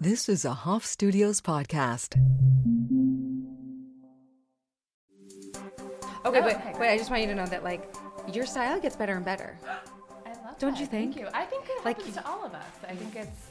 This 0.00 0.28
is 0.28 0.44
a 0.44 0.52
Hoff 0.54 0.84
Studios 0.84 1.40
podcast. 1.40 2.14
Okay, 6.24 6.40
Oh, 6.40 6.44
wait, 6.44 6.56
okay, 6.56 6.72
wait. 6.78 6.90
I 6.92 6.98
just 6.98 7.10
want 7.10 7.22
you 7.22 7.28
to 7.28 7.34
know 7.34 7.46
that 7.46 7.64
like 7.64 7.94
your 8.32 8.46
style 8.46 8.78
gets 8.80 8.96
better 8.96 9.14
and 9.16 9.24
better. 9.24 9.58
I 10.26 10.30
love 10.44 10.58
Don't 10.58 10.72
that. 10.74 10.80
you 10.80 10.86
think? 10.86 11.14
Thank 11.14 11.24
you. 11.26 11.30
I 11.34 11.44
think 11.44 11.64
it 11.68 11.84
Like 11.84 11.96
happens 11.98 12.16
you- 12.16 12.22
to 12.22 12.28
all 12.28 12.44
of 12.44 12.54
us. 12.54 12.66
I 12.88 12.94
think 12.94 13.16
it's. 13.16 13.46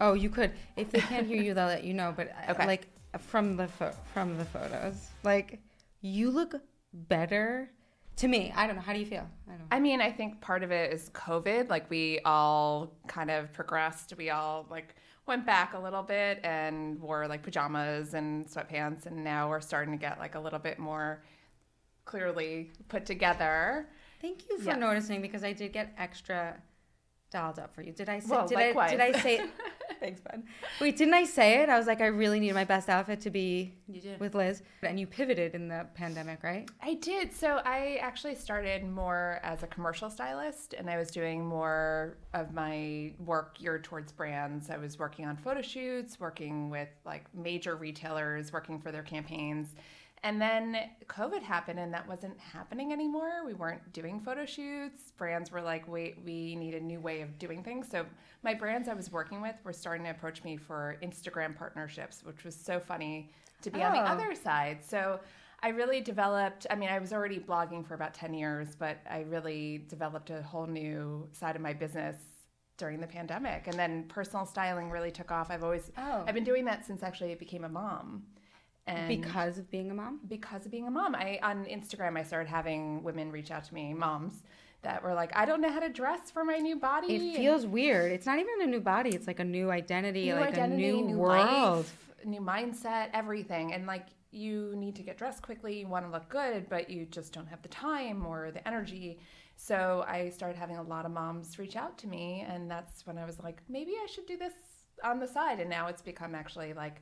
Oh, 0.00 0.12
you 0.12 0.28
could. 0.28 0.52
If 0.76 0.90
they 0.90 1.00
can't 1.00 1.26
hear 1.26 1.40
you, 1.42 1.54
they'll 1.54 1.66
let 1.66 1.84
you 1.84 1.94
know. 1.94 2.12
But 2.14 2.28
uh, 2.48 2.52
Okay. 2.52 2.66
like 2.66 2.88
from 3.18 3.56
the 3.56 3.68
pho- 3.68 3.94
from 4.12 4.36
the 4.36 4.44
photos, 4.44 5.08
like 5.22 5.58
you 6.02 6.30
look 6.30 6.54
better 6.92 7.70
to 8.16 8.28
me. 8.28 8.52
I 8.56 8.66
don't 8.66 8.76
know. 8.76 8.82
How 8.82 8.92
do 8.92 8.98
you 8.98 9.06
feel? 9.06 9.26
I 9.46 9.50
don't. 9.50 9.58
know. 9.60 9.64
I 9.70 9.80
mean, 9.80 10.00
I 10.00 10.10
think 10.10 10.40
part 10.40 10.62
of 10.62 10.70
it 10.70 10.92
is 10.92 11.10
COVID. 11.10 11.68
Like 11.68 11.88
we 11.90 12.20
all 12.24 12.92
kind 13.06 13.30
of 13.30 13.52
progressed. 13.52 14.14
We 14.16 14.30
all 14.30 14.66
like 14.70 14.94
went 15.26 15.44
back 15.44 15.74
a 15.74 15.78
little 15.78 16.02
bit 16.02 16.40
and 16.44 17.00
wore 17.00 17.26
like 17.28 17.42
pajamas 17.42 18.14
and 18.14 18.46
sweatpants, 18.46 19.06
and 19.06 19.22
now 19.24 19.48
we're 19.48 19.60
starting 19.60 19.92
to 19.92 19.98
get 20.00 20.18
like 20.18 20.34
a 20.34 20.40
little 20.40 20.58
bit 20.58 20.78
more 20.78 21.22
clearly 22.04 22.70
put 22.88 23.04
together. 23.04 23.88
Thank 24.22 24.48
you 24.48 24.58
for 24.58 24.70
Yes. 24.70 24.78
noticing 24.78 25.20
because 25.20 25.44
I 25.44 25.52
did 25.52 25.72
get 25.72 25.92
extra 25.98 26.56
dolled 27.36 27.58
up 27.58 27.74
for 27.74 27.82
you. 27.82 27.92
Did 27.92 28.08
I 28.08 28.18
say? 28.20 28.26
Well, 28.30 28.46
did 28.48 28.58
I? 28.58 28.88
Did 28.88 29.00
I 29.00 29.06
likewise. 29.06 29.22
say? 29.22 29.46
Thanks, 30.00 30.20
bud. 30.20 30.42
Wait, 30.80 30.96
didn't 30.96 31.14
I 31.14 31.24
say 31.24 31.62
it? 31.62 31.68
I 31.68 31.78
was 31.78 31.86
like, 31.86 32.00
I 32.00 32.06
really 32.06 32.38
needed 32.40 32.54
my 32.54 32.64
best 32.64 32.88
outfit 32.88 33.20
to 33.22 33.30
be 33.30 33.74
You 33.88 34.00
did. 34.00 34.20
with 34.20 34.34
Liz, 34.34 34.62
and 34.82 35.00
you 35.00 35.06
pivoted 35.06 35.54
in 35.54 35.68
the 35.68 35.86
pandemic, 35.94 36.42
right? 36.42 36.68
I 36.82 36.94
did. 36.94 37.32
So 37.32 37.60
I 37.64 37.98
actually 38.00 38.34
started 38.34 38.84
more 38.84 39.40
as 39.42 39.62
a 39.62 39.66
commercial 39.66 40.10
stylist 40.10 40.74
and 40.74 40.90
I 40.90 40.96
was 40.98 41.10
doing 41.10 41.44
more 41.46 42.16
of 42.34 42.52
my 42.52 43.12
work 43.24 43.58
geared 43.58 43.84
towards 43.84 44.12
brands. 44.12 44.68
I 44.70 44.76
was 44.76 44.98
working 44.98 45.24
on 45.26 45.36
photo 45.36 45.62
shoots, 45.62 46.20
working 46.20 46.68
with 46.70 46.88
like 47.04 47.24
major 47.34 47.76
retailers, 47.76 48.52
working 48.52 48.78
for 48.78 48.92
their 48.92 49.02
campaigns. 49.02 49.74
And 50.22 50.40
then 50.40 50.76
COVID 51.06 51.42
happened 51.42 51.78
and 51.78 51.92
that 51.94 52.08
wasn't 52.08 52.38
happening 52.40 52.92
anymore. 52.92 53.44
We 53.46 53.54
weren't 53.54 53.92
doing 53.92 54.18
photo 54.20 54.44
shoots. 54.44 55.12
Brands 55.16 55.52
were 55.52 55.60
like, 55.62 55.86
wait, 55.86 56.16
we 56.24 56.56
need 56.56 56.74
a 56.74 56.80
new 56.80 56.98
way 57.00 57.20
of 57.20 57.38
doing 57.38 57.62
things. 57.62 57.86
So 57.90 58.04
my 58.42 58.54
brands 58.54 58.88
I 58.88 58.94
was 58.94 59.12
working 59.12 59.40
with 59.40 59.54
were 59.62 59.72
starting 59.72 60.04
to 60.04 60.10
approach 60.10 60.42
me 60.42 60.56
for 60.56 60.96
Instagram 61.02 61.54
partnerships, 61.56 62.22
which 62.24 62.44
was 62.44 62.56
so 62.56 62.80
funny 62.80 63.30
to 63.62 63.70
be 63.70 63.82
on 63.82 63.92
the 63.92 64.00
Oh. 64.00 64.04
other 64.14 64.34
side. 64.34 64.78
So 64.84 65.20
I 65.62 65.68
really 65.68 66.00
developed, 66.00 66.66
I 66.70 66.74
mean, 66.74 66.88
I 66.88 66.98
was 66.98 67.12
already 67.12 67.38
blogging 67.38 67.86
for 67.86 67.94
about 67.94 68.12
10 68.14 68.34
years, 68.34 68.74
but 68.74 68.98
I 69.08 69.20
really 69.20 69.84
developed 69.88 70.30
a 70.30 70.42
whole 70.42 70.66
new 70.66 71.28
side 71.32 71.56
of 71.56 71.62
my 71.62 71.72
business 71.72 72.16
during 72.78 73.00
the 73.00 73.06
pandemic. 73.06 73.66
And 73.68 73.78
then 73.78 74.04
personal 74.08 74.44
styling 74.44 74.90
really 74.90 75.10
took 75.10 75.30
off. 75.30 75.50
I've 75.50 75.62
always, 75.64 75.90
Oh. 75.96 76.24
I've 76.26 76.34
been 76.34 76.44
doing 76.44 76.64
that 76.66 76.84
since 76.84 77.02
actually 77.02 77.32
I 77.32 77.36
became 77.36 77.64
a 77.64 77.68
mom. 77.68 78.24
And 78.86 79.08
Because 79.08 79.58
of 79.58 79.68
being 79.70 79.90
a 79.90 79.94
mom. 79.94 80.20
because 80.28 80.64
of 80.64 80.70
being 80.70 80.86
a 80.86 80.90
mom, 80.90 81.14
I 81.14 81.40
on 81.42 81.64
Instagram 81.64 82.16
I 82.18 82.22
started 82.22 82.48
having 82.48 83.02
women 83.02 83.32
reach 83.32 83.50
out 83.50 83.64
to 83.64 83.74
me, 83.74 83.92
moms, 83.94 84.42
that 84.82 85.02
were 85.02 85.14
like, 85.14 85.34
I 85.34 85.44
don't 85.44 85.60
know 85.60 85.72
how 85.72 85.80
to 85.80 85.88
dress 85.88 86.30
for 86.30 86.44
my 86.44 86.58
new 86.58 86.76
body. 86.76 87.14
It 87.14 87.20
and- 87.20 87.36
feels 87.36 87.66
weird. 87.66 88.12
It's 88.12 88.26
not 88.26 88.38
even 88.38 88.62
a 88.62 88.66
new 88.66 88.80
body. 88.80 89.10
It's 89.10 89.26
like 89.26 89.40
a 89.40 89.44
new 89.44 89.70
identity, 89.70 90.26
new 90.26 90.34
like 90.36 90.50
identity, 90.50 90.88
a 90.90 91.02
new, 91.02 91.16
life, 91.16 91.50
world. 91.50 91.86
new 92.24 92.40
mindset, 92.40 93.08
everything. 93.12 93.72
And 93.74 93.86
like 93.86 94.06
you 94.30 94.74
need 94.76 94.94
to 94.96 95.02
get 95.02 95.16
dressed 95.18 95.42
quickly, 95.42 95.80
you 95.80 95.88
want 95.88 96.04
to 96.06 96.10
look 96.12 96.28
good, 96.28 96.68
but 96.68 96.88
you 96.90 97.06
just 97.06 97.32
don't 97.32 97.46
have 97.48 97.62
the 97.62 97.68
time 97.68 98.24
or 98.26 98.50
the 98.52 98.66
energy. 98.68 99.18
So 99.56 100.04
I 100.06 100.28
started 100.28 100.56
having 100.58 100.76
a 100.76 100.82
lot 100.82 101.06
of 101.06 101.10
moms 101.12 101.58
reach 101.58 101.74
out 101.76 101.96
to 101.98 102.06
me, 102.06 102.44
and 102.46 102.70
that's 102.70 103.06
when 103.06 103.16
I 103.18 103.24
was 103.24 103.40
like, 103.40 103.62
maybe 103.68 103.92
I 103.92 104.06
should 104.06 104.26
do 104.26 104.36
this 104.36 104.52
on 105.02 105.18
the 105.18 105.26
side. 105.26 105.58
And 105.60 105.70
now 105.70 105.86
it's 105.88 106.02
become 106.02 106.34
actually 106.34 106.74
like 106.74 107.00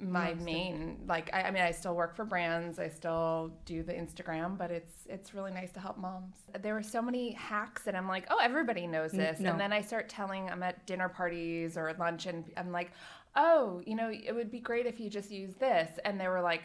my 0.00 0.34
main 0.34 0.98
like 1.06 1.30
I, 1.32 1.42
I 1.42 1.50
mean 1.50 1.62
i 1.62 1.70
still 1.70 1.94
work 1.94 2.16
for 2.16 2.24
brands 2.24 2.78
i 2.78 2.88
still 2.88 3.52
do 3.64 3.82
the 3.82 3.92
instagram 3.92 4.56
but 4.56 4.70
it's 4.70 4.92
it's 5.08 5.34
really 5.34 5.52
nice 5.52 5.72
to 5.72 5.80
help 5.80 5.98
moms. 5.98 6.36
There 6.62 6.74
were 6.74 6.82
so 6.82 7.02
many 7.02 7.32
hacks 7.32 7.86
and 7.86 7.96
i'm 7.96 8.08
like 8.08 8.26
oh 8.30 8.38
everybody 8.40 8.86
knows 8.86 9.12
this. 9.12 9.40
No. 9.40 9.50
and 9.50 9.60
then 9.60 9.72
i 9.72 9.80
start 9.80 10.08
telling 10.08 10.48
i'm 10.50 10.62
at 10.62 10.86
dinner 10.86 11.08
parties 11.08 11.76
or 11.76 11.94
lunch 11.98 12.26
and 12.26 12.44
i'm 12.56 12.72
like 12.72 12.92
oh 13.36 13.82
you 13.86 13.94
know 13.94 14.10
it 14.10 14.34
would 14.34 14.50
be 14.50 14.60
great 14.60 14.86
if 14.86 14.98
you 15.00 15.10
just 15.10 15.30
use 15.30 15.54
this. 15.54 15.90
And 16.04 16.20
they 16.20 16.28
were 16.28 16.40
like 16.40 16.62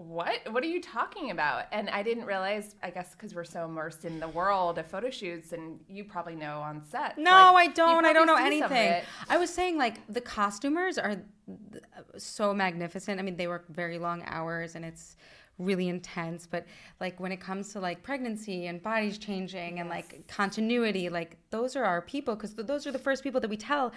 what 0.00 0.40
what 0.50 0.64
are 0.64 0.68
you 0.68 0.80
talking 0.80 1.30
about 1.30 1.64
and 1.72 1.90
i 1.90 2.02
didn't 2.02 2.24
realize 2.24 2.74
i 2.82 2.88
guess 2.88 3.12
because 3.12 3.34
we're 3.34 3.44
so 3.44 3.66
immersed 3.66 4.06
in 4.06 4.18
the 4.18 4.28
world 4.28 4.78
of 4.78 4.86
photo 4.86 5.10
shoots 5.10 5.52
and 5.52 5.78
you 5.88 6.04
probably 6.04 6.34
know 6.34 6.60
on 6.60 6.82
set 6.82 7.18
No, 7.18 7.54
I 7.54 7.66
don't. 7.66 8.04
I 8.04 8.12
don't 8.12 8.26
know 8.26 8.36
anything. 8.36 9.02
I 9.28 9.36
was 9.36 9.52
saying 9.52 9.76
like 9.76 9.96
the 10.08 10.20
costumers 10.20 10.98
are 10.98 11.16
th- 11.16 11.84
so 12.16 12.54
magnificent. 12.54 13.20
I 13.20 13.22
mean, 13.22 13.36
they 13.36 13.46
work 13.46 13.68
very 13.68 13.98
long 13.98 14.22
hours 14.26 14.74
and 14.74 14.84
it's 14.84 15.16
really 15.58 15.88
intense, 15.88 16.46
but 16.46 16.64
like 17.00 17.20
when 17.20 17.32
it 17.32 17.40
comes 17.40 17.72
to 17.72 17.80
like 17.80 18.02
pregnancy 18.02 18.66
and 18.66 18.82
bodies 18.82 19.18
changing 19.18 19.80
and 19.80 19.88
like 19.88 20.26
continuity, 20.28 21.08
like 21.08 21.36
those 21.50 21.76
are 21.76 21.84
our 21.84 22.00
people 22.00 22.34
because 22.34 22.54
those 22.54 22.86
are 22.86 22.92
the 22.92 22.98
first 22.98 23.22
people 23.22 23.40
that 23.40 23.50
we 23.50 23.56
tell, 23.56 23.92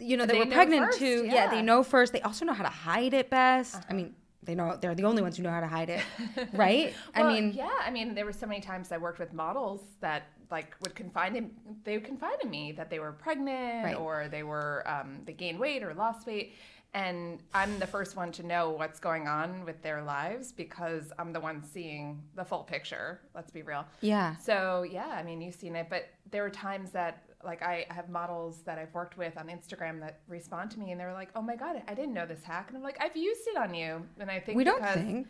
you 0.00 0.16
know, 0.16 0.26
that 0.26 0.32
They 0.32 0.40
we're 0.40 0.46
pregnant 0.46 0.86
first, 0.86 0.98
to. 0.98 1.24
Yeah. 1.24 1.34
yeah. 1.34 1.50
they 1.50 1.62
know 1.62 1.82
first. 1.82 2.12
They 2.12 2.22
also 2.22 2.44
know 2.44 2.52
how 2.52 2.64
to 2.64 2.68
hide 2.70 3.14
it 3.14 3.30
best. 3.30 3.76
I 3.76 3.78
uh-huh. 3.78 3.94
mean, 3.94 4.14
they 4.46 4.54
know 4.54 4.76
they're 4.80 4.94
the 4.94 5.04
only 5.04 5.22
ones 5.22 5.36
who 5.36 5.42
know 5.42 5.50
how 5.50 5.60
to 5.60 5.66
hide 5.66 5.90
it, 5.90 6.00
right? 6.52 6.94
I 7.14 7.22
mean, 7.24 7.52
yeah. 7.52 7.70
I 7.84 7.90
mean, 7.90 8.14
there 8.14 8.24
were 8.24 8.32
so 8.32 8.46
many 8.46 8.60
times 8.60 8.90
I 8.92 8.96
worked 8.98 9.18
with 9.18 9.32
models 9.32 9.82
that 10.00 10.24
like 10.50 10.74
would 10.82 10.94
confide 10.94 11.34
in 11.36 11.50
they 11.84 11.96
would 11.96 12.04
confide 12.06 12.38
in 12.42 12.48
me 12.50 12.72
that 12.72 12.88
they 12.88 13.00
were 13.00 13.12
pregnant 13.12 13.84
Right. 13.84 13.96
or 13.96 14.28
they 14.30 14.42
were 14.44 14.84
um, 14.86 15.20
they 15.24 15.32
gained 15.32 15.58
weight 15.58 15.82
or 15.82 15.92
lost 15.94 16.26
weight, 16.26 16.54
and 16.94 17.40
I'm 17.52 17.78
the 17.78 17.86
first 17.86 18.16
one 18.16 18.30
to 18.32 18.42
know 18.44 18.70
what's 18.70 19.00
going 19.00 19.26
on 19.26 19.64
with 19.64 19.82
their 19.82 20.02
lives 20.02 20.52
because 20.52 21.12
I'm 21.18 21.32
the 21.32 21.40
one 21.40 21.62
seeing 21.64 22.22
the 22.36 22.44
full 22.44 22.62
picture. 22.62 23.20
Let's 23.34 23.50
be 23.50 23.62
real. 23.62 23.84
yeah. 24.00 24.36
So 24.36 24.84
yeah, 24.88 25.08
I 25.08 25.22
mean, 25.22 25.40
you've 25.40 25.56
seen 25.56 25.74
it, 25.76 25.88
but 25.90 26.06
there 26.30 26.42
were 26.42 26.50
times 26.50 26.90
that 26.92 27.24
like 27.44 27.62
I 27.62 27.86
have 27.90 28.08
models 28.08 28.62
that 28.64 28.78
I've 28.78 28.92
worked 28.94 29.16
with 29.18 29.36
on 29.36 29.48
Instagram 29.48 30.00
that 30.00 30.20
respond 30.28 30.70
to 30.72 30.78
me 30.78 30.90
and 30.92 31.00
they're 31.00 31.12
like, 31.12 31.30
"Oh 31.36 31.42
my 31.42 31.56
god, 31.56 31.82
I 31.86 31.94
didn't 31.94 32.14
know 32.14 32.26
this 32.26 32.42
hack," 32.42 32.66
and 32.68 32.76
I'm 32.76 32.82
like, 32.82 32.98
"I've 33.00 33.16
used 33.16 33.46
it 33.46 33.56
on 33.56 33.74
you," 33.74 34.06
and 34.18 34.30
I 34.30 34.40
think 34.40 34.56
We 34.56 34.64
don't 34.64 34.82
think. 34.94 35.28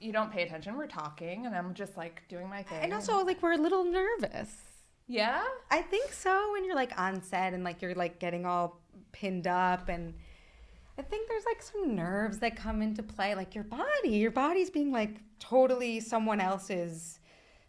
you 0.00 0.12
don't 0.12 0.30
pay 0.32 0.42
attention. 0.42 0.76
We're 0.76 0.86
talking, 0.86 1.46
and 1.46 1.54
I'm 1.54 1.72
just 1.74 1.96
like 1.96 2.22
doing 2.28 2.48
my 2.48 2.62
thing. 2.62 2.80
And 2.82 2.92
also, 2.92 3.24
like, 3.24 3.42
we're 3.42 3.52
a 3.52 3.58
little 3.58 3.84
nervous. 3.84 4.50
yeah, 5.06 5.42
I 5.70 5.82
think 5.82 6.12
so. 6.12 6.52
When 6.52 6.64
you're 6.64 6.74
like 6.74 6.98
on 6.98 7.22
set 7.22 7.54
and 7.54 7.62
like 7.64 7.80
you're 7.82 7.94
like 7.94 8.18
getting 8.18 8.44
all 8.46 8.80
pinned 9.12 9.46
up, 9.46 9.88
and 9.88 10.14
I 10.98 11.02
think 11.02 11.28
there's 11.28 11.44
like 11.44 11.62
some 11.62 11.94
nerves 11.94 12.38
that 12.38 12.56
come 12.56 12.82
into 12.82 13.02
play, 13.02 13.34
like 13.34 13.54
your 13.54 13.64
body. 13.64 14.10
Your 14.10 14.30
body's 14.30 14.70
being 14.70 14.92
like 14.92 15.16
totally 15.38 16.00
someone 16.00 16.40
else's 16.40 17.20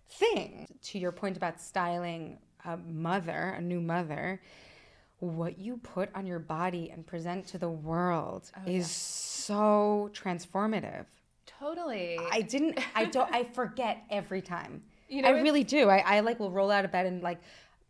thing. 0.10 0.68
To 0.84 1.00
your 1.00 1.12
point 1.12 1.38
about 1.38 1.60
styling 1.62 2.40
a 2.68 2.78
mother, 2.78 3.56
a 3.58 3.62
new 3.62 3.82
mother, 3.82 4.42
what 5.20 5.58
you 5.58 5.78
put 5.78 6.10
on 6.14 6.26
your 6.26 6.40
body 6.40 6.90
and 6.92 7.06
present 7.06 7.48
to 7.48 7.58
the 7.58 7.70
world 7.70 8.52
oh, 8.56 8.70
is 8.70 8.90
so 8.90 10.10
transformative. 10.14 11.06
totally. 11.46 12.20
I 12.32 12.42
didn't. 12.42 12.80
I 12.96 13.06
don't. 13.06 13.34
I 13.34 13.44
forget 13.44 14.04
every 14.10 14.42
time. 14.42 14.84
You 15.08 15.22
know, 15.22 15.28
I 15.28 15.32
really 15.42 15.64
do. 15.64 15.88
I, 15.88 15.98
I 16.00 16.20
like 16.22 16.40
will 16.40 16.50
roll 16.50 16.72
out 16.72 16.84
of 16.84 16.92
bed 16.92 17.06
and 17.06 17.22
like, 17.22 17.40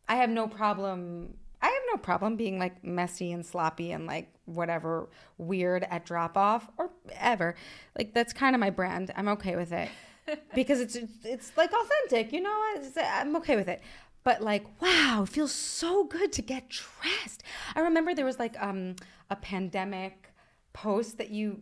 I 0.06 0.18
have 0.18 0.30
no 0.30 0.50
problem. 0.50 1.36
I 1.62 1.68
have 1.68 1.82
no 1.94 1.98
problem 1.98 2.36
being 2.36 2.60
like 2.60 2.84
messy 2.84 3.32
and 3.32 3.46
sloppy 3.46 3.94
and 3.94 4.06
like 4.06 4.28
whatever 4.44 5.08
weird 5.38 5.84
at 5.90 6.06
drop 6.06 6.36
off 6.36 6.70
or 6.78 6.90
ever. 7.18 7.56
Like 7.98 8.14
that's 8.14 8.34
kind 8.34 8.54
of 8.54 8.60
my 8.60 8.70
brand. 8.70 9.14
I'm 9.16 9.30
okay 9.30 9.56
with 9.56 9.72
it 9.72 9.90
because 10.56 10.82
it's 10.82 10.98
it's 11.24 11.56
like 11.56 11.72
authentic. 11.72 12.34
You 12.34 12.42
know, 12.42 12.64
I'm 13.02 13.36
okay 13.38 13.56
with 13.56 13.70
it. 13.70 13.82
But 14.26 14.42
like, 14.42 14.66
wow, 14.82 15.22
it 15.24 15.30
feels 15.30 15.54
so 15.54 16.04
good 16.04 16.34
to 16.34 16.42
get 16.42 16.68
dressed. 16.68 17.44
I 17.76 17.82
remember 17.82 18.14
there 18.14 18.26
was 18.26 18.40
like 18.40 18.62
um 18.62 18.96
a 19.30 19.38
pandemic 19.38 20.34
post 20.74 21.20
that 21.20 21.30
you 21.30 21.62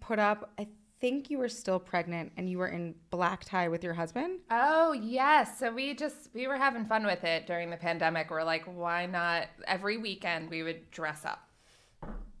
put 0.00 0.18
up. 0.18 0.52
I 0.58 0.68
think 1.00 1.28
you 1.28 1.38
were 1.38 1.48
still 1.48 1.78
pregnant 1.78 2.32
and 2.36 2.48
you 2.48 2.58
were 2.58 2.68
in 2.68 2.94
black 3.10 3.44
tie 3.44 3.68
with 3.68 3.84
your 3.84 3.94
husband. 3.94 4.40
oh 4.50 4.92
yes. 4.92 5.58
So 5.58 5.72
we 5.72 5.94
just 5.94 6.30
we 6.34 6.46
were 6.46 6.56
having 6.56 6.86
fun 6.86 7.04
with 7.04 7.24
it 7.24 7.46
during 7.46 7.68
the 7.68 7.76
pandemic. 7.76 8.30
We're 8.30 8.44
like, 8.44 8.64
why 8.64 9.06
not? 9.06 9.48
Every 9.66 9.96
weekend 9.96 10.50
we 10.50 10.62
would 10.62 10.90
dress 10.92 11.24
up, 11.24 11.48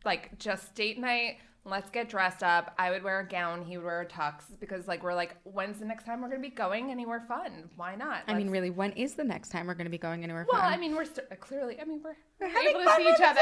like 0.04 0.38
just 0.38 0.74
date 0.76 0.98
night. 0.98 1.38
Let's 1.68 1.90
get 1.90 2.08
dressed 2.08 2.42
up. 2.42 2.74
I 2.78 2.90
would 2.90 3.02
wear 3.02 3.20
a 3.20 3.26
gown. 3.28 3.62
He 3.64 3.76
would 3.76 3.84
wear 3.84 4.00
a 4.00 4.06
tux 4.06 4.42
because 4.58 4.88
like 4.88 5.02
we're 5.02 5.14
like, 5.14 5.36
when's 5.44 5.78
the 5.78 5.84
next 5.84 6.04
time 6.04 6.22
we're 6.22 6.28
gonna 6.28 6.40
be 6.40 6.48
going 6.48 6.90
anywhere 6.90 7.24
fun? 7.28 7.68
Why 7.76 7.94
not? 7.94 8.22
I 8.26 8.34
mean, 8.34 8.50
really, 8.50 8.70
when 8.70 8.92
is 8.92 9.14
the 9.14 9.24
next 9.24 9.50
time 9.50 9.66
we're 9.66 9.74
going 9.74 9.86
to 9.86 9.90
be 9.90 9.98
going 9.98 10.24
anywhere 10.24 10.46
Well, 10.50 10.60
fun? 10.60 10.70
Well, 10.70 10.78
I 10.78 10.80
mean, 10.80 10.94
we're 10.96 11.04
st- 11.04 11.28
clearly. 11.40 11.80
I 11.80 11.84
mean, 11.84 12.00
we're, 12.02 12.16
We're 12.40 12.46
able 12.48 12.82
to 12.84 12.94
see 12.96 13.08
each 13.08 13.16
so 13.18 13.24
other. 13.24 13.40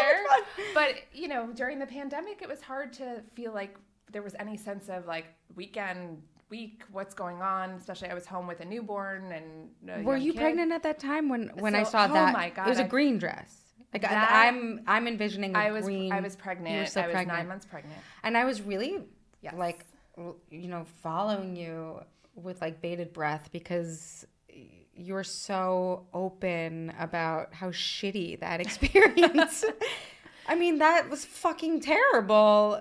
But 0.75 0.95
you 1.13 1.29
know, 1.29 1.51
during 1.55 1.79
the 1.79 1.87
pandemic, 1.87 2.43
it 2.43 2.49
was 2.49 2.61
hard 2.61 2.93
to 2.95 3.23
feel 3.35 3.53
like 3.53 3.77
there 4.13 4.23
was 4.23 4.35
any 4.39 4.57
sense 4.57 4.89
of 4.89 5.07
like 5.07 5.27
weekend 5.55 6.23
week, 6.49 6.83
what's 6.93 7.15
going 7.15 7.43
on. 7.43 7.71
Especially, 7.71 8.09
I 8.09 8.15
was 8.15 8.27
home 8.27 8.47
with 8.47 8.61
a 8.61 8.65
newborn 8.65 9.33
and 9.33 9.71
a 9.91 10.03
were 10.03 10.17
you 10.17 10.33
kid. 10.33 10.41
pregnant 10.41 10.73
at 10.73 10.83
that 10.85 10.99
time 10.99 11.29
when 11.29 11.51
when 11.59 11.75
I 11.75 11.83
So- 11.83 11.91
saw 11.91 12.07
oh 12.11 12.15
that? 12.15 12.33
my 12.33 12.47
it 12.47 12.69
was 12.69 12.79
a 12.79 12.85
green 12.85 13.19
dress. 13.19 13.63
Like 14.03 14.11
That- 14.11 14.31
I'm 14.49 14.81
I'm 14.87 15.07
envisioning 15.09 15.55
a 15.55 15.59
I 15.59 15.71
was 15.73 15.85
green. 15.85 16.13
I 16.13 16.21
was 16.21 16.35
You 16.35 16.39
were 16.39 16.43
pregnant. 16.43 16.89
so 16.89 17.01
I 17.01 17.07
was 17.07 17.15
pregnant. 17.15 17.39
nine 17.39 17.49
months 17.49 17.67
pregnant. 17.67 18.01
and 18.23 18.37
I 18.37 18.45
was 18.45 18.63
really 18.63 19.05
Yes. 19.43 19.55
like 19.55 19.85
you 20.51 20.69
know 20.69 20.85
following 21.03 21.57
you 21.57 22.01
with 22.35 22.61
like 22.61 22.81
bated 22.81 23.13
breath 23.13 23.49
because 23.53 24.27
you're 24.95 25.25
so 25.25 26.07
open 26.15 26.93
about 26.99 27.53
how 27.55 27.71
shitty 27.71 28.41
that 28.41 28.61
experience. 28.67 29.65
I 30.49 30.55
mean, 30.55 30.79
that 30.79 31.11
was 31.11 31.25
fucking 31.25 31.81
terrible 31.81 32.81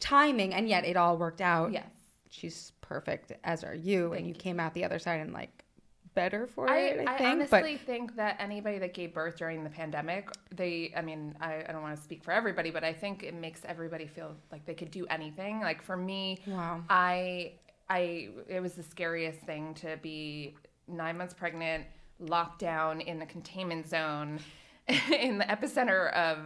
timing, 0.00 0.54
and 0.54 0.68
yet 0.68 0.84
it 0.84 0.96
all 0.96 1.16
worked 1.18 1.40
out. 1.40 1.70
Yes. 1.72 1.84
she's 2.30 2.72
perfect, 2.80 3.32
as 3.44 3.62
are 3.64 3.74
you, 3.74 4.12
and 4.12 4.26
you, 4.26 4.32
you. 4.32 4.38
came 4.38 4.58
out 4.58 4.74
the 4.74 4.84
other 4.84 4.98
side 4.98 5.20
and 5.20 5.32
like 5.32 5.64
better 6.14 6.46
for 6.46 6.68
I, 6.68 6.78
it. 6.78 7.08
I, 7.08 7.14
I 7.14 7.18
think, 7.18 7.50
but 7.50 7.56
honestly 7.62 7.76
think 7.76 8.16
that 8.16 8.36
anybody 8.38 8.78
that 8.78 8.94
gave 8.94 9.14
birth 9.14 9.36
during 9.36 9.64
the 9.64 9.70
pandemic, 9.70 10.28
they, 10.54 10.92
I 10.96 11.02
mean, 11.02 11.34
I, 11.40 11.64
I 11.68 11.72
don't 11.72 11.82
want 11.82 11.96
to 11.96 12.02
speak 12.02 12.22
for 12.24 12.32
everybody, 12.32 12.70
but 12.70 12.84
I 12.84 12.92
think 12.92 13.22
it 13.22 13.34
makes 13.34 13.62
everybody 13.64 14.06
feel 14.06 14.34
like 14.50 14.64
they 14.66 14.74
could 14.74 14.90
do 14.90 15.06
anything. 15.06 15.60
Like 15.60 15.82
for 15.82 15.96
me, 15.96 16.40
Wow. 16.46 16.82
I, 16.90 17.52
I, 17.88 18.28
it 18.48 18.60
was 18.60 18.74
the 18.74 18.82
scariest 18.82 19.40
thing 19.40 19.74
to 19.74 19.96
be 20.02 20.54
nine 20.88 21.16
months 21.18 21.34
pregnant, 21.34 21.84
locked 22.18 22.58
down 22.60 23.00
in 23.00 23.18
the 23.18 23.26
containment 23.26 23.88
zone, 23.88 24.38
in 25.10 25.38
the 25.38 25.44
epicenter 25.44 26.12
of 26.12 26.38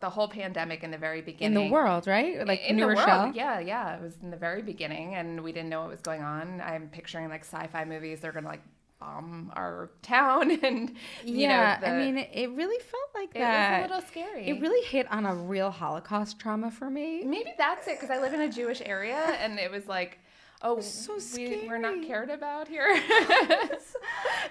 the 0.00 0.10
whole 0.10 0.28
pandemic 0.28 0.84
in 0.84 0.90
the 0.90 0.98
very 0.98 1.22
beginning. 1.22 1.56
in 1.62 1.68
the 1.68 1.72
world, 1.72 2.06
right? 2.06 2.46
Like 2.46 2.60
in 2.60 2.76
New 2.76 2.82
the 2.82 2.88
Rochelle. 2.88 3.22
world. 3.24 3.36
Yeah, 3.36 3.60
yeah. 3.60 3.96
It 3.96 4.02
was 4.02 4.12
in 4.22 4.30
the 4.30 4.36
very 4.36 4.60
beginning, 4.60 5.14
and 5.14 5.42
we 5.42 5.52
didn't 5.52 5.70
know 5.70 5.80
what 5.80 5.90
was 5.90 6.00
going 6.00 6.22
on. 6.22 6.60
I'm 6.60 6.88
picturing 6.88 7.28
like 7.30 7.42
sci-fi 7.44 7.84
movies. 7.86 8.20
They're 8.20 8.32
gonna 8.32 8.46
like 8.48 8.60
bomb 8.98 9.52
our 9.54 9.90
town, 10.02 10.50
and 10.62 10.90
you 11.24 11.38
yeah, 11.38 11.78
know, 11.80 11.86
the- 11.86 11.92
I 11.92 11.98
mean, 12.04 12.18
it, 12.18 12.30
it 12.32 12.50
really 12.50 12.78
felt 12.82 13.10
like 13.14 13.30
it 13.34 13.38
that. 13.40 13.82
was 13.82 13.90
a 13.90 13.94
little 13.94 14.08
scary. 14.08 14.48
It 14.48 14.60
really 14.60 14.84
hit 14.86 15.10
on 15.12 15.26
a 15.26 15.34
real 15.34 15.70
Holocaust 15.70 16.38
trauma 16.38 16.70
for 16.70 16.88
me. 16.90 17.22
maybe 17.24 17.52
that's 17.58 17.86
it 17.88 18.00
because 18.00 18.10
I 18.10 18.20
live 18.20 18.32
in 18.34 18.40
a 18.40 18.50
Jewish 18.50 18.80
area, 18.84 19.16
and 19.40 19.58
it 19.58 19.70
was 19.70 19.86
like, 19.86 20.18
oh, 20.62 20.80
So 20.80 21.18
we, 21.36 21.66
we're 21.68 21.78
not 21.78 22.02
cared 22.06 22.30
about 22.30 22.68
here. 22.68 22.88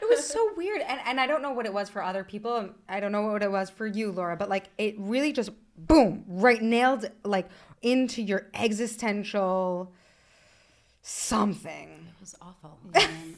It 0.02 0.10
was 0.10 0.26
so 0.28 0.52
weird, 0.58 0.82
and 0.82 1.00
and 1.06 1.20
I 1.22 1.26
don't 1.26 1.42
know 1.42 1.52
what 1.54 1.66
it 1.66 1.74
was 1.74 1.90
for 1.90 2.04
other 2.04 2.24
people. 2.24 2.52
Um, 2.54 2.76
I 2.88 3.00
don't 3.00 3.12
know 3.12 3.24
what 3.24 3.42
it 3.44 3.52
was 3.52 3.70
for 3.70 3.88
you, 3.88 4.12
Laura. 4.12 4.36
But 4.36 4.50
like, 4.50 4.66
it 4.78 4.96
really 5.00 5.32
just 5.32 5.52
boom, 5.78 6.26
right, 6.28 6.62
nailed 6.62 7.10
like 7.24 7.48
into 7.82 8.22
your 8.22 8.48
existential 8.54 9.94
something. 11.08 11.90
It 12.08 12.20
was 12.20 12.36
awful. 12.42 12.80
I 12.96 13.08
mean, 13.08 13.38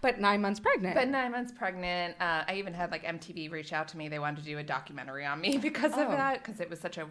But 0.00 0.18
nine 0.20 0.40
months 0.40 0.58
pregnant. 0.58 0.94
But 0.94 1.08
nine 1.08 1.30
months 1.30 1.52
pregnant, 1.52 2.16
uh, 2.18 2.44
I 2.48 2.54
even 2.54 2.72
had 2.72 2.90
like 2.90 3.04
MTV 3.04 3.50
reach 3.50 3.74
out 3.74 3.88
to 3.88 3.98
me. 3.98 4.08
They 4.08 4.18
wanted 4.18 4.38
to 4.44 4.50
do 4.50 4.58
a 4.58 4.62
documentary 4.62 5.26
on 5.26 5.40
me 5.40 5.58
because 5.62 5.92
of 5.92 6.08
Oh. 6.08 6.10
that, 6.12 6.42
because 6.42 6.60
it 6.60 6.70
was 6.70 6.80
such 6.80 6.96
a 6.96 7.06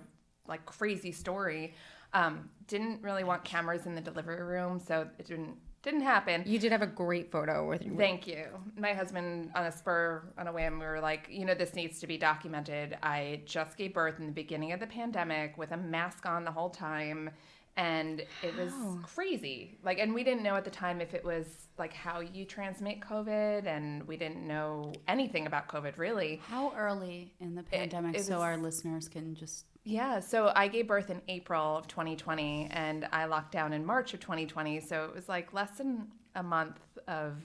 like 0.47 0.65
crazy 0.65 1.11
story. 1.11 1.75
Um, 2.13 2.49
didn't 2.67 3.03
really 3.03 3.23
want 3.23 3.43
cameras 3.43 3.85
in 3.85 3.93
the 3.93 4.01
delivery 4.01 4.41
room, 4.43 4.79
so 4.79 5.07
it 5.19 5.27
didn't 5.27 5.55
didn't 5.83 6.01
happen. 6.01 6.43
you 6.45 6.59
did 6.59 6.71
have 6.71 6.83
a 6.83 6.87
great 6.87 7.31
photo 7.31 7.67
with 7.67 7.83
you. 7.83 7.95
Thank 7.97 8.27
you. 8.27 8.45
My 8.77 8.93
husband, 8.93 9.49
on 9.55 9.65
a 9.65 9.71
spur, 9.71 10.21
on 10.37 10.45
a 10.47 10.53
whim, 10.53 10.77
we 10.79 10.85
were 10.85 10.99
like, 10.99 11.27
you 11.31 11.43
know, 11.43 11.55
this 11.55 11.73
needs 11.73 11.99
to 12.01 12.07
be 12.07 12.17
documented. 12.19 12.97
I 13.01 13.41
just 13.45 13.77
gave 13.77 13.91
birth 13.95 14.19
in 14.19 14.27
the 14.27 14.31
beginning 14.31 14.73
of 14.73 14.79
the 14.79 14.85
pandemic 14.85 15.57
with 15.57 15.71
a 15.71 15.77
mask 15.77 16.27
on 16.27 16.45
the 16.45 16.51
whole 16.51 16.69
time. 16.69 17.31
And 17.77 18.19
it 18.44 18.56
was 18.57 18.73
crazy. 19.03 19.77
Like, 19.83 19.97
and 20.00 20.13
we 20.13 20.23
didn't 20.23 20.44
know 20.44 20.56
at 20.56 20.65
the 20.65 20.69
time 20.71 21.00
if 21.01 21.13
it 21.13 21.23
was 21.23 21.45
like 21.77 21.94
how 21.94 22.19
you 22.19 22.45
transmit 22.45 23.00
COVID, 23.00 23.65
and 23.65 24.06
we 24.07 24.18
didn't 24.18 24.45
know 24.45 24.91
anything 25.07 25.47
about 25.47 25.68
COVID 25.68 25.97
really. 25.97 26.41
how 26.47 26.73
early 26.77 27.33
in 27.39 27.56
the 27.56 27.63
pandemic, 27.63 28.15
it 28.18 28.25
so 28.25 28.33
was- 28.35 28.44
our 28.44 28.57
listeners 28.57 29.07
can 29.07 29.33
just 29.35 29.65
Yeah, 29.83 30.19
so 30.19 30.51
I 30.56 30.68
gave 30.68 30.88
birth 30.88 31.09
in 31.09 31.21
April 31.27 31.77
of 31.77 31.88
2020 31.88 32.68
and 32.71 33.07
I 33.12 33.25
locked 33.25 33.51
down 33.51 33.74
in 33.74 33.83
March 33.85 34.13
of 34.13 34.19
2020. 34.19 34.79
So 34.81 35.06
it 35.06 35.15
was 35.15 35.27
like 35.29 35.53
less 35.53 35.71
than 35.77 36.07
a 36.35 36.44
month 36.44 36.77
of 37.07 37.38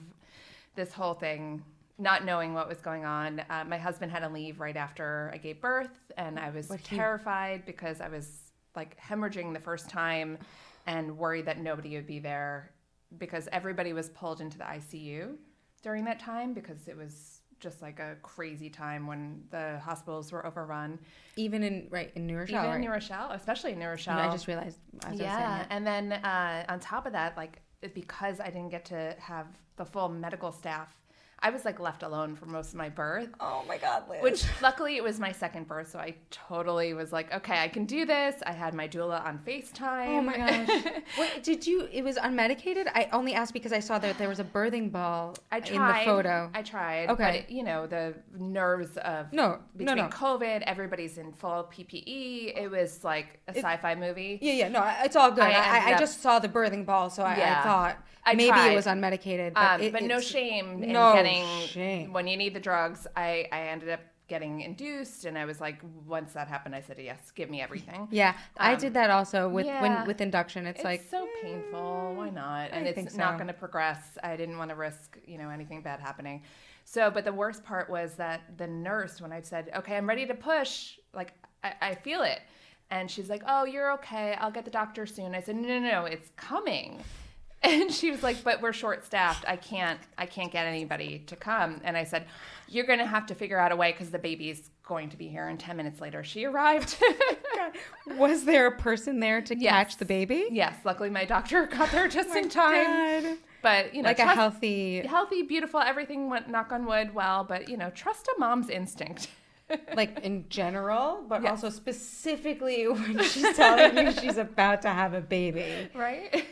this 0.75 0.93
whole 0.93 1.15
thing, 1.15 1.63
not 1.97 2.25
knowing 2.25 2.53
what 2.53 2.67
was 2.69 2.79
going 2.79 3.05
on. 3.05 3.39
Uh, 3.49 3.63
my 3.67 3.77
husband 3.79 4.11
had 4.11 4.19
to 4.19 4.29
leave 4.29 4.59
right 4.59 4.77
after 4.77 5.31
I 5.33 5.37
gave 5.37 5.59
birth, 5.61 6.11
and 6.15 6.37
I 6.37 6.51
was 6.51 6.69
What 6.69 6.81
he- 6.81 6.95
terrified 6.95 7.65
because 7.65 8.01
I 8.01 8.09
was 8.09 8.46
like 8.77 8.97
hemorrhaging 8.97 9.53
the 9.53 9.59
first 9.59 9.89
time 9.89 10.37
and 10.85 11.17
worried 11.17 11.45
that 11.45 11.59
nobody 11.59 11.95
would 11.95 12.07
be 12.07 12.19
there 12.19 12.71
because 13.17 13.49
everybody 13.51 13.91
was 13.91 14.09
pulled 14.09 14.39
into 14.39 14.57
the 14.57 14.63
ICU 14.63 15.35
during 15.83 16.05
that 16.05 16.19
time 16.19 16.53
because 16.53 16.87
it 16.87 16.95
was 16.95 17.41
just 17.59 17.81
like 17.81 17.99
a 17.99 18.15
crazy 18.21 18.69
time 18.69 19.07
when 19.07 19.43
the 19.49 19.79
hospitals 19.79 20.31
were 20.31 20.45
overrun. 20.45 20.99
even 21.35 21.63
in 21.63 21.87
right 21.89 22.11
in 22.15 22.27
New 22.27 22.37
Rochelle. 22.37 22.59
Even 22.59 22.69
right? 22.69 22.75
in 22.75 22.81
New 22.81 22.91
Rochelle, 22.91 23.31
especially 23.31 23.73
in 23.73 23.79
New 23.79 23.87
Rochelle. 23.87 24.17
I 24.17 24.31
just 24.31 24.47
realized. 24.47 24.77
As 24.99 25.05
I 25.05 25.09
was 25.09 25.19
saying 25.19 25.31
yeah, 25.31 25.65
and 25.69 25.85
then 25.85 26.13
uh, 26.13 26.65
on 26.69 26.79
top 26.79 27.05
of 27.05 27.13
that, 27.13 27.35
like 27.35 27.61
because 27.93 28.39
I 28.39 28.45
didn't 28.45 28.69
get 28.69 28.85
to 28.85 29.15
have 29.19 29.47
the 29.75 29.85
full 29.85 30.09
medical 30.09 30.51
staff, 30.51 30.95
I 31.39 31.51
was 31.51 31.65
like 31.65 31.79
left 31.79 32.01
alone 32.01 32.35
for 32.35 32.47
most 32.47 32.69
of 32.69 32.75
my 32.75 32.89
birth. 32.89 33.29
Oh 33.39 33.63
my 33.67 33.77
God, 33.77 34.09
Liz. 34.09 34.21
Which 34.23 34.43
luckily 34.61 34.97
it 34.97 35.03
was 35.03 35.19
my 35.19 35.31
second 35.31 35.67
birth, 35.67 35.91
so 35.91 35.99
I 35.99 36.15
totally 36.31 36.93
was 36.95 37.11
like, 37.13 37.31
okay, 37.33 37.59
I 37.61 37.67
can 37.67 37.85
do 37.85 38.05
this. 38.05 38.41
I 38.45 38.51
had 38.53 38.73
my 38.73 38.87
doula 38.87 39.23
on 39.23 39.37
FaceTime. 39.45 40.07
Oh 40.17 40.21
my 40.21 40.35
gosh. 40.65 40.83
Wait, 41.19 41.43
did 41.43 41.67
you? 41.67 41.87
It 41.91 42.03
was 42.03 42.15
unmedicated. 42.17 42.87
I 42.95 43.07
only 43.13 43.35
asked 43.35 43.53
because 43.53 43.71
I 43.71 43.79
saw 43.79 43.99
that 43.99 44.17
there 44.17 44.29
was 44.29 44.39
a 44.39 44.43
birthing 44.43 44.91
ball 44.91 45.35
I 45.51 45.57
in 45.59 45.63
the 45.79 46.01
photo. 46.05 46.49
I 46.55 46.63
tried. 46.63 47.09
Okay. 47.11 47.23
But, 47.23 47.35
it- 47.35 47.49
you 47.51 47.63
know, 47.63 47.85
the 47.85 48.15
nerves 48.37 48.97
of 48.97 49.31
No, 49.31 49.47
no, 49.49 49.59
between 49.77 49.95
no. 49.97 50.07
COVID, 50.09 50.63
everybody's 50.63 51.17
in 51.19 51.31
full 51.33 51.69
PPE. 51.71 52.57
It 52.57 52.69
was 52.71 53.03
like 53.03 53.39
a 53.47 53.55
sci-fi 53.55 53.93
movie. 53.95 54.39
yeah, 54.41 54.53
yeah, 54.53 54.67
no, 54.69 54.91
it's 55.03 55.15
all 55.15 55.29
good. 55.31 55.43
I 55.43 55.51
I, 55.51 55.51
I, 55.51 55.77
ended 55.77 55.89
I 55.89 55.93
up- 55.93 55.99
just 55.99 56.21
saw 56.21 56.39
the 56.39 56.49
birthing 56.49 56.85
ball, 56.85 57.09
so 57.11 57.21
I, 57.23 57.33
I 57.33 57.63
thought 57.63 57.97
I 58.27 58.35
maybe 58.35 58.49
tried. 58.49 58.71
it 58.71 58.75
was 58.75 58.85
unmedicated. 58.85 59.53
But, 59.53 59.71
Um, 59.75 59.81
it- 59.81 59.93
but 59.93 60.03
no 60.03 60.19
shame 60.19 60.83
in 60.83 60.91
no 60.91 61.13
getting 61.13 61.45
shame. 61.67 62.13
when 62.13 62.27
you 62.27 62.37
need 62.37 62.53
the 62.53 62.59
drugs. 62.59 63.07
I 63.15 63.47
I 63.51 63.61
ended 63.73 63.89
up 63.89 64.01
getting 64.27 64.59
induced, 64.59 65.23
and 65.23 65.37
I 65.37 65.45
was 65.45 65.61
like, 65.61 65.79
once 66.05 66.33
that 66.33 66.49
happened, 66.49 66.75
I 66.75 66.81
said 66.81 66.97
yes, 66.99 67.31
give 67.31 67.49
me 67.49 67.61
everything. 67.61 68.09
Yeah, 68.11 68.33
I 68.57 68.73
Um, 68.73 68.79
did 68.79 68.93
that 68.95 69.09
also 69.09 69.47
with 69.47 69.65
yeah. 69.65 69.81
when 69.81 70.05
with 70.05 70.19
induction. 70.19 70.67
It's, 70.67 70.79
It's 70.79 70.83
like 70.85 71.01
so 71.09 71.27
painful. 71.41 72.13
Why 72.15 72.29
not? 72.29 72.71
And 72.73 72.85
I 72.85 72.89
it's 72.89 72.95
think 72.95 73.15
not 73.15 73.35
going 73.37 73.47
to 73.47 73.53
progress. 73.53 74.17
I 74.21 74.35
didn't 74.35 74.57
want 74.57 74.69
to 74.71 74.75
risk, 74.75 75.17
you 75.25 75.37
know, 75.37 75.49
anything 75.49 75.81
bad 75.81 76.01
happening. 76.01 76.43
So, 76.83 77.09
but 77.09 77.23
the 77.25 77.33
worst 77.33 77.63
part 77.63 77.89
was 77.89 78.15
that 78.15 78.41
the 78.57 78.67
nurse, 78.67 79.21
when 79.21 79.31
I 79.31 79.41
said, 79.41 79.69
"Okay, 79.77 79.95
I'm 79.95 80.07
ready 80.09 80.25
to 80.25 80.35
push," 80.35 80.97
like 81.13 81.31
I, 81.63 81.73
I 81.81 81.95
feel 81.95 82.21
it, 82.23 82.41
and 82.91 83.09
she's 83.09 83.29
like, 83.29 83.43
"Oh, 83.47 83.63
you're 83.63 83.91
okay. 83.93 84.33
I'll 84.41 84.51
get 84.51 84.65
the 84.65 84.71
doctor 84.71 85.05
soon." 85.05 85.35
I 85.35 85.39
said, 85.41 85.55
"No, 85.55 85.67
no, 85.67 85.79
no, 85.79 86.05
it's 86.05 86.31
coming." 86.35 87.01
And 87.63 87.91
she 87.91 88.11
was 88.11 88.21
like, 88.21 88.43
"But 88.43 88.61
we're 88.61 88.71
short-staffed. 88.73 89.43
I 89.47 89.55
can't. 89.55 89.99
I 90.17 90.25
can't 90.27 90.51
get 90.51 90.67
anybody 90.67 91.19
to 91.27 91.35
come." 91.35 91.81
And 91.83 91.97
I 91.97 92.03
said, 92.03 92.27
"You're 92.67 92.85
going 92.85 92.99
to 92.99 93.05
have 93.07 93.25
to 93.27 93.35
figure 93.35 93.57
out 93.59 93.71
a 93.71 93.75
way 93.75 93.91
because 93.91 94.11
the 94.11 94.19
baby's 94.19 94.69
going 94.83 95.09
to 95.09 95.17
be 95.17 95.27
here." 95.27 95.47
And 95.47 95.59
ten 95.59 95.75
minutes 95.75 95.99
later, 95.99 96.23
she 96.23 96.45
arrived. 96.45 96.97
was 98.15 98.45
there 98.45 98.67
a 98.67 98.71
person 98.77 99.19
there 99.19 99.41
to 99.41 99.57
Yes. 99.57 99.71
catch 99.71 99.97
the 99.97 100.05
baby? 100.05 100.47
yes, 100.51 100.75
luckily 100.85 101.09
my 101.09 101.25
doctor 101.25 101.65
got 101.77 101.91
there 101.91 102.07
just 102.07 102.29
oh 102.31 102.37
in 102.37 102.49
time. 102.49 103.23
God. 103.23 103.37
But 103.63 103.93
you 103.95 104.03
know, 104.03 104.09
Like 104.09 104.19
a 104.19 104.27
healthy, 104.27 104.99
healthy, 105.01 105.41
beautiful, 105.41 105.79
everything 105.79 106.29
went 106.29 106.49
knock 106.49 106.71
on 106.71 106.85
wood 106.85 107.13
well. 107.15 107.43
But 107.43 107.69
you 107.69 107.75
know, 107.77 107.89
trust 107.89 108.27
a 108.35 108.39
mom's 108.39 108.69
instinct. 108.69 109.29
like 109.95 110.19
in 110.19 110.45
general, 110.47 111.25
but 111.27 111.41
Yes. 111.41 111.49
also 111.63 111.69
specifically 111.69 112.87
when 112.87 113.21
she's 113.23 113.53
telling 113.57 113.97
you 113.97 114.11
she's 114.13 114.37
about 114.37 114.83
to 114.83 114.89
have 114.89 115.13
a 115.13 115.19
baby. 115.21 115.89
right? 115.93 116.45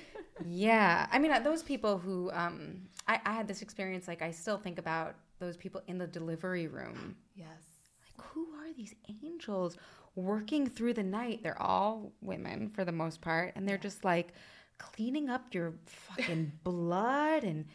Yeah, 0.46 1.08
I 1.12 1.20
mean 1.20 1.32
uh, 1.32 1.40
those 1.40 1.64
people 1.64 1.98
who 1.98 2.30
um, 2.34 2.82
I, 3.08 3.20
I 3.26 3.34
had 3.34 3.48
this 3.48 3.62
experience. 3.62 4.08
Like 4.08 4.22
I 4.22 4.32
still 4.32 4.58
think 4.58 4.78
about 4.80 5.16
those 5.40 5.56
people 5.58 5.82
in 5.88 5.98
the 5.98 6.08
delivery 6.08 6.68
room. 6.68 7.16
Yes. 7.36 7.48
Like 8.18 8.28
who 8.28 8.48
are 8.56 8.74
these 8.76 8.96
angels 9.24 9.78
working 10.16 10.68
through 10.68 10.94
the 10.96 11.04
night? 11.04 11.42
They're 11.44 11.62
all 11.62 12.12
women 12.22 12.70
for 12.70 12.84
the 12.84 12.92
most 12.92 13.22
part, 13.22 13.54
and 13.56 13.68
they're 13.68 13.78
just 13.78 14.04
like 14.04 14.34
cleaning 14.78 15.30
up 15.30 15.54
your 15.54 15.74
fucking 15.86 16.52
blood 16.64 17.44
and 17.44 17.66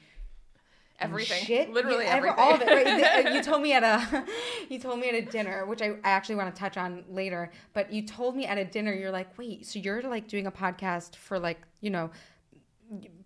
and 1.02 1.12
Everything. 1.12 1.43
shit. 1.47 1.73
Literally 1.73 2.05
Yeah, 2.05 2.17
ever- 2.17 2.26
everything. 2.26 2.45
all 2.45 2.55
of 2.55 2.61
it. 2.61 2.67
Right? 2.69 3.33
You 3.35 3.43
told 3.43 3.62
me 3.62 3.73
at 3.73 3.83
a, 3.83 4.26
you 4.69 4.79
told 4.79 5.00
me 5.00 5.09
at 5.09 5.14
a 5.14 5.23
dinner, 5.23 5.64
which 5.64 5.81
I 5.81 5.95
actually 6.05 6.35
want 6.35 6.55
to 6.55 6.61
touch 6.61 6.76
on 6.76 7.05
later. 7.09 7.50
But 7.73 7.90
you 7.90 8.02
told 8.07 8.37
me 8.37 8.45
at 8.45 8.59
a 8.59 8.67
dinner, 8.67 8.93
you're 8.93 9.11
like, 9.11 9.38
wait, 9.38 9.64
so 9.64 9.79
you're 9.79 10.02
like 10.02 10.29
doing 10.29 10.47
a 10.47 10.52
podcast 10.52 11.17
for 11.17 11.38
like, 11.38 11.59
you 11.81 11.88
know, 11.88 12.11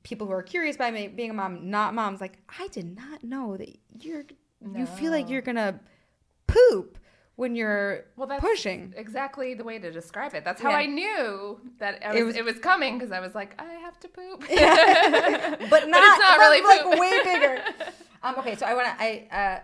people 0.04 0.26
who 0.28 0.32
are 0.32 0.42
curious 0.42 0.76
about 0.76 0.92
me 0.94 1.08
being 1.08 1.30
a 1.30 1.34
mom, 1.34 1.68
not 1.70 1.92
moms. 1.94 2.20
Like, 2.20 2.38
I 2.58 2.68
did 2.68 2.96
not 2.96 3.24
know 3.24 3.56
that 3.56 3.68
you're, 4.00 4.24
you 4.76 4.86
feel 4.86 5.10
like 5.10 5.28
you're 5.28 5.42
gonna 5.42 5.80
poop 6.46 6.98
when 7.36 7.56
you're 7.56 8.04
Well, 8.16 8.28
that's 8.28 8.40
pushing. 8.40 8.94
exactly 8.96 9.54
the 9.54 9.64
way 9.64 9.80
to 9.80 9.90
describe 9.90 10.34
it. 10.34 10.44
That's 10.44 10.62
how 10.62 10.70
Yeah. 10.70 10.76
I 10.76 10.86
knew 10.86 11.58
that 11.78 12.00
I 12.06 12.12
It 12.18 12.22
was, 12.22 12.26
was- 12.26 12.36
it 12.36 12.44
was 12.44 12.58
coming 12.60 12.96
because 12.96 13.10
I 13.10 13.18
was 13.18 13.34
like, 13.34 13.60
I 13.60 13.72
have 13.72 13.98
to 14.00 14.08
poop. 14.08 14.40
but 15.70 15.88
not, 15.88 16.18
not 16.20 16.38
really 16.38 16.62
like 16.62 17.00
way 17.00 17.20
bigger. 17.24 17.62
Um, 18.22 18.36
okay, 18.38 18.56
so 18.56 18.64
I 18.64 18.72
want 18.72 18.86
to. 18.86 18.94
I 19.04 19.28
uh, 19.30 19.60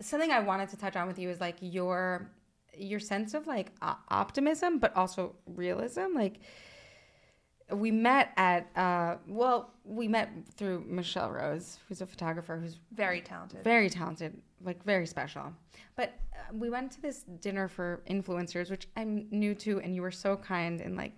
something 0.00 0.30
I 0.30 0.40
wanted 0.40 0.70
to 0.70 0.78
touch 0.78 0.96
on 0.96 1.06
with 1.06 1.18
you 1.18 1.28
is 1.28 1.38
like 1.38 1.56
your 1.60 2.30
your 2.74 2.98
sense 2.98 3.34
of 3.34 3.46
like 3.46 3.72
o- 3.82 3.98
optimism, 4.08 4.78
but 4.78 4.96
also 4.96 5.36
realism. 5.46 6.14
Like 6.14 6.40
we 7.72 7.90
met 7.90 8.32
at 8.36 8.68
uh, 8.76 9.16
well, 9.26 9.72
we 9.84 10.06
met 10.08 10.30
through 10.56 10.84
Michelle 10.86 11.30
Rose, 11.30 11.78
who's 11.88 12.00
a 12.00 12.06
photographer 12.06 12.56
who's 12.58 12.78
Very 12.92 13.20
talented. 13.20 13.64
very 13.64 13.88
talented, 13.90 14.36
like 14.62 14.82
very 14.84 15.06
special. 15.06 15.52
But 15.96 16.12
uh, 16.34 16.52
we 16.52 16.68
went 16.70 16.92
to 16.92 17.00
this 17.02 17.22
dinner 17.40 17.68
for 17.68 18.02
influencers, 18.10 18.70
which 18.70 18.86
I'm 18.96 19.26
new 19.30 19.54
to, 19.56 19.80
and 19.80 19.94
you 19.94 20.02
were 20.02 20.10
so 20.10 20.36
kind 20.36 20.80
and 20.80 20.96
like, 20.96 21.12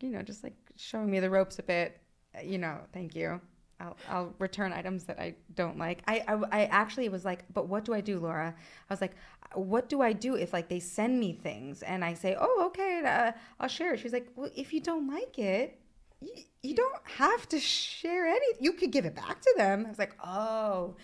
you 0.00 0.10
know, 0.10 0.22
just 0.22 0.42
like 0.44 0.54
showing 0.76 1.10
me 1.10 1.20
the 1.20 1.30
ropes 1.30 1.58
a 1.58 1.62
bit. 1.62 1.98
Uh, 2.36 2.42
You 2.42 2.58
know, 2.58 2.78
thank 2.92 3.14
you. 3.14 3.40
I'll, 3.78 3.96
I'll 4.08 4.34
return 4.38 4.72
items 4.72 5.04
that 5.04 5.18
I 5.20 5.34
don't 5.54 5.76
like. 5.76 6.02
I, 6.08 6.24
I, 6.28 6.60
I 6.60 6.64
actually 6.66 7.10
was 7.10 7.26
like, 7.26 7.44
but 7.52 7.68
what 7.68 7.84
do 7.84 7.92
I 7.92 8.00
do, 8.00 8.18
Laura? 8.18 8.54
I 8.56 8.92
was 8.92 9.02
like, 9.02 9.14
what 9.54 9.90
do 9.90 10.00
I 10.00 10.14
do 10.14 10.34
if 10.34 10.54
like 10.54 10.68
they 10.70 10.80
send 10.80 11.20
me 11.20 11.34
things 11.34 11.82
and 11.82 12.02
I 12.02 12.14
say, 12.14 12.36
oh, 12.40 12.64
okay, 12.68 13.02
uh, 13.04 13.32
I'll 13.60 13.68
share 13.68 13.92
it. 13.92 14.00
She's 14.00 14.14
like, 14.14 14.28
well, 14.34 14.48
if 14.56 14.72
you 14.72 14.80
don't 14.80 15.06
like 15.08 15.38
it, 15.38 15.78
you, 16.26 16.42
you 16.62 16.74
don't 16.74 17.02
have 17.04 17.48
to 17.50 17.60
share 17.60 18.26
any. 18.26 18.46
You 18.60 18.72
could 18.72 18.90
give 18.90 19.04
it 19.04 19.14
back 19.14 19.40
to 19.40 19.54
them. 19.56 19.84
I 19.86 19.88
was 19.88 19.98
like, 19.98 20.14
oh, 20.24 20.96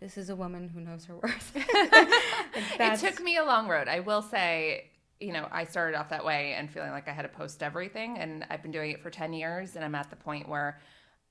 this 0.00 0.16
is 0.16 0.30
a 0.30 0.36
woman 0.36 0.68
who 0.68 0.80
knows 0.80 1.04
her 1.06 1.16
worth. 1.16 1.52
Like, 1.54 1.66
it 1.74 3.00
took 3.00 3.22
me 3.22 3.36
a 3.36 3.44
long 3.44 3.68
road. 3.68 3.88
I 3.88 4.00
will 4.00 4.22
say, 4.22 4.90
you 5.20 5.32
know, 5.32 5.48
I 5.50 5.64
started 5.64 5.98
off 5.98 6.10
that 6.10 6.24
way 6.24 6.54
and 6.54 6.70
feeling 6.70 6.90
like 6.90 7.08
I 7.08 7.12
had 7.12 7.22
to 7.22 7.28
post 7.28 7.62
everything, 7.62 8.18
and 8.18 8.46
I've 8.50 8.62
been 8.62 8.70
doing 8.70 8.92
it 8.92 9.02
for 9.02 9.10
ten 9.10 9.32
years, 9.32 9.74
and 9.76 9.84
I'm 9.84 9.94
at 9.94 10.10
the 10.10 10.16
point 10.16 10.48
where 10.48 10.80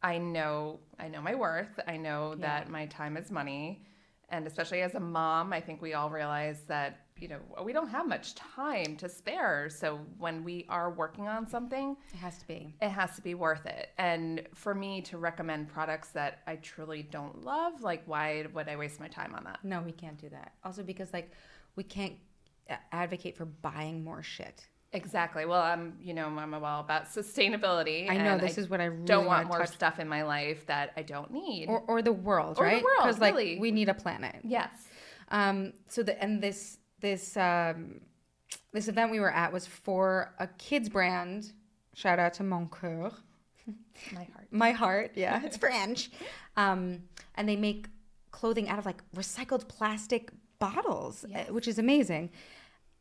I 0.04 0.18
know 0.18 0.80
I 1.00 1.08
know 1.08 1.22
my 1.22 1.36
worth. 1.36 1.80
I 1.88 1.98
know 1.98 2.36
that 2.36 2.70
my 2.70 2.88
time 2.88 3.16
is 3.16 3.32
money, 3.32 3.86
and 4.30 4.46
especially 4.46 4.82
as 4.82 4.96
a 4.96 5.00
mom, 5.00 5.54
I 5.54 5.62
think 5.62 5.82
we 5.82 5.94
all 5.94 6.10
realize 6.10 6.60
that 6.68 7.07
you 7.20 7.28
know 7.28 7.40
we 7.64 7.74
don't 7.74 7.88
have 7.90 8.08
much 8.08 8.36
time 8.36 8.96
to 8.98 9.10
spare. 9.10 9.70
So 9.70 10.00
when 10.18 10.44
we 10.44 10.66
are 10.70 10.92
working 10.92 11.28
on 11.28 11.48
something, 11.48 11.98
It 12.14 12.18
has 12.18 12.38
to 12.40 12.48
be. 12.48 12.74
it 12.82 12.90
has 12.90 13.16
to 13.16 13.22
be 13.22 13.34
worth 13.34 13.66
it. 13.66 13.90
And 13.98 14.44
for 14.54 14.74
me 14.76 15.02
to 15.04 15.18
recommend 15.18 15.68
products 15.70 16.10
that 16.10 16.40
I 16.48 16.56
truly 16.58 17.04
don't 17.04 17.44
love, 17.44 17.82
like 17.82 18.04
why 18.06 18.46
would 18.54 18.68
I 18.70 18.76
waste 18.76 19.00
my 19.00 19.08
time 19.08 19.34
on 19.36 19.44
that? 19.46 19.60
No, 19.64 19.82
we 19.82 19.92
can't 19.92 20.18
do 20.18 20.30
that. 20.30 20.54
Also, 20.64 20.84
because 20.84 21.12
like 21.14 21.32
we 21.76 21.84
can't 21.84 22.14
advocate 22.92 23.38
for 23.38 23.46
buying 23.46 24.04
more 24.04 24.22
shit. 24.24 24.68
Exactly. 24.94 25.46
Well, 25.46 25.62
I'm, 25.62 25.98
you 26.02 26.14
know, 26.14 26.28
I'm 26.28 26.54
all 26.54 26.80
about 26.80 27.06
sustainability. 27.08 28.10
I 28.10 28.18
know 28.18 28.38
this 28.38 28.58
is 28.58 28.70
what 28.70 28.80
I 28.80 28.86
really 28.86 29.06
don't 29.06 29.26
want 29.26 29.48
wanna 29.50 29.58
more 29.60 29.66
touch- 29.66 29.76
stuff 29.76 30.00
in 30.00 30.08
my 30.08 30.24
life 30.24 30.66
that 30.68 30.94
I 30.96 31.02
don't 31.02 31.32
need. 31.32 31.68
or, 31.68 31.82
or 31.88 32.02
the 32.02 32.14
world, 32.14 32.58
Or 32.58 32.66
the 32.66 32.72
right? 32.76 32.84
world, 32.84 32.98
Because 33.00 33.20
like 33.20 33.36
we 33.36 33.72
need 33.72 33.90
a 33.90 33.94
planet. 33.94 34.38
yes. 34.44 34.70
Um. 35.30 35.74
So 35.90 36.04
the 36.04 36.22
and 36.24 36.42
this 36.42 36.78
this 37.00 37.38
um 37.38 38.02
this 38.74 38.88
event 38.88 39.12
we 39.12 39.20
were 39.20 39.32
at 39.32 39.52
was 39.52 39.66
for 39.66 40.34
a 40.40 40.48
kids 40.48 40.90
brand. 40.90 41.54
Shout 41.94 42.20
out 42.20 42.34
to 42.36 42.44
Mon 42.44 42.68
Coeur. 42.68 43.12
My 44.14 44.24
heart. 44.24 44.48
My 44.52 44.72
heart, 44.72 45.12
yeah, 45.16 45.42
it's 45.46 45.58
French. 45.58 46.12
Um, 46.56 47.04
and 47.36 47.48
they 47.50 47.56
make 47.56 47.88
clothing 48.32 48.70
out 48.70 48.80
of 48.80 48.86
like 48.86 49.02
recycled 49.16 49.68
plastic 49.68 50.32
bottles, 50.60 51.26
uh, 51.36 51.46
which 51.52 51.68
is 51.68 51.80
amazing. 51.80 52.30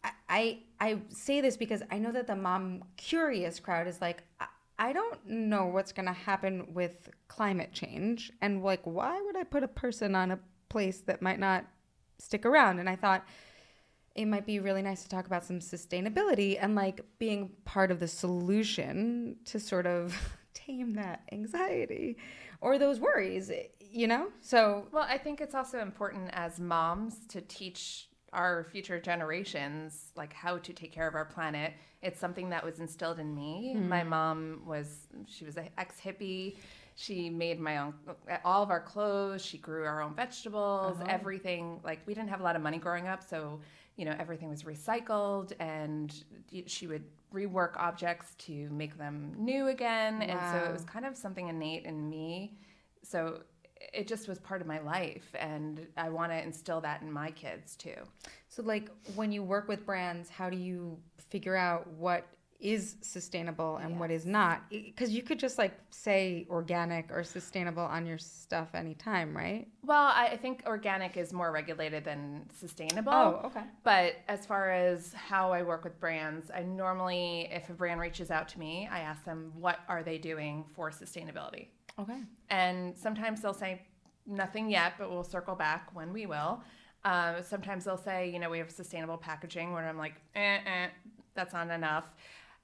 I, 0.03 0.11
I 0.29 0.59
I 0.81 0.99
say 1.09 1.41
this 1.41 1.57
because 1.57 1.83
I 1.91 1.99
know 1.99 2.13
that 2.13 2.27
the 2.27 2.37
mom 2.37 2.85
curious 2.97 3.61
crowd 3.61 3.87
is 3.87 4.01
like, 4.01 4.23
I, 4.41 4.47
I 4.79 4.93
don't 4.93 5.27
know 5.27 5.67
what's 5.67 5.93
gonna 5.93 6.13
happen 6.13 6.73
with 6.75 7.11
climate 7.29 7.73
change, 7.73 8.33
and 8.41 8.63
like, 8.63 8.83
why 8.85 9.21
would 9.21 9.37
I 9.37 9.45
put 9.45 9.63
a 9.63 9.69
person 9.69 10.15
on 10.15 10.31
a 10.31 10.39
place 10.69 11.01
that 11.03 11.23
might 11.23 11.39
not 11.39 11.65
stick 12.19 12.45
around? 12.45 12.79
And 12.79 12.89
I 12.89 12.97
thought 12.97 13.25
it 14.17 14.27
might 14.27 14.47
be 14.47 14.59
really 14.59 14.83
nice 14.83 15.03
to 15.03 15.09
talk 15.09 15.27
about 15.27 15.45
some 15.45 15.61
sustainability 15.61 16.59
and 16.61 16.75
like 16.75 17.01
being 17.19 17.51
part 17.65 17.91
of 17.91 18.01
the 18.01 18.09
solution 18.09 19.37
to 19.45 19.61
sort 19.61 19.87
of 19.87 20.17
tame 20.55 20.95
that 20.95 21.23
anxiety 21.33 22.17
or 22.61 22.79
those 22.79 22.99
worries, 22.99 23.53
you 23.81 24.07
know? 24.07 24.29
So, 24.41 24.87
Well, 24.91 25.07
I 25.09 25.19
think 25.19 25.41
it's 25.41 25.55
also 25.55 25.81
important 25.81 26.31
as 26.33 26.59
moms 26.59 27.27
to 27.29 27.43
teach 27.43 28.09
our 28.33 28.65
future 28.65 29.01
generations 29.01 30.13
like 30.17 30.33
how 30.33 30.59
to 30.59 30.73
take 30.73 30.93
care 30.93 31.07
of 31.07 31.15
our 31.15 31.25
planet. 31.25 31.75
It's 32.03 32.19
something 32.19 32.51
that 32.51 32.65
was 32.65 32.81
instilled 32.81 33.19
in 33.19 33.35
me. 33.35 33.75
Mm-hmm. 33.77 33.89
My 33.89 34.03
mom 34.03 34.63
was 34.67 35.07
she 35.27 35.45
was 35.45 35.57
an 35.57 35.69
ex 35.79 36.01
hippie. 36.01 36.57
She 36.95 37.29
made 37.29 37.61
my 37.61 37.79
own 37.79 37.95
all 38.45 38.63
of 38.63 38.71
our 38.71 38.81
clothes. 38.81 39.45
She 39.45 39.59
grew 39.59 39.85
our 39.85 40.03
own 40.03 40.15
vegetables. 40.15 40.97
Uh-huh. 41.01 41.07
Everything 41.09 41.81
like 41.85 42.01
we 42.07 42.15
didn't 42.15 42.31
have 42.31 42.41
a 42.41 42.43
lot 42.43 42.57
of 42.57 42.63
money 42.63 42.79
growing 42.79 43.07
up, 43.07 43.23
so 43.23 43.61
you 43.97 44.05
know 44.05 44.15
everything 44.19 44.49
was 44.49 44.63
recycled, 44.63 45.53
and 45.59 46.25
she 46.67 46.87
would 46.87 47.05
rework 47.33 47.77
objects 47.77 48.35
to 48.39 48.69
make 48.71 48.97
them 48.97 49.35
new 49.37 49.69
again. 49.69 50.23
And 50.23 50.39
so 50.53 50.69
it 50.69 50.73
was 50.73 50.85
kind 50.85 51.05
of 51.05 51.17
something 51.17 51.49
innate 51.49 51.85
in 51.85 52.09
me. 52.09 52.57
So 53.03 53.41
it 53.93 54.07
just 54.07 54.29
was 54.29 54.39
part 54.39 54.61
of 54.61 54.67
my 54.67 54.81
life 54.81 55.35
and 55.39 55.87
I 55.97 56.09
want 56.09 56.33
to 56.33 56.43
instill 56.43 56.81
that 56.81 57.03
in 57.03 57.13
my 57.13 57.31
kids 57.31 57.77
too. 57.77 57.97
so 58.49 58.63
like 58.63 58.91
when 59.15 59.33
you 59.33 59.43
work 59.43 59.69
with 59.69 59.85
brands, 59.85 60.31
how 60.31 60.49
do 60.49 60.57
you 60.57 60.99
figure 61.29 61.57
out 61.57 61.87
what 61.93 62.27
is 62.61 62.97
sustainable 63.03 63.77
and 63.77 64.01
what 64.01 64.11
is 64.11 64.25
not? 64.25 64.63
Because 64.71 65.11
you 65.11 65.23
could 65.23 65.39
just 65.39 65.59
like 65.59 65.79
say 65.91 66.47
organic 66.49 67.11
or 67.11 67.23
sustainable 67.23 67.83
on 67.83 68.07
your 68.07 68.19
stuff 68.19 68.75
anytime, 68.75 69.37
right? 69.37 69.69
Well, 69.85 70.07
I, 70.07 70.29
I 70.33 70.37
think 70.37 70.63
organic 70.67 71.17
is 71.17 71.33
more 71.33 71.53
regulated 71.53 72.05
than 72.05 72.49
sustainable. 72.59 73.13
Oh, 73.13 73.41
okay. 73.45 73.63
But 73.85 74.15
as 74.29 74.47
far 74.47 74.71
as 74.71 75.13
how 75.13 75.53
I 75.53 75.63
work 75.63 75.85
with 75.85 76.01
brands, 76.01 76.51
I 76.51 76.63
normally, 76.63 77.49
if 77.51 77.69
a 77.69 77.75
brand 77.75 78.01
reaches 78.01 78.31
out 78.31 78.49
to 78.51 78.59
me, 78.59 78.89
I 78.91 79.01
ask 79.01 79.25
them 79.25 79.53
what 79.55 79.81
are 79.89 80.03
they 80.03 80.19
doing 80.19 80.65
for 80.75 80.91
sustainability. 80.91 81.69
Okay. 81.99 82.21
And 82.51 82.97
sometimes 82.97 83.43
they'll 83.43 83.55
say 83.55 83.83
nothing 84.27 84.71
yet, 84.71 84.95
but 84.99 85.11
we'll 85.11 85.25
circle 85.25 85.55
back 85.55 85.91
when 85.95 86.13
we 86.13 86.27
will. 86.27 86.63
Uh, 87.05 87.41
sometimes 87.43 87.85
they'll 87.85 87.97
say, 87.97 88.29
you 88.31 88.39
know, 88.39 88.51
we 88.51 88.59
have 88.59 88.71
sustainable 88.71 89.17
packaging, 89.17 89.73
where 89.73 89.89
I'm 89.89 89.99
like, 89.99 90.15
eh, 90.35 90.59
eh, 90.67 90.89
that's 91.35 91.53
not 91.53 91.71
enough. 91.71 92.11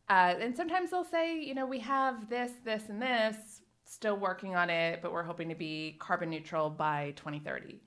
Uh, 0.08 0.34
and 0.40 0.56
sometimes 0.56 0.90
they'll 0.90 1.04
say, 1.04 1.40
you 1.40 1.54
know, 1.54 1.66
we 1.66 1.78
have 1.78 2.28
this, 2.28 2.52
this, 2.64 2.88
and 2.88 3.00
this, 3.00 3.36
still 3.84 4.16
working 4.16 4.54
on 4.54 4.70
it, 4.70 5.00
but 5.02 5.12
we're 5.12 5.22
hoping 5.22 5.48
to 5.48 5.54
be 5.54 5.96
carbon 5.98 6.30
neutral 6.30 6.70
by 6.70 7.12
2030. 7.16 7.80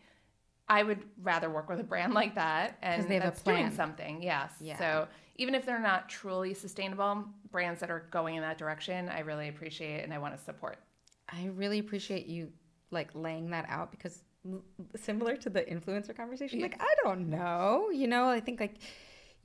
I 0.67 0.83
would 0.83 1.03
rather 1.21 1.49
work 1.49 1.69
with 1.69 1.79
a 1.79 1.83
brand 1.83 2.13
like 2.13 2.35
that 2.35 2.77
and 2.81 3.07
they 3.07 3.15
have 3.15 3.23
a 3.23 3.27
that's 3.27 3.41
doing 3.41 3.71
something. 3.71 4.21
Yes. 4.21 4.51
Yeah. 4.59 4.77
So 4.77 5.07
even 5.35 5.53
if 5.53 5.65
they're 5.65 5.79
not 5.79 6.09
truly 6.09 6.53
sustainable, 6.53 7.25
brands 7.51 7.79
that 7.81 7.91
are 7.91 8.07
going 8.11 8.35
in 8.35 8.41
that 8.41 8.57
direction, 8.57 9.09
I 9.09 9.19
really 9.19 9.49
appreciate 9.49 10.03
and 10.03 10.13
I 10.13 10.17
want 10.17 10.35
to 10.37 10.43
support. 10.43 10.77
I 11.29 11.47
really 11.53 11.79
appreciate 11.79 12.25
you 12.27 12.51
like 12.91 13.09
laying 13.13 13.49
that 13.51 13.65
out 13.69 13.91
because 13.91 14.23
similar 14.95 15.35
to 15.37 15.49
the 15.49 15.61
influencer 15.61 16.15
conversation, 16.15 16.61
like 16.61 16.81
I 16.81 16.95
don't 17.03 17.29
know, 17.29 17.89
you 17.91 18.07
know, 18.07 18.25
I 18.29 18.39
think 18.39 18.59
like 18.59 18.75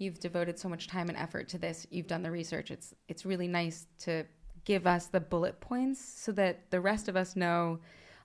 you've 0.00 0.18
devoted 0.18 0.58
so 0.58 0.68
much 0.68 0.88
time 0.88 1.08
and 1.08 1.18
effort 1.18 1.48
to 1.48 1.58
this. 1.58 1.86
You've 1.90 2.06
done 2.06 2.22
the 2.22 2.30
research. 2.30 2.70
It's 2.70 2.94
it's 3.08 3.24
really 3.24 3.48
nice 3.48 3.86
to 4.00 4.24
give 4.64 4.86
us 4.86 5.06
the 5.06 5.20
bullet 5.20 5.60
points 5.60 6.04
so 6.04 6.32
that 6.32 6.70
the 6.70 6.80
rest 6.80 7.08
of 7.08 7.16
us 7.16 7.36
know 7.36 7.78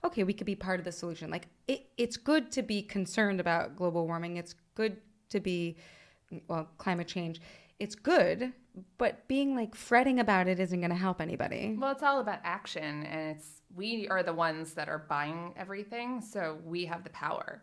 okay, 0.04 0.24
we 0.24 0.34
could 0.34 0.46
be 0.46 0.56
part 0.56 0.80
of 0.80 0.86
the 0.86 0.92
solution. 0.92 1.32
Like 1.32 1.48
it, 1.68 1.88
it's 1.98 2.16
good 2.16 2.52
to 2.52 2.62
be 2.62 2.82
concerned 2.84 3.40
about 3.40 3.76
global 3.76 4.06
warming. 4.06 4.38
It's 4.38 4.54
good 4.76 4.98
to 5.30 5.40
be 5.40 5.78
well, 6.48 6.70
climate 6.78 7.08
change. 7.08 7.42
It's 7.80 7.96
good, 7.96 8.54
but 8.98 9.28
being 9.28 9.56
like 9.56 9.76
fretting 9.76 10.20
about 10.20 10.48
it 10.48 10.60
isn't 10.60 10.80
going 10.80 10.92
to 10.92 10.96
help 10.96 11.20
anybody. 11.20 11.76
Well, 11.78 11.92
it's 11.92 12.04
all 12.04 12.20
about 12.20 12.40
action, 12.44 13.04
and 13.04 13.36
it's 13.36 13.62
we 13.76 14.08
are 14.08 14.24
the 14.24 14.34
ones 14.34 14.74
that 14.76 14.88
are 14.88 15.00
buying 15.10 15.54
everything, 15.58 16.22
so 16.22 16.58
we 16.64 16.86
have 16.86 17.04
the 17.04 17.10
power. 17.10 17.62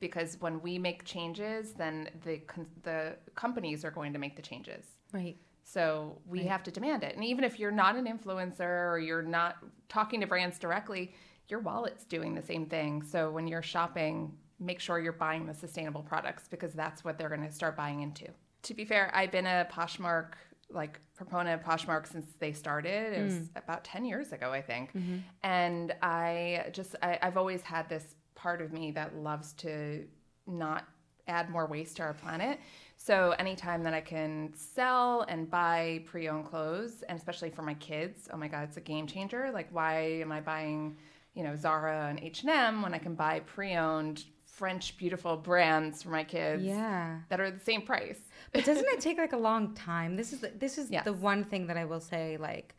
Because 0.00 0.36
when 0.40 0.60
we 0.62 0.78
make 0.78 1.04
changes, 1.04 1.72
then 1.72 2.08
the 2.24 2.40
the 2.82 3.16
companies 3.34 3.84
are 3.84 3.90
going 3.90 4.12
to 4.12 4.18
make 4.18 4.36
the 4.36 4.42
changes. 4.42 4.86
Right. 5.12 5.36
So 5.64 6.18
we 6.26 6.44
have 6.44 6.62
to 6.62 6.70
demand 6.70 7.02
it. 7.02 7.14
And 7.14 7.22
even 7.22 7.44
if 7.44 7.58
you're 7.58 7.70
not 7.70 7.94
an 7.94 8.06
influencer 8.06 8.90
or 8.90 8.98
you're 8.98 9.22
not 9.22 9.56
talking 9.90 10.20
to 10.22 10.26
brands 10.26 10.58
directly, 10.58 11.12
your 11.48 11.60
wallet's 11.60 12.04
doing 12.04 12.34
the 12.34 12.42
same 12.42 12.64
thing. 12.66 13.02
So 13.02 13.30
when 13.30 13.46
you're 13.46 13.62
shopping, 13.62 14.32
make 14.58 14.80
sure 14.80 14.98
you're 14.98 15.12
buying 15.12 15.44
the 15.44 15.52
sustainable 15.52 16.02
products 16.02 16.48
because 16.48 16.72
that's 16.72 17.04
what 17.04 17.18
they're 17.18 17.28
going 17.28 17.46
to 17.46 17.52
start 17.52 17.76
buying 17.76 18.00
into. 18.00 18.28
To 18.62 18.74
be 18.74 18.86
fair, 18.86 19.10
I've 19.14 19.30
been 19.30 19.46
a 19.46 19.68
Poshmark 19.70 20.32
like 20.70 21.00
proponent 21.14 21.60
of 21.60 21.66
Poshmark 21.66 22.06
since 22.06 22.26
they 22.38 22.52
started. 22.52 23.12
It 23.12 23.22
was 23.22 23.34
mm. 23.34 23.48
about 23.56 23.84
10 23.84 24.04
years 24.04 24.32
ago, 24.32 24.52
I 24.52 24.60
think. 24.60 24.92
Mm-hmm. 24.92 25.18
And 25.42 25.94
I 26.02 26.66
just 26.72 26.94
I, 27.02 27.18
I've 27.22 27.36
always 27.36 27.62
had 27.62 27.88
this 27.88 28.14
part 28.38 28.62
of 28.62 28.72
me 28.72 28.90
that 28.92 29.16
loves 29.16 29.52
to 29.54 30.04
not 30.46 30.84
add 31.26 31.50
more 31.50 31.66
waste 31.66 31.96
to 31.96 32.02
our 32.02 32.14
planet. 32.14 32.58
So 32.96 33.34
anytime 33.38 33.82
that 33.82 33.92
I 33.92 34.00
can 34.00 34.52
sell 34.54 35.22
and 35.28 35.50
buy 35.50 36.02
pre-owned 36.06 36.46
clothes, 36.46 37.02
and 37.08 37.18
especially 37.18 37.50
for 37.50 37.62
my 37.62 37.74
kids, 37.74 38.28
oh 38.32 38.36
my 38.36 38.48
god, 38.48 38.64
it's 38.68 38.76
a 38.76 38.80
game 38.80 39.06
changer. 39.06 39.50
Like, 39.52 39.68
why 39.70 40.20
am 40.22 40.32
I 40.32 40.40
buying, 40.40 40.96
you 41.34 41.42
know, 41.44 41.54
Zara 41.54 42.06
and 42.08 42.18
H 42.20 42.40
and 42.42 42.50
M 42.50 42.80
when 42.82 42.94
I 42.94 42.98
can 42.98 43.14
buy 43.14 43.40
pre-owned 43.40 44.24
French 44.46 44.96
beautiful 44.96 45.36
brands 45.36 46.02
for 46.02 46.08
my 46.08 46.24
kids. 46.24 46.64
Yeah. 46.64 47.18
That 47.28 47.40
are 47.40 47.50
the 47.50 47.60
same 47.60 47.82
price. 47.82 48.18
But 48.52 48.64
doesn't 48.64 48.88
it 48.94 49.00
take 49.00 49.18
like 49.18 49.32
a 49.32 49.36
long 49.38 49.74
time? 49.74 50.16
This 50.16 50.32
is 50.32 50.44
this 50.58 50.78
is 50.78 50.90
Yes. 50.90 51.04
the 51.04 51.12
one 51.12 51.44
thing 51.44 51.68
that 51.68 51.76
I 51.76 51.84
will 51.84 52.00
say. 52.00 52.36
Like, 52.38 52.74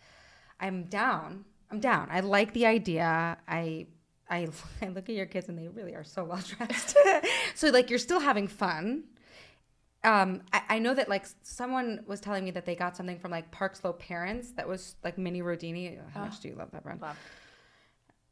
I'm 0.59 0.85
down. 0.85 1.45
I'm 1.71 1.79
down. 1.79 2.09
I 2.11 2.19
like 2.19 2.51
the 2.53 2.65
idea. 2.65 3.37
I 3.47 3.87
I 4.29 4.47
I 4.81 4.87
look 4.89 5.09
at 5.09 5.15
your 5.15 5.25
kids 5.25 5.49
and 5.49 5.57
they 5.57 5.67
really 5.67 5.95
are 5.95 6.03
so 6.03 6.23
well 6.23 6.41
dressed. 6.57 6.95
so 7.55 7.69
like 7.69 7.89
you're 7.89 7.99
still 7.99 8.19
having 8.19 8.47
fun. 8.47 9.03
Um, 10.03 10.43
I, 10.53 10.61
I 10.69 10.79
know 10.79 10.93
that 10.93 11.09
like 11.09 11.25
someone 11.43 12.01
was 12.07 12.21
telling 12.21 12.45
me 12.45 12.51
that 12.51 12.65
they 12.65 12.73
got 12.75 12.95
something 12.95 13.19
from 13.19 13.31
like 13.31 13.51
Park 13.51 13.75
Slope 13.75 13.99
Parents 13.99 14.51
that 14.53 14.65
was 14.67 14.95
like 15.03 15.17
mini 15.17 15.41
Rodini. 15.41 15.97
How 16.13 16.21
much 16.21 16.39
do 16.39 16.47
you 16.47 16.55
love 16.55 16.71
that 16.71 16.83
brand? 16.83 17.01
Love. 17.01 17.17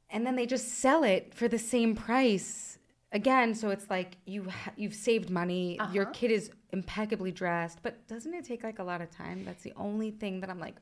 and 0.09 0.25
then 0.25 0.35
they 0.37 0.45
just 0.45 0.69
sell 0.75 1.03
it 1.03 1.33
for 1.33 1.47
the 1.49 1.59
same 1.59 1.93
price 1.95 2.79
again 3.11 3.53
so 3.55 3.69
it's 3.69 3.89
like 3.89 4.17
you 4.25 4.49
ha- 4.49 4.71
you've 4.77 4.93
saved 4.93 5.29
money 5.29 5.77
your 5.93 6.05
kid 6.07 6.29
is 6.31 6.49
impeccably 6.73 7.31
dressed 7.31 7.79
but 7.81 8.05
doesn't 8.07 8.33
it 8.33 8.43
take 8.45 8.63
like 8.63 8.79
a 8.79 8.83
lot 8.83 8.99
of 9.01 9.09
time 9.09 9.43
that's 9.45 9.63
the 9.63 9.71
only 9.77 10.11
thing 10.11 10.41
that 10.41 10.49
i'm 10.49 10.59
like 10.59 10.75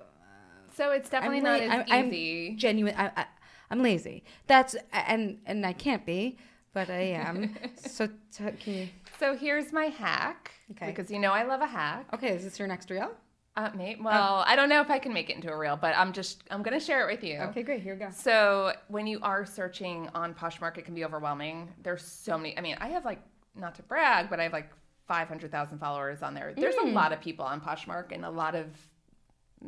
So 0.75 0.91
it's 0.91 1.07
definitely 1.09 1.37
I'm 1.37 1.43
not 1.43 1.59
la- 1.59 1.65
as 1.65 1.71
I'm- 1.71 1.85
I'm 1.91 2.13
easy. 2.13 2.55
genuine 2.55 2.95
I, 2.97 3.11
I, 3.15 3.25
i'm 3.71 3.81
lazy 3.81 4.23
that's 4.47 4.75
and 4.91 5.37
and 5.45 5.65
i 5.65 5.73
can't 5.73 6.05
be 6.05 6.37
but 6.73 6.89
i 6.89 7.01
am 7.01 7.55
so 7.75 8.07
t- 8.07 8.51
can 8.59 8.73
you 8.73 8.87
so 9.19 9.33
here's 9.33 9.71
my 9.71 9.85
hack. 9.85 10.51
Okay. 10.71 10.87
Because 10.87 11.09
you 11.09 11.19
know 11.19 11.31
I 11.31 11.43
love 11.43 11.61
a 11.61 11.65
hack. 11.67 12.05
okay 12.13 12.29
is 12.35 12.43
this 12.43 12.59
your 12.59 12.67
next 12.67 12.89
reel 12.89 13.11
Uh, 13.55 13.69
mate. 13.73 13.97
Well, 14.03 14.43
I 14.45 14.57
don't 14.57 14.67
know 14.67 14.81
if 14.81 14.89
I 14.91 14.99
can 14.99 15.13
make 15.13 15.29
it 15.29 15.37
into 15.37 15.49
a 15.49 15.57
reel, 15.57 15.77
but 15.77 15.95
I'm 15.97 16.11
just 16.11 16.43
I'm 16.51 16.61
gonna 16.63 16.81
share 16.81 17.07
it 17.07 17.13
with 17.13 17.23
you. 17.23 17.37
okay 17.39 17.63
great 17.63 17.81
here 17.81 17.93
we 17.93 17.99
go 18.01 18.09
So 18.11 18.73
when 18.89 19.07
you 19.07 19.19
are 19.21 19.45
searching 19.45 20.09
on 20.13 20.33
Poshmark, 20.33 20.77
it 20.77 20.83
can 20.83 20.93
be 20.93 21.05
overwhelming. 21.05 21.69
There's 21.81 22.03
so 22.03 22.37
many. 22.37 22.57
I 22.57 22.61
mean, 22.61 22.75
I 22.81 22.89
have 22.89 23.05
like 23.05 23.21
not 23.55 23.75
to 23.75 23.83
brag, 23.83 24.29
but 24.29 24.41
I 24.41 24.43
have 24.43 24.51
like 24.53 24.69
500,000 25.07 25.77
followers 25.79 26.21
on 26.23 26.33
there. 26.33 26.53
There's 26.57 26.75
a 26.75 26.87
lot 26.87 27.13
of 27.13 27.21
people 27.21 27.45
on 27.45 27.61
Poshmark 27.61 28.11
and 28.11 28.25
a 28.25 28.29
lot 28.29 28.53
of, 28.55 28.65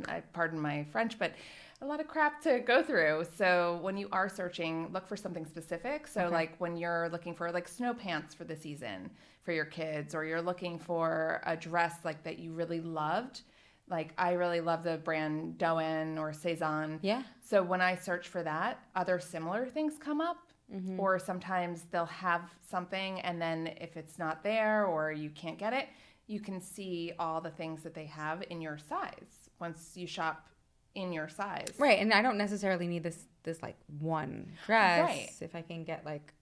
I 0.10 0.22
pardon 0.34 0.60
my 0.60 0.84
French, 0.92 1.18
but 1.18 1.32
a 1.82 1.86
lot 1.86 2.00
of 2.00 2.08
crap 2.08 2.42
to 2.44 2.60
go 2.60 2.82
through. 2.82 3.26
So 3.38 3.80
when 3.82 3.98
you 3.98 4.10
are 4.12 4.30
searching, 4.30 4.90
look 4.92 5.08
for 5.08 5.16
something 5.16 5.46
specific. 5.46 6.08
So 6.08 6.30
like 6.32 6.56
when 6.58 6.76
you're 6.76 7.10
looking 7.10 7.36
for 7.36 7.52
like 7.52 7.68
snow 7.68 7.94
pants 7.94 8.34
for 8.34 8.46
the 8.46 8.56
season 8.56 9.12
for 9.44 9.52
your 9.52 9.66
kids, 9.66 10.16
or 10.16 10.26
you're 10.26 10.42
looking 10.42 10.78
for 10.80 11.42
a 11.46 11.56
dress 11.56 11.96
like 12.04 12.24
that 12.24 12.40
you 12.40 12.54
really 12.54 12.82
loved. 12.82 13.42
Like 13.90 14.14
I 14.18 14.34
really 14.34 14.60
love 14.60 14.84
the 14.84 14.98
brand 14.98 15.58
Doen 15.58 16.18
or 16.18 16.32
Sézane. 16.32 17.00
Yeah. 17.02 17.24
So 17.40 17.64
when 17.64 17.80
I 17.80 17.96
search 17.96 18.28
for 18.28 18.44
that, 18.44 18.80
other 18.96 19.20
similar 19.20 19.68
things 19.68 19.94
come 20.00 20.20
up. 20.20 20.38
Mm-hmm. 20.74 21.00
Or 21.00 21.18
sometimes 21.18 21.84
they'll 21.92 22.06
have 22.08 22.42
something, 22.70 23.22
and 23.22 23.42
then 23.42 23.68
if 23.80 23.96
it's 23.96 24.20
not 24.20 24.44
there 24.44 24.86
or 24.86 25.14
you 25.14 25.30
can't 25.30 25.58
get 25.58 25.72
it, 25.72 25.88
you 26.28 26.42
can 26.42 26.60
see 26.60 27.14
all 27.20 27.40
the 27.40 27.52
things 27.52 27.84
that 27.84 27.94
they 27.94 28.06
have 28.06 28.44
in 28.50 28.60
your 28.60 28.78
size 28.78 29.50
once 29.62 29.92
you 29.96 30.06
shop 30.06 30.50
in 30.98 31.14
your 31.14 31.30
size. 31.30 31.68
right 31.78 32.00
and 32.00 32.12
i 32.14 32.22
don't 32.22 32.38
necessarily 32.38 32.88
need 32.88 33.04
this 33.04 33.20
this 33.44 33.62
like 33.62 33.78
one 34.00 34.52
dress 34.66 35.00
Right. 35.08 35.30
if 35.42 35.56
i 35.56 35.62
can 35.62 35.84
get 35.84 36.04
like 36.06 36.34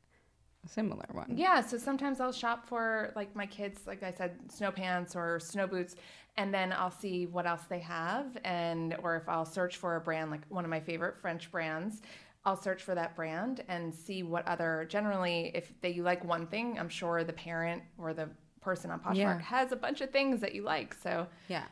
a 0.66 0.68
similar 0.68 1.06
one 1.12 1.38
Yeah, 1.38 1.62
so 1.62 1.78
sometimes 1.78 2.20
I'll 2.20 2.32
shop 2.32 2.68
for 2.68 3.12
like 3.16 3.36
my 3.36 3.46
kids, 3.46 3.82
like 3.86 4.02
I 4.02 4.10
said, 4.10 4.32
snow 4.52 4.72
pants 4.72 5.16
or 5.16 5.40
snow 5.40 5.68
boots, 5.68 5.96
and 6.38 6.52
then 6.52 6.74
I'll 6.74 6.90
see 7.04 7.28
what 7.28 7.46
else 7.46 7.62
they 7.70 7.78
have, 7.82 8.36
and 8.44 8.96
or 9.04 9.16
if 9.16 9.30
I'll 9.30 9.46
search 9.46 9.78
for 9.78 9.96
a 9.96 10.02
brand 10.02 10.32
like 10.32 10.42
one 10.50 10.64
of 10.66 10.72
my 10.72 10.80
favorite 10.80 11.20
French 11.22 11.52
brands, 11.52 12.02
I'll 12.46 12.56
search 12.68 12.82
for 12.82 12.96
that 12.96 13.16
brand 13.16 13.64
and 13.68 13.94
see 13.94 14.24
what 14.24 14.48
other. 14.48 14.88
Generally, 14.90 15.52
if 15.54 15.72
they 15.82 15.92
you 15.92 16.02
like 16.02 16.26
one 16.26 16.48
thing, 16.48 16.80
I'm 16.80 16.90
sure 16.90 17.24
the 17.24 17.34
parent 17.34 17.84
or 18.00 18.16
the 18.16 18.28
person 18.60 18.90
on 18.90 19.00
Poshmark 19.02 19.16
Yeah. 19.18 19.40
has 19.42 19.72
a 19.72 19.76
bunch 19.76 20.02
of 20.02 20.10
things 20.10 20.42
that 20.42 20.56
you 20.56 20.64
like. 20.64 20.96
So 20.96 21.28
yeah 21.48 21.66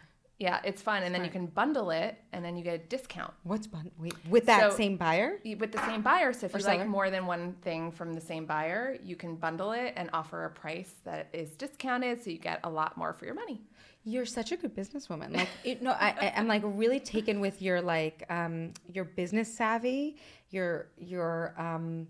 yeah, 0.43 0.59
it's 0.65 0.81
fun, 0.81 1.03
and 1.03 1.15
then 1.15 1.23
you 1.23 1.31
can 1.31 1.45
bundle 1.45 1.89
it, 1.89 2.11
and 2.33 2.43
then 2.43 2.57
you 2.57 2.63
get 2.69 2.75
a 2.75 2.83
discount 2.95 3.33
what's 3.43 3.65
bun- 3.65 3.91
wait 3.97 4.13
with 4.29 4.45
that 4.47 4.71
So- 4.71 4.75
same 4.83 4.97
buyer 4.97 5.39
with 5.61 5.71
the 5.71 5.83
same 5.89 6.01
buyer. 6.01 6.33
So 6.33 6.45
if 6.47 6.53
Or 6.53 6.57
you 6.57 6.63
seller. 6.65 6.79
like 6.79 6.87
more 6.87 7.09
than 7.09 7.25
one 7.25 7.53
thing 7.67 7.91
from 7.91 8.09
the 8.13 8.19
same 8.31 8.45
buyer, 8.45 8.97
you 9.09 9.15
can 9.15 9.31
bundle 9.45 9.71
it 9.71 9.93
and 9.95 10.09
offer 10.11 10.43
a 10.45 10.49
price 10.63 10.93
that 11.05 11.23
is 11.31 11.49
discounted, 11.63 12.21
so 12.21 12.29
you 12.29 12.37
get 12.37 12.59
a 12.65 12.69
lot 12.69 12.97
more 12.97 13.13
for 13.13 13.23
your 13.25 13.35
money. 13.35 13.61
You're 14.03 14.25
such 14.25 14.51
a 14.51 14.57
good 14.57 14.75
businesswoman. 14.75 15.29
Like, 15.33 15.47
it, 15.63 15.81
no, 15.81 15.91
I, 15.91 16.09
I, 16.25 16.33
I'm 16.35 16.47
like 16.55 16.63
really 16.65 16.99
taken 16.99 17.39
with 17.39 17.61
your 17.61 17.79
like 17.81 18.17
um, 18.29 18.73
your 18.91 19.05
business 19.05 19.47
savvy, 19.59 20.17
your 20.49 20.87
your 20.97 21.53
um, 21.57 22.07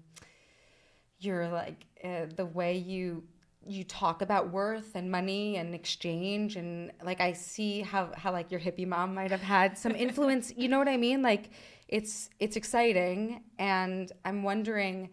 your 1.20 1.48
like 1.50 1.86
uh, 2.04 2.26
the 2.36 2.46
way 2.48 2.78
you 2.78 3.24
you 3.66 3.84
talk 3.84 4.22
about 4.22 4.52
worth 4.52 4.96
and 4.96 5.10
money 5.10 5.56
and 5.58 5.74
exchange 5.74 6.56
and 6.56 6.92
like 7.04 7.22
I 7.22 7.34
see 7.34 7.82
how 7.82 8.12
how 8.16 8.32
like 8.32 8.52
your 8.52 8.60
hippie 8.60 8.88
mom 8.88 9.14
might 9.16 9.32
have 9.32 9.42
had 9.42 9.78
some 9.78 9.96
influence. 9.96 10.54
you 10.56 10.68
know 10.68 10.78
what 10.80 10.90
I 10.90 10.98
mean? 10.98 11.22
Like, 11.22 11.52
it's 11.88 12.30
it's 12.40 12.56
exciting, 12.56 13.44
and 13.60 14.12
I'm 14.26 14.44
wondering, 14.44 15.10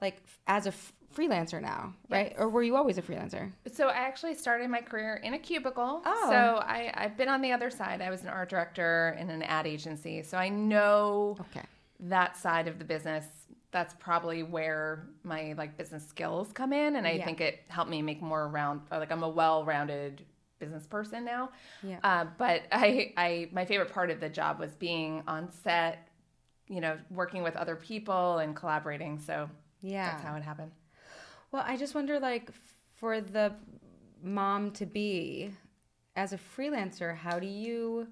like, 0.00 0.22
as 0.46 0.66
a 0.66 0.70
f- 0.70 0.92
freelancer 1.14 1.62
now, 1.62 1.94
right? 2.08 2.34
Or 2.38 2.48
were 2.48 2.62
you 2.64 2.74
always 2.76 2.98
a 2.98 3.02
freelancer? 3.02 3.52
So 3.72 3.88
I 3.88 3.94
actually 3.98 4.34
started 4.34 4.68
my 4.68 4.80
career 4.80 5.20
in 5.22 5.34
a 5.34 5.38
cubicle. 5.38 6.02
Oh. 6.04 6.26
So 6.30 6.36
I, 6.66 6.92
I've 6.94 7.16
been 7.16 7.28
on 7.28 7.40
the 7.40 7.52
other 7.52 7.70
side. 7.70 8.02
I 8.02 8.10
was 8.10 8.22
an 8.22 8.28
art 8.28 8.48
director 8.48 9.16
in 9.20 9.30
an 9.30 9.42
ad 9.42 9.66
agency, 9.66 10.22
so 10.24 10.36
I 10.36 10.48
know 10.48 11.36
Okay. 11.40 11.64
that 12.00 12.36
side 12.36 12.66
of 12.68 12.78
the 12.80 12.84
business. 12.84 13.26
That's 13.74 13.92
probably 13.98 14.44
where 14.44 15.08
my 15.24 15.52
like 15.58 15.76
business 15.76 16.06
skills 16.06 16.52
come 16.52 16.72
in, 16.72 16.94
and 16.94 17.04
I 17.08 17.18
Yeah. 17.18 17.24
think 17.24 17.40
it 17.40 17.62
helped 17.66 17.90
me 17.90 18.02
make 18.02 18.22
more 18.22 18.46
round. 18.48 18.82
Like 18.88 19.10
I'm 19.10 19.24
a 19.24 19.28
well-rounded 19.28 20.24
business 20.60 20.86
person 20.86 21.24
now. 21.24 21.50
Yeah. 21.82 21.98
Uh, 22.04 22.26
but 22.38 22.62
I, 22.70 23.12
I, 23.16 23.48
my 23.50 23.64
favorite 23.64 23.92
part 23.92 24.10
of 24.10 24.20
the 24.20 24.28
job 24.28 24.60
was 24.60 24.70
being 24.74 25.24
on 25.26 25.50
set, 25.50 26.06
you 26.68 26.80
know, 26.80 26.96
working 27.10 27.42
with 27.42 27.56
other 27.56 27.74
people 27.74 28.38
and 28.38 28.54
collaborating. 28.54 29.18
So 29.18 29.50
Yeah. 29.80 30.12
that's 30.12 30.22
how 30.22 30.36
it 30.36 30.44
happened. 30.44 30.70
Well, 31.50 31.64
I 31.66 31.76
just 31.76 31.96
wonder, 31.96 32.20
like, 32.20 32.50
for 32.94 33.20
the 33.20 33.54
mom 34.22 34.70
to 34.70 34.86
be, 34.86 35.50
as 36.14 36.32
a 36.32 36.38
freelancer, 36.38 37.16
how 37.16 37.40
do 37.40 37.48
you 37.48 38.06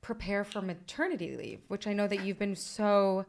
prepare 0.00 0.42
for 0.42 0.62
maternity 0.62 1.36
leave? 1.36 1.60
Which 1.68 1.86
I 1.86 1.92
know 1.92 2.08
that 2.08 2.20
you've 2.20 2.38
been 2.38 2.56
so 2.56 3.26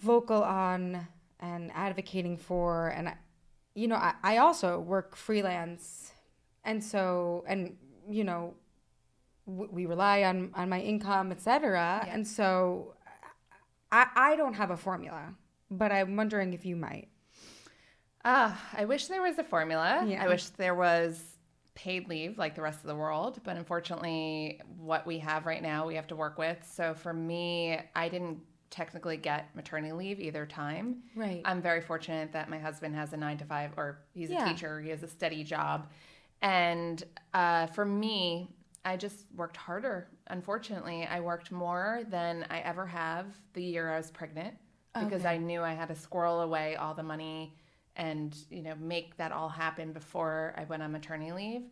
vocal 0.00 0.42
on 0.42 1.06
and 1.40 1.70
advocating 1.74 2.36
for. 2.36 2.88
And, 2.88 3.08
I, 3.08 3.16
you 3.74 3.88
know, 3.88 3.96
I, 3.96 4.14
I 4.22 4.36
also 4.38 4.78
work 4.80 5.16
freelance. 5.16 6.12
And 6.64 6.82
so, 6.82 7.44
and, 7.46 7.76
you 8.08 8.24
know, 8.24 8.54
w- 9.46 9.70
we 9.72 9.86
rely 9.86 10.24
on, 10.24 10.50
on 10.54 10.68
my 10.68 10.80
income, 10.80 11.32
etc. 11.32 12.02
Yeah. 12.06 12.14
And 12.14 12.26
so 12.26 12.94
I, 13.92 14.08
I 14.14 14.36
don't 14.36 14.54
have 14.54 14.70
a 14.70 14.76
formula, 14.76 15.34
but 15.70 15.92
I'm 15.92 16.16
wondering 16.16 16.54
if 16.54 16.64
you 16.64 16.76
might. 16.76 17.08
Ah, 18.24 18.60
I 18.76 18.84
wish 18.86 19.06
there 19.06 19.22
was 19.22 19.38
a 19.38 19.44
formula. 19.44 20.04
Yeah. 20.06 20.24
I 20.24 20.28
wish 20.28 20.46
there 20.50 20.74
was 20.74 21.22
paid 21.74 22.08
leave 22.08 22.38
like 22.38 22.56
the 22.56 22.62
rest 22.62 22.80
of 22.80 22.88
the 22.88 22.96
world, 22.96 23.38
but 23.44 23.56
unfortunately, 23.56 24.60
what 24.78 25.06
we 25.06 25.18
have 25.20 25.46
right 25.46 25.62
now, 25.62 25.86
we 25.86 25.94
have 25.94 26.08
to 26.08 26.16
work 26.16 26.36
with. 26.38 26.58
So 26.68 26.94
for 26.94 27.12
me, 27.12 27.78
I 27.94 28.08
didn't 28.08 28.40
technically 28.70 29.16
get 29.16 29.54
maternity 29.54 29.92
leave 29.92 30.20
either 30.20 30.46
time. 30.46 31.02
Right. 31.14 31.42
I'm 31.44 31.62
very 31.62 31.80
fortunate 31.80 32.32
that 32.32 32.48
my 32.50 32.58
husband 32.58 32.94
has 32.94 33.12
a 33.12 33.16
nine 33.16 33.38
to 33.38 33.44
five, 33.44 33.72
or 33.76 33.98
he's 34.12 34.30
Yeah. 34.30 34.44
a 34.44 34.48
teacher, 34.48 34.80
he 34.80 34.90
has 34.90 35.02
a 35.02 35.08
steady 35.08 35.44
job. 35.44 35.88
And 36.42 37.02
uh, 37.34 37.66
for 37.68 37.84
me, 37.84 38.48
I 38.84 38.96
just 38.96 39.26
worked 39.34 39.56
harder. 39.56 40.08
Unfortunately, 40.28 41.06
I 41.10 41.20
worked 41.20 41.50
more 41.50 42.02
than 42.08 42.46
I 42.50 42.60
ever 42.60 42.86
have 42.86 43.26
the 43.54 43.62
year 43.62 43.92
I 43.92 43.96
was 43.96 44.10
pregnant 44.10 44.54
because 44.94 45.24
I 45.26 45.36
knew 45.36 45.60
I 45.62 45.74
had 45.74 45.88
to 45.88 45.94
squirrel 45.94 46.40
away 46.40 46.76
all 46.76 46.94
the 46.94 47.02
money 47.02 47.54
and 47.96 48.36
you 48.50 48.62
know 48.62 48.74
make 48.78 49.16
that 49.16 49.32
all 49.32 49.48
happen 49.48 49.92
before 49.92 50.54
I 50.56 50.64
went 50.64 50.82
on 50.82 50.92
maternity 50.92 51.32
leave. 51.32 51.62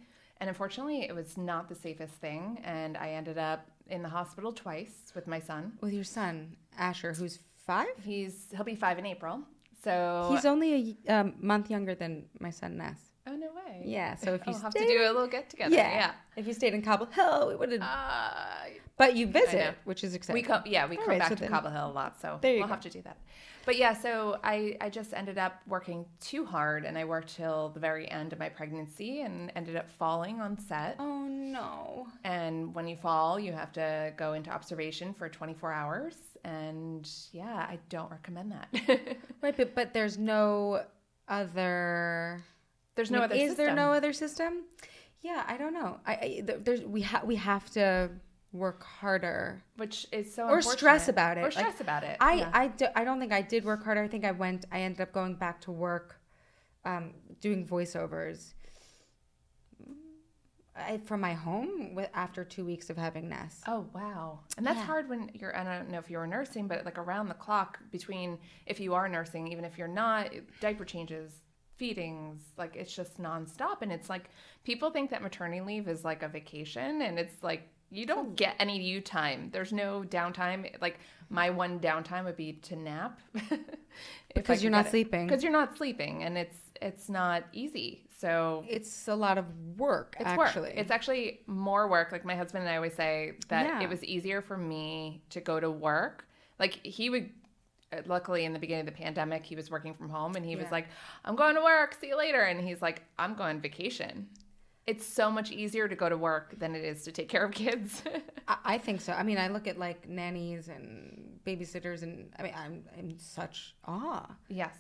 And 0.41 0.49
unfortunately, 0.49 1.03
it 1.03 1.15
was 1.15 1.37
not 1.39 1.69
the 1.69 1.75
safest 1.75 2.15
thing, 2.15 2.61
and 2.65 2.97
I 2.97 3.11
ended 3.11 3.39
up 3.39 3.71
in 3.87 4.03
the 4.03 4.09
hospital 4.09 4.53
twice 4.53 5.13
with 5.15 5.27
my 5.27 5.39
son. 5.39 5.73
With 5.81 5.93
your 5.93 6.05
son, 6.05 6.57
Asher, 6.79 7.13
who's 7.13 7.39
five? 7.67 7.87
He's 8.03 8.47
he'll 8.55 8.65
be 8.65 8.75
five 8.75 8.99
in 8.99 9.07
April, 9.07 9.41
so 9.83 10.29
He's 10.33 10.45
only 10.45 10.97
a 11.09 11.13
um, 11.15 11.35
month 11.41 11.71
younger 11.71 11.95
than 11.95 12.25
my 12.41 12.51
son, 12.51 12.77
Ness. 12.77 12.99
oh 13.27 13.37
no 13.37 13.49
way. 13.49 13.83
Yeah, 13.85 14.15
so 14.17 14.35
if 14.35 14.43
you 14.47 14.53
I'll 14.55 14.61
have 14.61 14.75
to 14.75 14.87
do 14.87 15.03
a 15.03 15.13
little 15.13 15.27
get 15.27 15.51
together. 15.51 15.75
yeah, 15.75 15.91
yeah. 15.91 16.11
if 16.37 16.47
you 16.47 16.53
stayed 16.55 16.75
in 16.75 16.83
Cobble 16.83 17.07
Hill, 17.07 17.49
we 17.49 17.57
would 17.57 17.73
have. 17.73 17.83
Uh, 17.83 18.54
But 18.97 19.17
you 19.17 19.27
visit, 19.27 19.75
which 19.85 20.05
is 20.05 20.15
exciting. 20.15 20.41
We 20.41 20.47
come, 20.47 20.63
yeah, 20.67 20.87
we 20.89 20.97
All 20.97 21.03
come 21.03 21.11
right, 21.11 21.19
back 21.19 21.31
so 21.31 21.35
to 21.35 21.41
then- 21.41 21.51
Cobble 21.51 21.71
Hill 21.71 21.89
a 21.89 21.93
lot, 21.93 22.21
so 22.21 22.39
There 22.41 22.53
you 22.53 22.59
we'll 22.61 22.69
go. 22.69 22.75
have 22.75 22.83
to 22.83 22.91
do 22.91 23.03
that. 23.03 23.19
But 23.67 23.77
yeah, 23.77 23.93
so 23.95 24.39
I, 24.45 24.77
I 24.81 24.89
just 24.91 25.15
ended 25.15 25.37
up 25.39 25.55
working 25.67 26.05
too 26.21 26.45
hard, 26.45 26.85
and 26.85 26.97
I 26.97 27.05
worked 27.05 27.35
till 27.35 27.71
the 27.71 27.81
very 27.81 28.09
end 28.11 28.33
of 28.33 28.39
my 28.39 28.49
pregnancy, 28.51 29.23
and 29.23 29.51
ended 29.57 29.75
up 29.75 29.91
falling 29.91 30.41
on 30.41 30.59
set. 30.59 30.97
Oh 31.01 31.25
no. 31.27 32.07
And 32.25 32.75
when 32.75 32.87
you 32.87 32.97
fall, 32.97 33.41
you 33.41 33.53
have 33.53 33.73
to 33.73 34.13
go 34.17 34.35
into 34.35 34.51
observation 34.51 35.13
for 35.15 35.29
24 35.29 35.73
hours, 35.73 36.15
and 36.45 37.11
yeah, 37.33 37.67
I 37.69 37.79
don't 37.89 38.11
recommend 38.11 38.53
that. 38.53 39.17
Right, 39.43 39.57
but 39.57 39.75
but 39.75 39.93
there's 39.93 40.19
no 40.19 40.85
other. 41.29 42.43
There's 42.95 43.11
no 43.11 43.19
I 43.19 43.23
mean, 43.23 43.31
other. 43.33 43.51
Is 43.51 43.55
there 43.57 43.75
no 43.75 43.93
other 43.93 44.13
system? 44.13 44.65
Yeah, 45.21 45.43
I 45.49 45.57
don't 45.57 45.75
know. 45.75 45.99
I, 46.07 46.13
I 46.13 46.43
there's 46.63 46.83
we 46.83 47.03
have 47.03 47.25
we 47.25 47.37
have 47.37 47.69
to 47.73 48.11
work 48.55 48.85
harder 48.85 49.63
which 49.77 50.07
is 50.13 50.33
so 50.33 50.49
or 50.49 50.63
stress 50.63 51.09
about 51.09 51.37
it. 51.37 51.41
or 51.41 51.45
Like, 51.45 51.53
stress 51.53 51.81
about 51.81 52.05
it. 52.05 52.17
I 52.21 52.35
yeah. 52.35 52.51
I, 52.55 52.69
do, 52.69 52.87
I 52.95 53.03
don't 53.05 53.19
think 53.19 53.33
I 53.33 53.43
did 53.43 53.65
work 53.65 53.85
harder. 53.85 54.03
I 54.03 54.09
think 54.09 54.25
I 54.25 54.31
went. 54.31 54.65
I 54.71 54.83
ended 54.83 55.01
up 55.01 55.13
going 55.13 55.35
back 55.35 55.61
to 55.63 55.73
work, 55.73 56.21
um, 56.85 57.15
doing 57.41 57.67
voiceovers. 57.67 58.55
I, 60.77 60.99
from 60.99 61.21
my 61.21 61.35
home 61.35 61.95
with, 61.95 62.11
after 62.15 62.45
two 62.45 62.65
weeks 62.65 62.91
of 62.91 62.97
having 62.97 63.29
Ness. 63.29 63.61
Oh 63.69 63.87
wow, 63.95 64.41
and 64.57 64.67
that's 64.67 64.79
Yeah. 64.79 64.85
hard 64.87 65.09
when 65.09 65.31
you're. 65.35 65.57
I 65.57 65.63
don't 65.63 65.91
know 65.91 65.99
if 65.99 66.11
you 66.11 66.19
were 66.19 66.27
nursing, 66.27 66.67
but 66.67 66.85
like 66.85 66.99
around 66.99 67.29
the 67.29 67.35
clock 67.35 67.79
between 67.93 68.39
if 68.67 68.81
you 68.81 68.95
are 68.95 69.09
nursing, 69.09 69.47
even 69.49 69.65
if 69.65 69.79
you're 69.79 69.87
not, 69.87 70.31
diaper 70.61 70.85
changes, 70.85 71.33
feedings, 71.77 72.43
like 72.57 72.75
it's 72.75 72.93
just 72.95 73.21
nonstop. 73.21 73.83
And 73.83 73.93
it's 73.93 74.09
like 74.11 74.31
people 74.65 74.91
think 74.91 75.11
that 75.11 75.23
maternity 75.23 75.61
leave 75.61 75.87
is 75.87 76.05
like 76.05 76.25
a 76.25 76.29
vacation, 76.29 77.03
and 77.03 77.21
it's 77.21 77.41
like 77.43 77.69
you 77.95 78.07
don't 78.07 78.35
get 78.37 78.55
any 78.59 78.81
you 78.81 79.01
time. 79.01 79.51
There's 79.53 79.73
no 79.73 80.03
downtime. 80.07 80.71
Like 80.81 80.99
my 81.31 81.51
one 81.51 81.79
downtime 81.81 82.25
would 82.25 82.37
be 82.37 82.53
to 82.69 82.77
nap 82.77 83.21
Because 84.35 84.63
you're 84.63 84.73
not 84.73 84.89
sleeping. 84.89 85.27
Because 85.27 85.43
you're 85.43 85.53
not 85.53 85.77
sleeping, 85.77 86.25
and 86.25 86.37
it's 86.37 86.57
it's 86.83 87.09
not 87.09 87.45
easy. 87.53 88.01
So 88.19 88.65
It's 88.69 89.09
a 89.09 89.15
lot 89.15 89.39
of 89.39 89.45
work. 89.77 90.17
it's 90.19 90.29
actually, 90.29 90.71
work. 90.71 90.79
It's 90.79 90.91
actually 90.91 91.41
more 91.47 91.89
work. 91.89 92.11
Like 92.11 92.25
my 92.25 92.35
husband 92.35 92.63
and 92.65 92.71
I 92.73 92.77
always 92.77 92.95
say 92.95 93.35
that 93.49 93.67
Yeah. 93.67 93.81
it 93.83 93.89
was 93.89 94.03
easier 94.05 94.41
for 94.43 94.57
me 94.57 95.23
to 95.31 95.41
go 95.41 95.61
to 95.61 95.71
work. 95.71 96.27
Like 96.59 96.75
he 96.85 97.11
would. 97.11 97.31
uh, 97.93 97.99
Luckily, 98.07 98.45
in 98.45 98.53
the 98.53 98.59
beginning 98.59 98.89
of 98.89 98.95
the 98.95 99.01
pandemic, 99.05 99.45
he 99.45 99.55
was 99.57 99.71
working 99.71 99.95
from 99.95 100.09
home, 100.09 100.35
and 100.37 100.45
he 100.45 100.57
was 100.57 100.67
like, 100.73 100.87
"I'm 101.25 101.37
going 101.37 101.55
to 101.55 101.63
work. 101.63 101.97
See 102.01 102.09
you 102.09 102.17
later." 102.19 102.41
And 102.43 102.61
he's 102.67 102.83
like, 102.83 103.03
"I'm 103.19 103.35
going 103.35 103.61
vacation." 103.61 104.29
It's 104.87 105.07
so 105.07 105.31
much 105.31 105.51
easier 105.51 105.89
to 105.89 105.97
go 105.97 106.09
to 106.09 106.17
work 106.17 106.59
than 106.59 106.75
it 106.75 106.85
is 106.85 107.05
to 107.05 107.13
take 107.13 107.29
care 107.29 107.45
of 107.45 107.53
kids. 107.53 108.03
I, 108.49 108.79
think 108.79 109.01
so. 109.01 109.13
I 109.13 109.23
mean, 109.23 109.39
I 109.39 109.49
look 109.49 109.67
at 109.67 109.79
like 109.79 110.09
nannies 110.09 110.69
and 110.69 111.39
babysitters, 111.47 112.03
and 112.03 112.31
I 112.39 112.43
mean, 112.43 112.53
I'm 112.57 112.85
in 112.99 113.19
such 113.19 113.75
awe. 113.85 114.27
yes. 114.49 114.77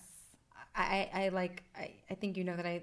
I, 0.76 1.08
I, 1.14 1.28
like. 1.28 1.62
I, 1.76 1.92
I 2.10 2.14
think 2.14 2.36
you 2.36 2.42
know 2.42 2.56
that 2.56 2.66
I 2.66 2.82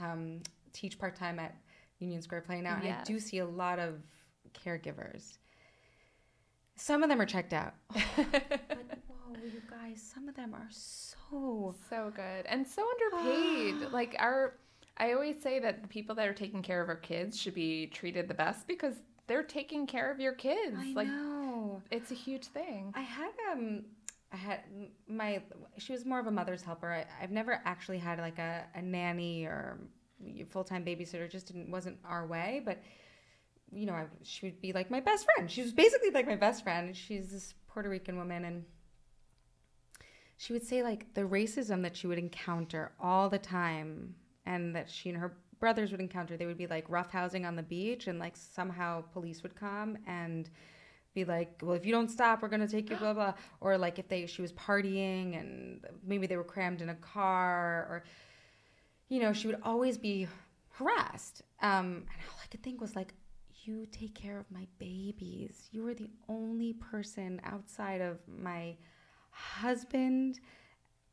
um, 0.00 0.40
teach 0.72 0.96
part 0.96 1.16
time 1.16 1.40
at 1.40 1.56
Union 1.98 2.22
Square 2.22 2.42
Play 2.42 2.60
now, 2.60 2.78
and 2.80 2.92
I 2.92 3.02
do 3.02 3.18
see 3.18 3.38
a 3.38 3.46
lot 3.46 3.80
of 3.80 3.94
caregivers. 4.64 5.38
Some 6.76 7.02
of 7.02 7.08
them 7.08 7.20
are 7.20 7.26
checked 7.26 7.52
out, 7.52 7.74
but 7.92 7.98
whoa, 9.08 9.36
you 9.42 9.60
guys! 9.68 10.00
Some 10.14 10.28
of 10.28 10.36
them 10.36 10.54
are 10.54 10.68
so. 10.70 11.02
So 11.88 12.12
good 12.14 12.46
and 12.46 12.66
so 12.66 12.84
underpaid. 13.12 13.90
like 13.92 14.14
our, 14.18 14.54
I 14.96 15.12
always 15.12 15.40
say 15.40 15.58
that 15.58 15.82
the 15.82 15.88
people 15.88 16.14
that 16.16 16.28
are 16.28 16.34
taking 16.34 16.62
care 16.62 16.82
of 16.82 16.88
our 16.88 16.96
kids 16.96 17.40
should 17.40 17.54
be 17.54 17.86
treated 17.86 18.28
the 18.28 18.34
best 18.34 18.66
because 18.66 18.94
they're 19.26 19.42
taking 19.42 19.86
care 19.86 20.10
of 20.10 20.20
your 20.20 20.32
kids. 20.32 20.76
I 20.78 20.92
like 20.94 21.08
know. 21.08 21.82
it's 21.90 22.10
a 22.10 22.14
huge 22.14 22.46
thing. 22.46 22.92
I 22.94 23.00
had 23.00 23.30
um 23.50 23.84
I 24.32 24.36
had 24.36 24.60
my 25.08 25.42
she 25.78 25.92
was 25.92 26.04
more 26.04 26.18
of 26.18 26.26
a 26.26 26.30
mother's 26.30 26.62
helper. 26.62 26.92
I, 26.92 27.06
I've 27.22 27.30
never 27.30 27.60
actually 27.64 27.98
had 27.98 28.18
like 28.18 28.38
a, 28.38 28.64
a 28.74 28.82
nanny 28.82 29.44
or 29.44 29.78
full 30.50 30.64
time 30.64 30.84
babysitter. 30.84 31.30
Just 31.30 31.46
didn't 31.46 31.70
wasn't 31.70 31.98
our 32.04 32.26
way. 32.26 32.62
But 32.64 32.82
you 33.72 33.86
know, 33.86 33.94
I, 33.94 34.06
she 34.22 34.46
would 34.46 34.60
be 34.60 34.72
like 34.72 34.90
my 34.90 35.00
best 35.00 35.26
friend. 35.34 35.50
She 35.50 35.62
was 35.62 35.72
basically 35.72 36.10
like 36.10 36.26
my 36.26 36.36
best 36.36 36.62
friend. 36.62 36.96
She's 36.96 37.30
this 37.30 37.54
Puerto 37.68 37.88
Rican 37.88 38.16
woman, 38.16 38.44
and 38.44 38.64
she 40.36 40.52
would 40.52 40.64
say 40.64 40.82
like 40.82 41.14
the 41.14 41.22
racism 41.22 41.82
that 41.82 41.96
she 41.96 42.06
would 42.06 42.18
encounter 42.18 42.92
all 43.00 43.28
the 43.28 43.38
time, 43.38 44.14
and 44.46 44.74
that 44.74 44.90
she 44.90 45.08
and 45.10 45.18
her 45.18 45.36
brothers 45.58 45.90
would 45.92 46.00
encounter. 46.00 46.36
They 46.36 46.46
would 46.46 46.58
be 46.58 46.66
like 46.66 46.88
roughhousing 46.88 47.46
on 47.46 47.56
the 47.56 47.62
beach, 47.62 48.06
and 48.06 48.18
like 48.18 48.36
somehow 48.36 49.02
police 49.12 49.42
would 49.42 49.54
come 49.54 49.98
and 50.06 50.50
be 51.14 51.24
like, 51.24 51.60
well, 51.62 51.74
if 51.74 51.84
you 51.84 51.92
don't 51.92 52.10
stop, 52.10 52.42
we're 52.42 52.48
gonna 52.48 52.66
take 52.66 52.90
you, 52.90 52.96
blah 52.96 53.14
blah. 53.14 53.34
Or 53.60 53.78
like 53.78 53.98
if 53.98 54.08
they 54.08 54.26
she 54.26 54.42
was 54.42 54.52
partying 54.52 55.38
and 55.38 55.84
maybe 56.04 56.26
they 56.26 56.36
were 56.36 56.44
crammed 56.44 56.82
in 56.82 56.88
a 56.88 56.94
car, 56.96 57.86
or 57.90 58.04
you 59.08 59.20
know, 59.20 59.32
she 59.32 59.46
would 59.46 59.60
always 59.62 59.98
be 59.98 60.26
harassed. 60.70 61.42
Um, 61.60 61.86
and 61.86 62.22
all 62.28 62.40
I 62.42 62.46
could 62.50 62.62
think 62.62 62.80
was 62.80 62.96
like, 62.96 63.14
you 63.64 63.86
take 63.92 64.14
care 64.14 64.38
of 64.38 64.50
my 64.50 64.66
babies. 64.78 65.68
You 65.70 65.86
are 65.86 65.94
the 65.94 66.10
only 66.28 66.72
person 66.72 67.40
outside 67.44 68.00
of 68.00 68.18
my 68.26 68.76
husband, 69.30 70.40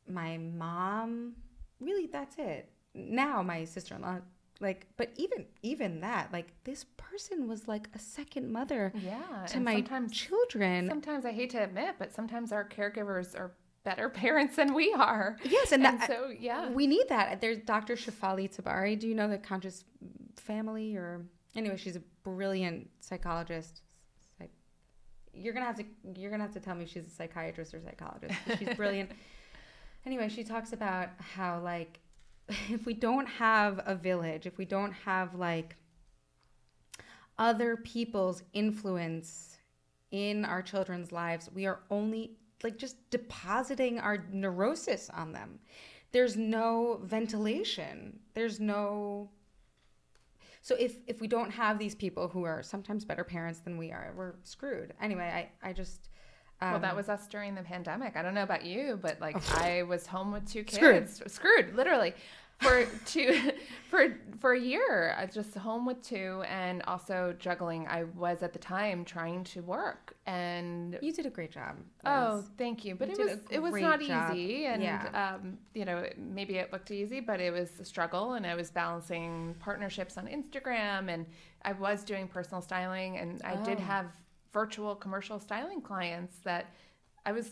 my 0.08 0.38
mom. 0.38 1.34
Really, 1.78 2.06
that's 2.06 2.36
it. 2.38 2.70
Now 2.94 3.42
my 3.42 3.64
sister 3.64 3.94
in 3.94 4.02
law. 4.02 4.18
Like, 4.60 4.86
but 4.98 5.10
even 5.16 5.46
even 5.62 6.00
that, 6.00 6.32
like 6.34 6.48
this 6.64 6.84
person 6.98 7.48
was 7.48 7.66
like 7.66 7.88
a 7.94 7.98
second 7.98 8.52
mother 8.52 8.92
Yeah, 9.02 9.46
to 9.48 9.60
my 9.60 9.76
sometimes 9.76 10.12
children. 10.12 10.86
sometimes 10.88 11.24
I 11.24 11.32
hate 11.32 11.50
to 11.50 11.62
admit, 11.64 11.94
but 11.98 12.12
sometimes 12.12 12.52
our 12.52 12.68
caregivers 12.68 13.34
are 13.38 13.52
better 13.84 14.08
parents 14.24 14.56
than 14.56 14.74
we 14.74 14.92
are. 14.92 15.38
Yes, 15.44 15.72
and, 15.72 15.82
that, 15.84 16.06
so 16.06 16.28
yeah, 16.38 16.68
we 16.68 16.86
need 16.86 17.06
that. 17.08 17.40
There's 17.40 17.56
Dr. 17.58 17.94
Shefali 17.96 18.50
Tsabary. 18.54 18.96
Do 18.98 19.08
you 19.08 19.14
know 19.14 19.28
the 19.28 19.38
Conscious 19.38 19.84
Family? 20.36 20.94
Or 20.94 21.24
anyway, 21.56 21.78
she's 21.78 21.96
a 21.96 22.02
brilliant 22.22 22.90
psychologist. 23.00 23.80
Psych- 24.38 24.50
You're 25.32 25.54
gonna 25.54 25.64
have 25.64 25.76
to 25.76 25.84
you're 26.16 26.30
gonna 26.30 26.42
have 26.42 26.52
to 26.52 26.60
tell 26.60 26.74
me 26.74 26.84
she's 26.84 27.06
a 27.06 27.10
psychiatrist 27.10 27.72
or 27.72 27.80
psychologist. 27.82 28.34
She's 28.58 28.74
brilliant. 28.76 29.10
anyway, 30.04 30.28
she 30.28 30.44
talks 30.44 30.74
about 30.74 31.08
how 31.18 31.60
like 31.60 31.98
if 32.70 32.86
we 32.86 32.94
don't 32.94 33.26
have 33.26 33.80
a 33.86 33.94
village, 33.94 34.46
if 34.46 34.58
we 34.58 34.64
don't 34.64 34.92
have 34.92 35.34
like 35.34 35.76
other 37.38 37.76
people's 37.76 38.42
influence 38.52 39.58
in 40.10 40.44
our 40.44 40.62
children's 40.62 41.12
lives, 41.12 41.48
we 41.54 41.66
are 41.66 41.80
only 41.90 42.32
like 42.62 42.76
just 42.76 42.96
depositing 43.10 43.98
our 43.98 44.26
neurosis 44.30 45.08
on 45.10 45.32
them. 45.32 45.58
There's 46.12 46.36
no 46.36 47.00
ventilation. 47.04 48.18
There's 48.34 48.60
no 48.60 49.30
so 50.62 50.76
if 50.78 50.96
if 51.06 51.20
we 51.20 51.28
don't 51.28 51.50
have 51.50 51.78
these 51.78 51.94
people 51.94 52.28
who 52.28 52.44
are 52.44 52.62
sometimes 52.62 53.04
better 53.04 53.24
parents 53.24 53.60
than 53.60 53.78
we 53.78 53.90
are, 53.92 54.12
we're 54.16 54.34
screwed. 54.42 54.92
Anyway, 55.00 55.24
I 55.24 55.68
I 55.70 55.72
just 55.72 56.10
um, 56.62 56.72
well, 56.72 56.80
that 56.80 56.96
was 56.96 57.08
us 57.08 57.26
during 57.26 57.54
the 57.54 57.62
pandemic. 57.62 58.16
I 58.16 58.22
don't 58.22 58.34
know 58.34 58.42
about 58.42 58.64
you, 58.64 58.98
but 59.00 59.20
like 59.20 59.36
I 59.60 59.82
was 59.84 60.06
home 60.06 60.32
with 60.32 60.50
two 60.50 60.64
kids, 60.64 61.22
screwed, 61.26 61.74
literally, 61.74 62.14
for 62.58 62.84
two 63.06 63.52
for 63.88 64.18
for 64.40 64.52
a 64.52 64.60
year. 64.60 65.14
I 65.18 65.24
was 65.24 65.34
just 65.34 65.54
home 65.56 65.86
with 65.86 66.02
two, 66.02 66.42
and 66.48 66.82
also 66.86 67.34
juggling. 67.38 67.86
I 67.88 68.04
was 68.14 68.42
at 68.42 68.52
the 68.52 68.58
time 68.58 69.04
trying 69.06 69.44
to 69.44 69.62
work, 69.62 70.14
and 70.26 70.98
you 71.00 71.12
did 71.12 71.24
a 71.24 71.30
great 71.30 71.50
job. 71.50 71.76
Oh, 72.04 72.44
thank 72.58 72.84
you. 72.84 72.94
But 72.94 73.08
You 73.08 73.14
it 73.14 73.24
was 73.30 73.38
it 73.50 73.58
was 73.62 73.74
not 73.80 74.00
job. 74.02 74.34
easy, 74.36 74.66
and 74.66 74.82
Yeah. 74.82 75.38
um, 75.40 75.56
you 75.72 75.86
know 75.86 76.04
maybe 76.18 76.56
it 76.58 76.70
looked 76.72 76.90
easy, 76.90 77.20
but 77.20 77.40
it 77.40 77.52
was 77.52 77.70
a 77.80 77.84
struggle. 77.86 78.34
And 78.34 78.46
I 78.46 78.54
was 78.54 78.70
balancing 78.70 79.54
partnerships 79.60 80.18
on 80.18 80.26
Instagram, 80.26 81.08
and 81.08 81.24
I 81.62 81.72
was 81.72 82.04
doing 82.04 82.28
personal 82.28 82.60
styling, 82.60 83.16
and 83.16 83.40
I 83.44 83.56
did 83.56 83.78
Oh. 83.78 83.82
have 83.82 84.06
virtual 84.52 84.94
commercial 84.94 85.38
styling 85.38 85.80
clients 85.80 86.36
that 86.44 86.66
I 87.26 87.32
was 87.32 87.50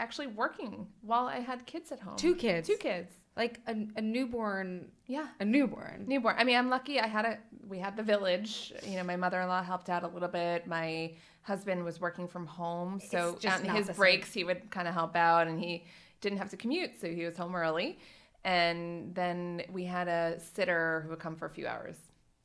actually 0.00 0.28
working 0.28 0.86
while 1.02 1.26
I 1.26 1.40
had 1.40 1.66
kids 1.66 1.90
at 1.92 2.00
home. 2.00 2.16
Two 2.16 2.34
kids. 2.34 2.66
Two 2.68 2.76
kids. 2.76 3.12
like 3.36 3.60
a, 3.68 3.74
a 3.96 4.00
newborn, 4.02 4.88
Yeah. 5.06 5.28
a 5.40 5.44
newborn. 5.44 6.04
Newborn. 6.08 6.34
I 6.38 6.44
mean, 6.44 6.56
I'm 6.56 6.70
lucky. 6.70 6.98
I 7.00 7.06
had 7.06 7.24
a. 7.24 7.38
We 7.68 7.78
had 7.78 7.96
the 7.96 8.02
village. 8.02 8.72
You 8.84 8.96
know, 8.96 9.04
my 9.04 9.16
mother-in-law 9.16 9.62
helped 9.62 9.88
out 9.90 10.02
a 10.02 10.08
little 10.08 10.28
bit. 10.28 10.66
My 10.66 11.12
husband 11.42 11.84
was 11.84 12.00
working 12.00 12.26
from 12.28 12.46
home, 12.46 13.00
so 13.00 13.38
on 13.48 13.64
his 13.64 13.88
breaks 13.90 14.32
he 14.34 14.44
would 14.44 14.70
kind 14.70 14.88
of 14.88 14.94
help 14.94 15.14
out, 15.16 15.46
and 15.46 15.58
he 15.60 15.84
didn't 16.20 16.38
have 16.38 16.50
to 16.50 16.56
commute, 16.56 17.00
so 17.00 17.08
he 17.08 17.24
was 17.24 17.36
home 17.36 17.54
early. 17.54 17.98
And 18.44 19.14
then 19.14 19.62
we 19.72 19.84
had 19.84 20.08
a 20.08 20.38
sitter 20.40 21.00
who 21.02 21.10
would 21.10 21.18
come 21.20 21.36
for 21.36 21.46
a 21.46 21.50
few 21.50 21.66
hours. 21.66 21.96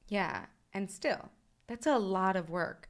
Yeah, 0.09 0.45
and 0.73 0.89
still, 0.89 1.29
that's 1.67 1.87
a 1.87 1.97
lot 1.97 2.35
of 2.35 2.49
work. 2.49 2.89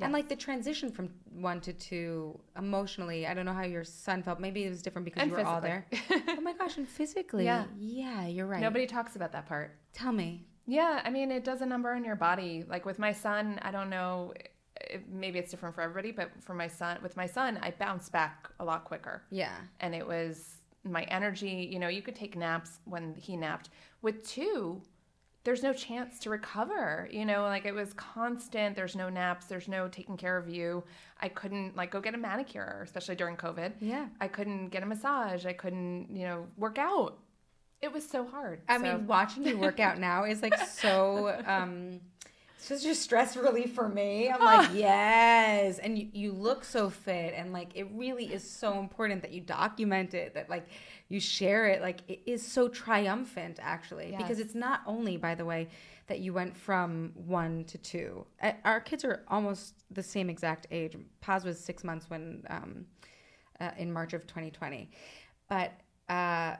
And 0.00 0.12
like 0.12 0.28
the 0.28 0.36
transition 0.36 0.90
from 0.90 1.10
one 1.32 1.60
to 1.62 1.72
two 1.72 2.38
emotionally, 2.56 3.26
I 3.26 3.34
don't 3.34 3.44
know 3.44 3.52
how 3.52 3.62
your 3.62 3.84
son 3.84 4.22
felt. 4.22 4.40
Maybe 4.40 4.64
it 4.64 4.68
was 4.68 4.82
different 4.82 5.04
because 5.04 5.22
And 5.22 5.30
you 5.30 5.36
were 5.36 5.44
all 5.44 5.60
there. 5.60 5.86
oh 6.28 6.40
my 6.40 6.52
gosh, 6.52 6.76
and 6.76 6.88
physically. 6.88 7.44
Yeah. 7.44 7.64
Yeah, 7.78 8.26
you're 8.26 8.46
right. 8.46 8.60
Nobody 8.60 8.86
talks 8.86 9.16
about 9.16 9.32
that 9.32 9.46
part. 9.46 9.76
Tell 9.92 10.12
me. 10.12 10.46
Yeah, 10.66 11.02
I 11.04 11.10
mean, 11.10 11.30
it 11.30 11.44
does 11.44 11.60
a 11.60 11.66
number 11.66 11.92
on 11.92 12.04
your 12.04 12.16
body. 12.16 12.64
Like 12.66 12.86
with 12.86 12.98
my 12.98 13.12
son, 13.12 13.58
I 13.62 13.70
don't 13.70 13.90
know 13.90 14.32
maybe 15.08 15.38
it's 15.38 15.50
different 15.50 15.74
for 15.74 15.80
everybody, 15.80 16.12
but 16.12 16.30
for 16.40 16.54
my 16.54 16.66
son, 16.66 16.98
with 17.02 17.16
my 17.16 17.26
son, 17.26 17.58
I 17.62 17.70
bounced 17.70 18.12
back 18.12 18.50
a 18.60 18.64
lot 18.64 18.84
quicker. 18.84 19.22
Yeah. 19.30 19.54
And 19.80 19.94
it 19.94 20.06
was 20.06 20.56
my 20.84 21.02
energy. 21.04 21.68
You 21.70 21.78
know, 21.78 21.88
you 21.88 22.02
could 22.02 22.16
take 22.16 22.36
naps 22.36 22.78
when 22.84 23.14
he 23.14 23.36
napped. 23.36 23.70
With 24.02 24.26
two, 24.26 24.82
there's 25.44 25.62
no 25.62 25.72
chance 25.72 26.18
to 26.20 26.30
recover. 26.30 27.08
You 27.12 27.24
know, 27.26 27.42
like 27.42 27.64
it 27.66 27.74
was 27.74 27.92
constant. 27.92 28.74
There's 28.76 28.96
no 28.96 29.08
naps. 29.10 29.46
There's 29.46 29.68
no 29.68 29.88
taking 29.88 30.16
care 30.16 30.36
of 30.36 30.48
you. 30.48 30.82
I 31.20 31.28
couldn't 31.28 31.76
like 31.76 31.90
go 31.90 32.00
get 32.00 32.14
a 32.14 32.18
manicure, 32.18 32.80
especially 32.82 33.14
during 33.16 33.36
COVID. 33.36 33.74
Yeah. 33.80 34.06
I 34.20 34.28
couldn't 34.28 34.68
get 34.68 34.82
a 34.82 34.86
massage. 34.86 35.44
I 35.46 35.52
couldn't, 35.52 36.08
you 36.16 36.24
know, 36.26 36.46
work 36.56 36.78
out. 36.78 37.18
It 37.82 37.92
was 37.92 38.08
so 38.08 38.24
hard. 38.26 38.62
I 38.68 38.78
So- 38.78 38.82
mean, 38.82 39.06
watching 39.06 39.44
you 39.46 39.58
work 39.58 39.78
out 39.80 39.98
now 39.98 40.24
is 40.24 40.40
like 40.42 40.56
so 40.58 41.38
um 41.46 42.00
such 42.58 42.84
a 42.84 42.94
stress 42.94 43.36
relief 43.36 43.74
for 43.74 43.88
me. 43.88 44.30
I'm 44.30 44.40
like, 44.44 44.70
yes. 44.74 45.78
And 45.78 45.98
you, 45.98 46.08
you 46.12 46.32
look 46.32 46.64
so 46.64 46.90
fit 46.90 47.34
and 47.36 47.52
like 47.52 47.70
it 47.74 47.88
really 47.92 48.32
is 48.32 48.48
so 48.48 48.78
important 48.78 49.22
that 49.22 49.32
you 49.32 49.40
document 49.40 50.14
it, 50.14 50.34
that 50.34 50.48
like 50.48 50.68
you 51.08 51.20
share 51.20 51.66
it. 51.66 51.82
Like 51.82 52.00
it 52.08 52.20
is 52.26 52.46
so 52.46 52.68
triumphant 52.68 53.58
actually. 53.60 54.14
Because 54.16 54.38
it's 54.38 54.54
not 54.54 54.80
only, 54.86 55.16
by 55.16 55.34
the 55.34 55.44
way, 55.44 55.68
that 56.06 56.20
you 56.20 56.34
went 56.34 56.54
from 56.56 57.12
one 57.14 57.64
to 57.64 57.78
two. 57.78 58.26
Our 58.64 58.80
kids 58.80 59.04
are 59.04 59.22
almost 59.28 59.74
the 59.90 60.02
same 60.02 60.28
exact 60.28 60.66
age. 60.70 60.96
Paz 61.20 61.44
was 61.44 61.58
six 61.58 61.82
months 61.82 62.10
when 62.10 62.44
um 62.50 62.86
uh, 63.60 63.70
in 63.78 63.92
March 63.92 64.12
of 64.12 64.26
2020. 64.26 64.90
But 65.48 65.72
uh, 66.08 66.56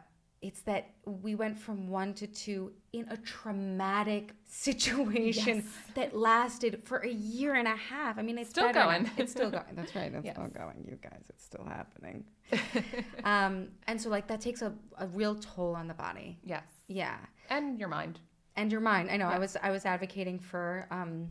it's 0.48 0.60
that 0.62 0.84
we 1.06 1.34
went 1.34 1.56
from 1.58 1.88
one 1.88 2.12
to 2.20 2.26
two 2.26 2.72
in 2.92 3.04
a 3.08 3.16
traumatic 3.16 4.34
situation 4.46 5.56
Yes. 5.56 5.64
that 5.94 6.14
lasted 6.14 6.72
for 6.84 6.98
a 6.98 7.08
year 7.10 7.54
and 7.54 7.66
a 7.66 7.74
half. 7.76 8.18
I 8.18 8.22
mean, 8.22 8.36
it's 8.38 8.50
Still 8.50 8.64
better 8.66 8.80
going. 8.84 9.10
It's 9.16 9.32
still 9.32 9.50
going. 9.50 9.72
That's 9.74 9.94
right. 9.96 10.12
It's 10.14 10.24
Yes. 10.24 10.34
still 10.36 10.48
going. 10.48 10.84
You 10.88 10.96
guys, 11.02 11.24
it's 11.30 11.44
still 11.44 11.64
happening. 11.64 12.24
um, 13.24 13.68
and 13.86 14.00
so, 14.00 14.08
like, 14.10 14.26
that 14.28 14.40
takes 14.40 14.60
a, 14.62 14.72
a 14.98 15.06
real 15.08 15.34
toll 15.36 15.74
on 15.74 15.88
the 15.88 15.94
body. 15.94 16.38
yes. 16.44 16.64
Yeah, 16.86 17.16
And 17.48 17.78
your 17.80 17.88
mind. 17.88 18.20
and 18.56 18.70
your 18.70 18.82
mind. 18.82 19.10
I 19.10 19.16
know. 19.16 19.28
I 19.28 19.38
was 19.38 19.56
I 19.62 19.70
was 19.70 19.86
advocating 19.86 20.38
for 20.38 20.86
um, 20.90 21.28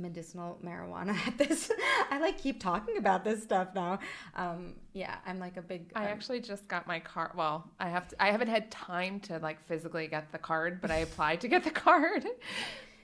medicinal 0.00 0.58
marijuana 0.64 1.16
at 1.26 1.38
this. 1.38 1.70
I 2.10 2.18
like 2.18 2.38
keep 2.38 2.60
talking 2.60 2.96
about 2.96 3.24
this 3.24 3.42
stuff 3.42 3.68
now. 3.74 3.98
Um, 4.34 4.74
yeah, 4.92 5.16
I'm 5.26 5.38
like 5.38 5.56
a 5.56 5.62
big. 5.62 5.92
I 5.94 6.06
um, 6.06 6.08
actually 6.08 6.40
just 6.40 6.66
got 6.68 6.86
my 6.86 6.98
card. 7.00 7.32
Well, 7.36 7.68
I 7.78 7.88
have 7.88 8.08
to, 8.08 8.22
I 8.22 8.30
haven't 8.30 8.48
had 8.48 8.70
time 8.70 9.20
to 9.20 9.38
like 9.38 9.64
physically 9.66 10.06
get 10.08 10.32
the 10.32 10.38
card, 10.38 10.80
but 10.80 10.90
I 10.90 10.96
applied 10.98 11.40
to 11.42 11.48
get 11.48 11.64
the 11.64 11.70
card. 11.86 12.26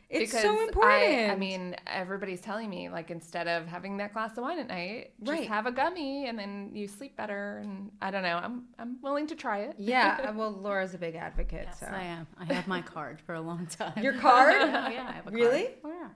It's 0.08 0.30
so 0.30 0.62
important. 0.62 0.84
I, 1.02 1.30
I 1.30 1.34
mean, 1.36 1.74
everybody's 1.84 2.40
telling 2.40 2.70
me 2.70 2.88
like 2.88 3.10
instead 3.10 3.48
of 3.48 3.66
having 3.66 3.96
that 3.96 4.12
glass 4.12 4.36
of 4.38 4.44
wine 4.44 4.60
at 4.60 4.68
night, 4.68 5.10
just 5.20 5.36
Right. 5.40 5.48
have 5.48 5.66
a 5.66 5.72
gummy 5.72 6.28
and 6.28 6.38
then 6.38 6.70
you 6.72 6.86
sleep 6.86 7.16
better. 7.16 7.58
And 7.64 7.90
I 8.00 8.12
don't 8.12 8.22
know. 8.22 8.38
I'm 8.40 8.66
I'm 8.78 9.02
willing 9.02 9.26
to 9.26 9.34
try 9.34 9.62
it. 9.62 9.74
Yeah, 9.78 10.26
uh, 10.28 10.32
well, 10.32 10.52
Laura's 10.52 10.94
a 10.94 10.98
big 10.98 11.16
advocate. 11.16 11.64
Yes, 11.66 11.80
so 11.80 11.86
I 11.86 12.04
am. 12.04 12.26
I 12.38 12.44
have 12.54 12.68
my 12.68 12.82
card 12.82 13.20
for 13.26 13.34
a 13.34 13.40
long 13.40 13.66
time. 13.66 14.00
your 14.00 14.12
card? 14.12 14.54
Oh, 14.60 14.64
yeah, 14.66 15.06
I 15.08 15.12
have 15.12 15.26
a 15.26 15.30
Really? 15.32 15.64
Card. 15.64 15.78
Oh, 15.86 15.88
yeah. 16.02 16.08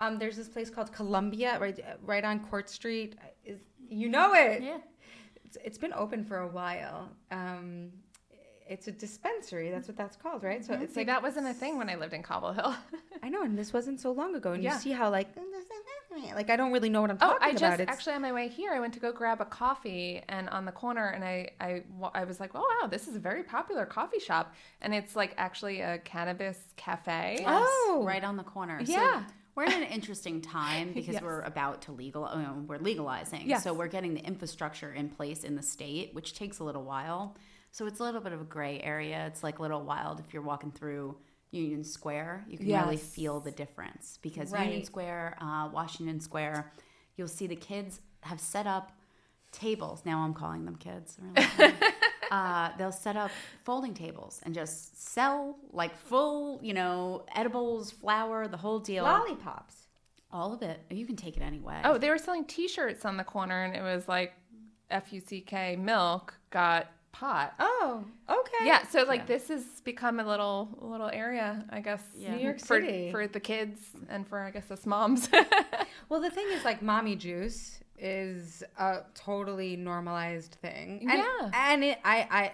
Um, 0.00 0.18
there's 0.18 0.36
this 0.36 0.48
place 0.48 0.70
called 0.70 0.92
Columbia, 0.92 1.58
right, 1.60 1.78
right 2.02 2.24
on 2.24 2.40
Court 2.40 2.68
Street. 2.68 3.16
Is 3.44 3.60
you 3.88 4.08
know 4.08 4.34
it? 4.34 4.62
Yeah. 4.62 4.78
It's, 5.44 5.56
it's 5.64 5.78
been 5.78 5.92
open 5.92 6.24
for 6.24 6.38
a 6.38 6.48
while. 6.48 7.10
Um, 7.30 7.90
it's 8.68 8.88
a 8.88 8.92
dispensary. 8.92 9.70
That's 9.70 9.86
what 9.86 9.96
that's 9.96 10.16
called, 10.16 10.42
right? 10.42 10.64
So 10.64 10.74
it's 10.74 10.94
See, 10.94 11.00
like 11.00 11.06
that 11.06 11.22
wasn't 11.22 11.46
a 11.46 11.54
thing 11.54 11.78
when 11.78 11.88
I 11.88 11.94
lived 11.94 12.12
in 12.12 12.22
Cobble 12.22 12.52
Hill. 12.52 12.74
I 13.22 13.28
know, 13.28 13.42
and 13.42 13.56
this 13.56 13.72
wasn't 13.72 14.00
so 14.00 14.10
long 14.10 14.34
ago. 14.34 14.52
And 14.52 14.62
Yeah. 14.62 14.74
you 14.74 14.80
see 14.80 14.90
how 14.90 15.08
like 15.10 15.28
like 16.34 16.50
I 16.50 16.56
don't 16.56 16.72
really 16.72 16.88
know 16.88 17.00
what 17.02 17.10
I'm 17.10 17.18
Oh, 17.20 17.32
talking 17.38 17.48
I 17.48 17.52
just. 17.54 17.80
It's, 17.80 17.90
actually 17.90 18.14
on 18.14 18.22
my 18.22 18.32
way 18.32 18.48
here, 18.48 18.72
I 18.72 18.80
went 18.80 18.94
to 18.94 19.00
go 19.00 19.12
grab 19.12 19.40
a 19.40 19.44
coffee, 19.44 20.22
and 20.28 20.48
on 20.48 20.64
the 20.64 20.72
corner, 20.72 21.08
and 21.10 21.22
I, 21.24 21.50
I, 21.60 21.82
I 22.14 22.24
was 22.24 22.40
like, 22.40 22.50
oh 22.54 22.66
wow, 22.82 22.88
this 22.88 23.06
is 23.06 23.14
a 23.16 23.18
very 23.20 23.42
popular 23.44 23.86
coffee 23.86 24.18
shop, 24.18 24.54
and 24.80 24.94
it's 24.94 25.14
like 25.14 25.34
actually 25.36 25.80
a 25.82 25.98
cannabis 25.98 26.58
cafe. 26.76 27.36
Yes, 27.40 27.62
Oh. 27.70 28.02
right 28.04 28.24
on 28.24 28.36
the 28.36 28.42
corner. 28.42 28.80
Yeah. 28.84 29.20
So 29.26 29.32
we're 29.56 29.64
in 29.64 29.72
an 29.72 29.82
interesting 29.84 30.40
time 30.40 30.92
because 30.94 31.14
Yes. 31.14 31.22
we're 31.22 31.40
about 31.42 31.82
to 31.82 31.92
legal. 31.92 32.24
Uh, 32.26 32.52
we're 32.66 32.78
legalizing. 32.78 33.42
Yes. 33.48 33.64
So 33.64 33.72
we're 33.74 33.88
getting 33.88 34.14
the 34.14 34.20
infrastructure 34.24 34.92
in 34.92 35.08
place 35.08 35.42
in 35.42 35.56
the 35.56 35.62
state, 35.62 36.14
which 36.14 36.34
takes 36.34 36.58
a 36.60 36.64
little 36.64 36.84
while. 36.84 37.36
So 37.72 37.86
it's 37.86 38.00
a 38.00 38.02
little 38.04 38.20
bit 38.20 38.32
of 38.32 38.40
a 38.40 38.44
gray 38.44 38.80
area. 38.80 39.26
It's 39.26 39.42
like 39.42 39.58
a 39.58 39.62
little 39.62 39.82
wild 39.82 40.20
if 40.20 40.32
you're 40.32 40.42
walking 40.42 40.70
through 40.70 41.16
Union 41.50 41.84
Square. 41.84 42.44
You 42.48 42.58
can 42.58 42.66
really 42.68 42.96
feel 42.96 43.40
the 43.40 43.50
difference 43.50 44.18
because 44.22 44.52
Union 44.52 44.84
Square, 44.84 45.36
uh, 45.40 45.68
Washington 45.72 46.20
Square, 46.20 46.72
you'll 47.16 47.28
see 47.28 47.46
the 47.46 47.56
kids 47.56 48.00
have 48.22 48.40
set 48.40 48.66
up 48.66 48.92
tables. 49.56 50.02
Now 50.04 50.20
I'm 50.20 50.34
calling 50.34 50.64
them 50.64 50.76
kids. 50.76 51.16
Really. 51.20 51.72
uh, 52.30 52.70
they'll 52.78 52.92
set 52.92 53.16
up 53.16 53.30
folding 53.64 53.94
tables 53.94 54.40
and 54.44 54.54
just 54.54 55.12
sell 55.12 55.56
like 55.72 55.96
full, 55.96 56.60
you 56.62 56.74
know, 56.74 57.24
edibles, 57.34 57.90
flour, 57.90 58.48
the 58.48 58.56
whole 58.56 58.78
deal. 58.78 59.04
lollipops. 59.04 59.74
All 60.32 60.52
of 60.52 60.62
it. 60.62 60.80
You 60.90 61.06
can 61.06 61.16
take 61.16 61.36
it 61.36 61.42
anyway. 61.42 61.80
Oh, 61.84 61.98
they 61.98 62.10
were 62.10 62.18
selling 62.18 62.44
T-shirts 62.44 63.04
on 63.04 63.16
the 63.16 63.24
corner, 63.24 63.64
and 63.64 63.74
it 63.74 63.82
was 63.82 64.08
like 64.08 64.34
F 64.90 65.12
U 65.12 65.20
C 65.20 65.40
K 65.40 65.76
milk 65.76 66.34
got 66.50 66.88
pot. 67.12 67.54
Oh, 67.58 68.04
okay. 68.28 68.66
Yeah, 68.66 68.86
so 68.86 69.04
like 69.04 69.26
this 69.26 69.48
has 69.48 69.64
become 69.84 70.20
a 70.20 70.26
little 70.26 70.68
little 70.80 71.08
area, 71.10 71.64
I 71.70 71.80
guess. 71.80 72.02
Yeah. 72.14 72.34
New 72.34 72.42
York 72.42 72.58
for, 72.58 72.80
City. 72.80 73.10
for 73.10 73.26
the 73.26 73.40
kids 73.40 73.80
and 74.10 74.26
for 74.28 74.40
I 74.40 74.50
guess 74.50 74.70
us 74.70 74.84
moms. 74.84 75.28
Well, 76.08 76.20
the 76.20 76.30
thing 76.30 76.46
is, 76.52 76.64
like, 76.64 76.82
mommy 76.82 77.16
juice 77.16 77.80
is 77.98 78.62
a 78.78 79.00
totally 79.14 79.76
normalized 79.76 80.56
thing. 80.60 81.06
And, 81.10 81.22
Yeah. 81.22 81.50
and 81.52 81.84
it, 81.84 81.98
I, 82.04 82.26
I, 82.30 82.52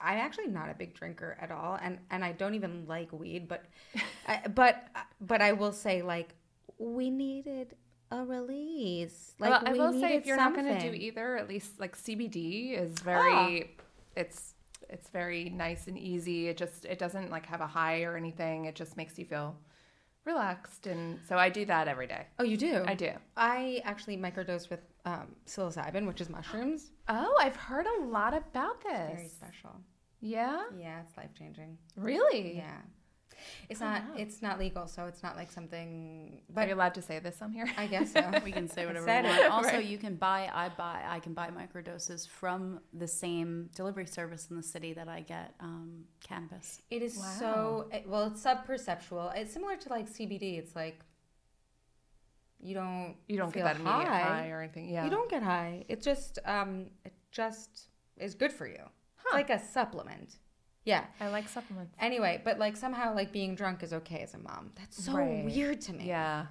I'm 0.00 0.18
actually 0.18 0.48
not 0.48 0.70
a 0.70 0.74
big 0.74 0.94
drinker 0.94 1.36
at 1.40 1.50
all, 1.50 1.78
and 1.80 1.98
and 2.10 2.24
I 2.24 2.32
don't 2.32 2.54
even 2.54 2.84
like 2.86 3.12
weed. 3.12 3.48
But, 3.48 3.64
I, 4.28 4.46
but, 4.48 4.88
but 5.20 5.40
I 5.40 5.52
will 5.52 5.72
say, 5.72 6.02
like, 6.02 6.34
we 6.78 7.10
needed 7.10 7.74
a 8.10 8.24
release. 8.24 9.34
Like, 9.38 9.50
well, 9.50 9.62
I 9.66 9.72
we 9.72 9.78
will 9.78 9.92
say 10.00 10.16
if 10.16 10.26
you're 10.26 10.36
not 10.36 10.54
going 10.54 10.66
to 10.66 10.80
do 10.80 10.94
either, 10.94 11.36
at 11.36 11.48
least 11.48 11.80
like 11.80 11.96
CBD 11.96 12.78
is 12.78 12.92
very 13.00 13.76
it's 14.16 14.54
it's 14.88 15.08
very 15.08 15.50
nice 15.50 15.86
and 15.86 15.98
easy. 15.98 16.48
It 16.48 16.56
just 16.56 16.84
it 16.84 16.98
doesn't 16.98 17.30
like 17.30 17.46
have 17.46 17.60
a 17.60 17.66
high 17.66 18.02
or 18.02 18.16
anything. 18.16 18.66
It 18.66 18.74
just 18.74 18.96
makes 18.96 19.18
you 19.18 19.24
feel 19.24 19.56
relaxed 20.24 20.86
and 20.86 21.18
so 21.28 21.36
I 21.36 21.48
do 21.48 21.64
that 21.66 21.88
every 21.88 22.06
day. 22.06 22.26
Oh, 22.38 22.44
you 22.44 22.56
do? 22.56 22.82
I 22.86 22.94
do. 22.94 23.10
I 23.36 23.80
actually 23.84 24.16
microdose 24.16 24.70
with 24.70 24.80
um, 25.04 25.34
psilocybin, 25.46 26.06
which 26.06 26.20
is 26.20 26.28
mushrooms. 26.30 26.90
Oh, 27.08 27.36
I've 27.40 27.56
heard 27.56 27.86
a 27.86 28.04
lot 28.04 28.34
about 28.34 28.82
this. 28.82 28.92
it's 29.10 29.16
Very 29.16 29.28
special. 29.28 29.70
Yeah? 30.20 30.62
Yeah, 30.78 31.00
it's 31.06 31.16
life 31.16 31.30
changing. 31.38 31.76
Really? 31.96 32.56
Yeah, 32.56 32.78
it's 33.68 33.80
Oh, 33.82 33.84
not. 33.86 34.02
wow. 34.02 34.14
It's 34.16 34.42
not 34.42 34.58
legal, 34.58 34.86
so 34.86 35.06
it's 35.06 35.22
not 35.22 35.36
like 35.36 35.50
something. 35.50 36.40
Are 36.50 36.52
But 36.54 36.68
you 36.68 36.74
allowed 36.74 36.94
to 36.94 37.02
say 37.02 37.18
this 37.18 37.40
on 37.42 37.52
here? 37.52 37.66
I 37.76 37.86
guess 37.86 38.12
so. 38.16 38.30
we 38.44 38.52
can 38.52 38.68
say 38.68 38.86
whatever 38.86 39.06
said 39.06 39.24
we 39.24 39.30
it. 39.30 39.38
want. 39.40 39.52
Also, 39.64 39.76
Right. 39.76 39.84
you 39.84 39.98
can 39.98 40.14
buy. 40.16 40.50
I 40.52 40.68
buy. 40.70 41.02
I 41.06 41.20
can 41.20 41.34
buy 41.34 41.48
microdoses 41.50 42.28
from 42.28 42.80
the 42.92 43.06
same 43.08 43.70
delivery 43.74 44.06
service 44.06 44.48
in 44.50 44.56
the 44.56 44.62
city 44.62 44.92
that 44.94 45.08
I 45.08 45.20
get 45.20 45.54
um, 45.60 46.04
cannabis. 46.20 46.82
It 46.90 47.02
is 47.02 47.16
Wow. 47.16 47.36
so 47.38 47.88
it- 47.92 48.08
well. 48.08 48.24
It's 48.28 48.42
subperceptual. 48.44 49.36
It's 49.36 49.52
similar 49.52 49.76
to 49.76 49.88
like 49.88 50.08
CBD. 50.08 50.58
It's 50.58 50.74
like 50.76 51.00
you 52.60 52.74
don't 52.74 53.16
You 53.28 53.36
don't 53.36 53.52
feel 53.52 53.64
get 53.64 53.76
that 53.76 53.82
high. 53.84 54.04
high, 54.04 54.48
or 54.50 54.62
anything. 54.62 54.88
Yeah. 54.88 55.04
You 55.04 55.10
don't 55.10 55.28
get 55.30 55.42
high. 55.42 55.84
It 55.88 56.00
just 56.02 56.38
um 56.46 56.86
it 57.04 57.12
just 57.30 57.88
is 58.16 58.34
good 58.34 58.52
for 58.52 58.66
you. 58.66 58.80
It's 59.24 59.32
like 59.32 59.50
a 59.50 59.58
supplement. 59.58 60.36
Yeah. 60.84 61.04
I 61.20 61.28
like 61.28 61.48
supplements. 61.48 61.94
Anyway, 61.98 62.40
but 62.44 62.58
like 62.58 62.76
somehow 62.76 63.14
like 63.14 63.32
being 63.32 63.54
drunk 63.54 63.82
is 63.82 63.92
okay 63.92 64.20
as 64.20 64.34
a 64.34 64.38
mom. 64.38 64.72
That's 64.76 65.04
so 65.04 65.12
Right. 65.16 65.44
weird 65.44 65.80
to 65.82 65.92
me. 65.92 66.06
Yeah. 66.06 66.46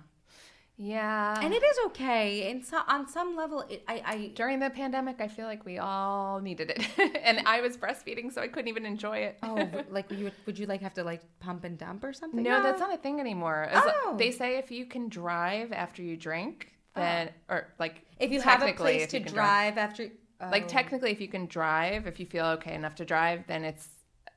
Yeah. 0.76 1.40
And 1.40 1.54
it 1.54 1.62
is 1.62 1.78
okay. 1.88 2.50
And 2.50 2.66
so 2.66 2.80
on 2.88 3.08
some 3.08 3.36
level, 3.36 3.62
it, 3.70 3.84
I 3.88 4.02
I 4.06 4.32
during 4.34 4.60
the 4.60 4.72
pandemic, 4.72 5.22
I 5.22 5.28
feel 5.28 5.46
like 5.46 5.66
we 5.66 5.78
all 5.78 6.40
needed 6.42 6.72
it, 6.72 6.84
and 7.24 7.42
I 7.46 7.62
was 7.62 7.78
breastfeeding, 7.78 8.32
so 8.34 8.42
I 8.42 8.48
couldn't 8.48 8.70
even 8.70 8.86
enjoy 8.86 9.18
it. 9.20 9.38
oh 9.44 9.70
like 9.92 10.10
would 10.10 10.18
you 10.18 10.32
would 10.48 10.58
you 10.58 10.66
like 10.66 10.82
have 10.82 10.96
to 10.96 11.04
like 11.04 11.22
pump 11.40 11.64
and 11.64 11.78
dump 11.78 12.04
or 12.04 12.12
something? 12.12 12.42
no, 12.42 12.64
that's 12.64 12.80
not 12.80 12.92
a 12.94 12.98
thing 12.98 13.20
anymore. 13.20 13.68
As- 13.72 13.84
Oh. 13.86 14.16
They 14.18 14.32
say 14.32 14.58
if 14.58 14.72
you 14.72 14.86
can 14.88 15.10
drive 15.10 15.72
after 15.72 16.02
you 16.02 16.18
drink, 16.18 16.72
oh. 16.96 17.02
then 17.02 17.30
or 17.50 17.68
like 17.78 18.02
If 18.20 18.32
you 18.32 18.42
have 18.42 18.64
a 18.64 18.74
place 18.74 19.06
to 19.12 19.20
can 19.20 19.32
drive, 19.32 19.78
after 19.78 20.10
like 20.42 20.64
oh. 20.66 20.68
technically, 20.68 21.12
if 21.12 21.22
you 21.22 21.28
can 21.28 21.46
drive, 21.46 22.08
if 22.08 22.20
you 22.20 22.26
feel 22.26 22.46
okay 22.58 22.74
enough 22.74 22.96
to 22.96 23.06
drive, 23.06 23.46
then 23.48 23.64
it's 23.64 23.88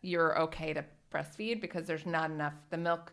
you're 0.06 0.38
okay 0.40 0.72
to 0.72 0.84
breastfeed 1.12 1.60
because 1.60 1.86
there's 1.86 2.06
not 2.06 2.30
enough. 2.30 2.54
The 2.70 2.76
milk 2.78 3.12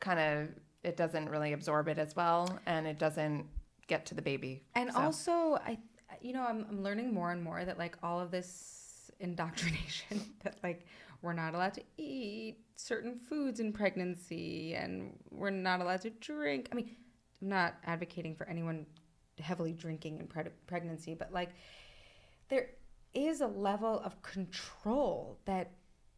kind 0.00 0.20
of 0.20 0.48
it 0.82 0.96
doesn't 0.96 1.28
really 1.28 1.52
absorb 1.52 1.88
it 1.88 1.98
as 1.98 2.14
well, 2.14 2.58
and 2.66 2.86
it 2.86 2.98
doesn't 2.98 3.46
get 3.88 4.06
to 4.06 4.14
the 4.14 4.22
baby. 4.22 4.62
And 4.74 4.92
So- 4.92 5.00
also, 5.00 5.32
I, 5.56 5.78
you 6.20 6.32
know, 6.32 6.44
I'm, 6.44 6.66
I'm 6.68 6.82
learning 6.82 7.12
more 7.12 7.32
and 7.32 7.42
more 7.42 7.64
that 7.64 7.78
like 7.78 7.96
all 8.02 8.20
of 8.20 8.30
this 8.30 9.10
indoctrination 9.18 10.20
that 10.44 10.58
like 10.62 10.86
we're 11.22 11.32
not 11.32 11.54
allowed 11.54 11.74
to 11.74 11.82
eat 11.96 12.58
certain 12.76 13.18
foods 13.18 13.58
in 13.58 13.72
pregnancy 13.72 14.74
and 14.74 15.18
we're 15.30 15.50
not 15.50 15.80
allowed 15.80 16.02
to 16.02 16.10
drink. 16.10 16.68
I 16.70 16.74
mean, 16.74 16.90
I'm 17.40 17.48
not 17.48 17.74
advocating 17.84 18.34
for 18.36 18.46
anyone 18.48 18.86
heavily 19.40 19.72
drinking 19.72 20.20
in 20.20 20.26
pre- 20.26 20.44
pregnancy, 20.66 21.14
but 21.14 21.32
like 21.32 21.50
there 22.48 22.70
is 23.14 23.40
a 23.40 23.46
level 23.46 24.00
of 24.04 24.20
control 24.22 25.38
that 25.46 25.70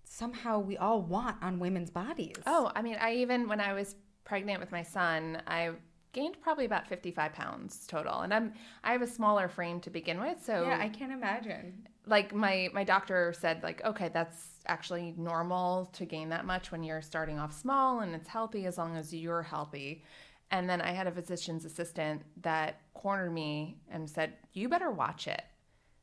somehow 0.09 0.59
we 0.59 0.77
all 0.77 1.03
want 1.03 1.37
on 1.43 1.59
women's 1.59 1.91
bodies. 1.91 2.37
Oh, 2.47 2.73
I 2.75 2.83
mean, 2.83 2.97
I 3.01 3.15
even 3.15 3.49
when 3.49 3.61
I 3.61 3.73
was 3.73 3.95
pregnant 4.25 4.61
with 4.61 4.73
my 4.73 4.83
son, 4.83 5.43
I 5.47 5.71
gained 6.13 6.41
probably 6.41 6.65
about 6.65 6.87
55 6.89 7.33
pounds 7.33 7.87
total 7.87 8.21
and 8.21 8.33
i'm 8.33 8.53
i 8.83 8.93
have 8.93 9.03
a 9.03 9.07
smaller 9.07 9.47
frame 9.47 9.79
to 9.81 9.91
begin 9.91 10.19
with 10.19 10.43
so 10.43 10.63
yeah, 10.63 10.79
I 10.81 10.89
can't 10.89 11.13
imagine. 11.13 11.87
like 12.07 12.35
my 12.35 12.71
my 12.73 12.83
doctor 12.83 13.35
said 13.39 13.63
like 13.63 13.85
okay 13.85 14.09
that's 14.13 14.59
actually 14.67 15.15
normal 15.17 15.87
to 15.93 16.05
gain 16.05 16.31
that 16.31 16.47
much 16.47 16.73
when 16.73 16.83
you're 16.83 17.03
starting 17.03 17.39
off 17.39 17.53
small 17.53 18.01
and 18.01 18.15
it's 18.15 18.29
healthy 18.29 18.67
as 18.67 18.79
long 18.79 18.97
as 18.97 19.15
you're 19.15 19.43
healthy 19.43 20.03
and 20.51 20.69
then 20.69 20.81
i 20.81 20.93
had 20.93 21.07
a 21.07 21.13
physician's 21.13 21.65
assistant 21.65 22.23
that 22.41 22.81
cornered 22.95 23.33
me 23.33 23.77
and 23.91 24.09
said 24.09 24.33
you 24.55 24.69
better 24.69 24.91
watch 24.91 25.29
it 25.29 25.43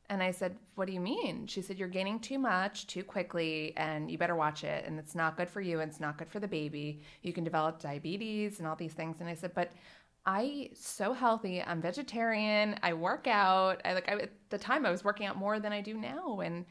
and 0.08 0.22
i 0.22 0.30
said 0.30 0.56
what 0.74 0.86
do 0.86 0.92
you 0.92 1.00
mean 1.00 1.46
she 1.46 1.62
said 1.62 1.78
you're 1.78 1.88
gaining 1.88 2.18
too 2.18 2.38
much 2.38 2.86
too 2.86 3.02
quickly 3.02 3.72
and 3.76 4.10
you 4.10 4.18
better 4.18 4.36
watch 4.36 4.64
it 4.64 4.84
and 4.86 4.98
it's 4.98 5.14
not 5.14 5.36
good 5.36 5.48
for 5.48 5.60
you 5.60 5.80
and 5.80 5.90
it's 5.90 6.00
not 6.00 6.18
good 6.18 6.28
for 6.28 6.40
the 6.40 6.48
baby 6.48 7.00
you 7.22 7.32
can 7.32 7.44
develop 7.44 7.80
diabetes 7.80 8.58
and 8.58 8.68
all 8.68 8.76
these 8.76 8.92
things 8.92 9.16
and 9.20 9.28
i 9.28 9.34
said 9.34 9.52
but 9.54 9.72
I 10.26 10.70
so 10.74 11.12
healthy. 11.12 11.62
I'm 11.62 11.80
vegetarian. 11.80 12.76
I 12.82 12.94
work 12.94 13.28
out. 13.28 13.80
I 13.84 13.94
like 13.94 14.10
I, 14.10 14.14
at 14.14 14.32
the 14.50 14.58
time 14.58 14.84
I 14.84 14.90
was 14.90 15.04
working 15.04 15.26
out 15.26 15.36
more 15.36 15.60
than 15.60 15.72
I 15.72 15.80
do 15.80 15.94
now, 15.94 16.40
and 16.40 16.66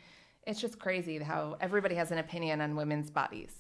it's 0.45 0.59
just 0.59 0.77
crazy 0.77 1.17
how 1.19 1.55
everybody 1.61 1.95
has 1.95 2.11
an 2.11 2.17
opinion 2.17 2.59
on 2.59 2.75
women's 2.75 3.09
bodies. 3.09 3.53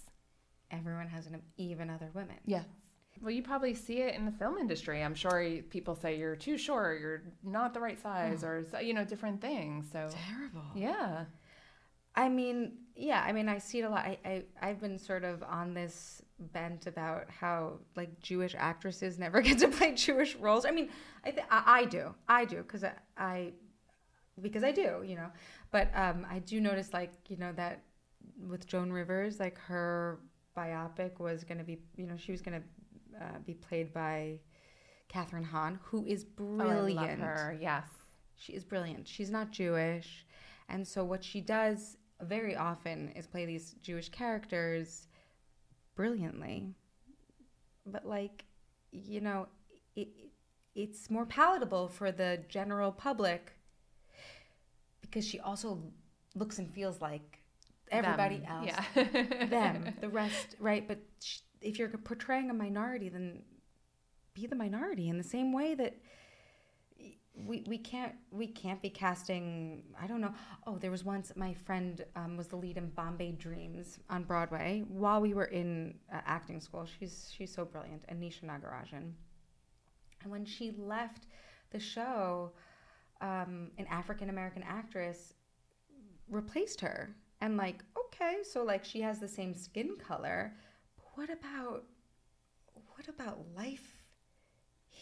Everyone 0.69 1.07
has 1.07 1.27
an 1.27 1.41
even 1.57 1.89
other 1.89 2.09
women. 2.13 2.35
Yeah. 2.45 2.63
Well, 3.21 3.31
you 3.31 3.41
probably 3.41 3.73
see 3.73 4.01
it 4.01 4.15
in 4.15 4.25
the 4.25 4.31
film 4.31 4.57
industry. 4.57 5.01
I'm 5.03 5.15
sure 5.15 5.61
people 5.69 5.95
say 5.95 6.17
you're 6.17 6.35
too 6.35 6.57
short, 6.57 6.99
you're 6.99 7.23
not 7.43 7.73
the 7.73 7.79
right 7.79 7.99
size, 8.01 8.43
or 8.43 8.65
you 8.81 8.93
know 8.93 9.05
different 9.05 9.41
things. 9.41 9.87
So 9.91 10.09
Terrible. 10.29 10.65
yeah, 10.75 11.25
I 12.15 12.29
mean, 12.29 12.73
yeah, 12.95 13.23
I 13.25 13.31
mean, 13.31 13.49
I 13.49 13.57
see 13.57 13.79
it 13.79 13.83
a 13.83 13.89
lot. 13.89 14.05
I, 14.05 14.17
I, 14.25 14.43
I've 14.61 14.79
been 14.79 14.97
sort 14.97 15.23
of 15.23 15.43
on 15.43 15.73
this 15.73 16.21
bent 16.53 16.87
about 16.87 17.29
how 17.29 17.79
like 17.95 18.19
Jewish 18.21 18.55
actresses 18.57 19.19
never 19.19 19.41
get 19.47 19.59
to 19.59 19.67
play 19.67 19.93
Jewish 19.93 20.35
roles. 20.35 20.65
I 20.65 20.71
mean, 20.71 20.89
I, 21.25 21.31
th- 21.31 21.47
I, 21.49 21.63
I 21.81 21.85
do, 21.85 22.15
I 22.27 22.45
do, 22.45 22.57
because 22.57 22.83
I, 22.83 22.93
I, 23.17 23.53
because 24.41 24.63
I 24.63 24.71
do, 24.71 25.03
you 25.05 25.15
know. 25.15 25.29
But 25.71 25.89
um, 25.93 26.25
I 26.29 26.39
do 26.39 26.61
notice, 26.61 26.93
like, 26.93 27.11
you 27.27 27.37
know, 27.37 27.51
that 27.53 27.81
with 28.47 28.65
Joan 28.65 28.91
Rivers, 28.91 29.39
like 29.39 29.57
her 29.59 30.19
biopic 30.57 31.19
was 31.19 31.43
going 31.43 31.57
to 31.57 31.63
be, 31.63 31.79
you 31.97 32.05
know, 32.05 32.15
she 32.17 32.31
was 32.31 32.41
going 32.41 32.61
to 32.61 32.65
uh, 33.21 33.39
be 33.45 33.53
played 33.53 33.93
by 33.93 34.39
Kathryn 35.13 35.43
Hahn, 35.45 35.79
who 35.83 36.05
is 36.05 36.25
Oh, 36.39 36.57
brilliant. 36.57 36.99
I 36.99 37.03
love 37.11 37.19
her. 37.19 37.57
Yes. 37.61 37.87
She 38.35 38.53
is 38.53 38.63
brilliant. 38.63 39.07
She's 39.07 39.29
not 39.29 39.51
Jewish. 39.51 40.25
And 40.69 40.85
so 40.87 41.03
what 41.03 41.23
she 41.23 41.41
does 41.41 41.97
very 42.21 42.55
often 42.55 43.09
is 43.15 43.27
play 43.27 43.45
these 43.45 43.75
Jewish 43.81 44.09
characters 44.09 45.07
brilliantly. 45.95 46.73
But 47.85 48.05
like, 48.05 48.45
you 48.91 49.21
know, 49.21 49.47
it, 49.95 50.09
it's 50.73 51.09
more 51.09 51.25
palatable 51.25 51.87
for 51.87 52.11
the 52.11 52.43
general 52.49 52.91
public 52.91 53.53
because 55.01 55.25
she 55.25 55.39
also 55.39 55.81
looks 56.35 56.57
and 56.59 56.69
feels 56.73 56.99
like 56.99 57.39
everybody 57.91 58.39
Them. 58.39 58.49
else. 58.51 58.71
Yeah. 58.95 59.45
Them, 59.45 59.93
the 60.01 60.09
rest, 60.09 60.55
right? 60.59 60.85
But 60.87 60.99
sh- 61.23 61.39
if 61.65 61.79
you're 61.79 61.89
portraying 61.89 62.49
a 62.49 62.53
minority, 62.53 63.09
then 63.09 63.41
be 64.33 64.45
the 64.45 64.55
minority 64.55 65.09
in 65.09 65.17
the 65.17 65.23
same 65.23 65.51
way 65.51 65.73
that 65.75 65.97
we, 67.37 67.63
we 67.67 67.77
can't 67.77 68.13
we 68.31 68.47
can't 68.47 68.81
be 68.81 68.89
casting 68.89 69.83
I 70.01 70.07
don't 70.07 70.21
know. 70.21 70.33
Oh 70.65 70.77
there 70.77 70.91
was 70.91 71.03
once 71.03 71.33
my 71.35 71.53
friend 71.53 72.05
um, 72.15 72.37
was 72.37 72.47
the 72.47 72.55
lead 72.55 72.77
in 72.77 72.89
Bombay 72.89 73.33
Dreams 73.33 73.99
on 74.09 74.23
Broadway. 74.23 74.85
While 74.87 75.19
we 75.19 75.33
were 75.33 75.45
in 75.45 75.95
uh, 76.13 76.21
acting 76.25 76.61
school 76.61 76.85
she's 76.85 77.33
she's 77.35 77.53
so 77.53 77.65
brilliant 77.65 78.07
Anisha 78.07 78.43
Nagarajan. 78.45 79.11
And 80.21 80.31
when 80.31 80.45
she 80.45 80.75
left 80.77 81.25
the 81.71 81.79
show 81.79 82.51
um, 83.21 83.71
an 83.77 83.87
African 83.89 84.29
American 84.29 84.63
actress 84.63 85.33
replaced 86.29 86.79
her. 86.81 87.15
And 87.41 87.57
like 87.57 87.83
okay 87.97 88.37
so 88.43 88.63
like 88.63 88.85
she 88.85 89.01
has 89.01 89.19
the 89.19 89.27
same 89.27 89.53
skin 89.53 89.97
color 89.97 90.53
what 91.15 91.29
about 91.29 91.83
what 92.95 93.07
about 93.07 93.39
life 93.55 93.97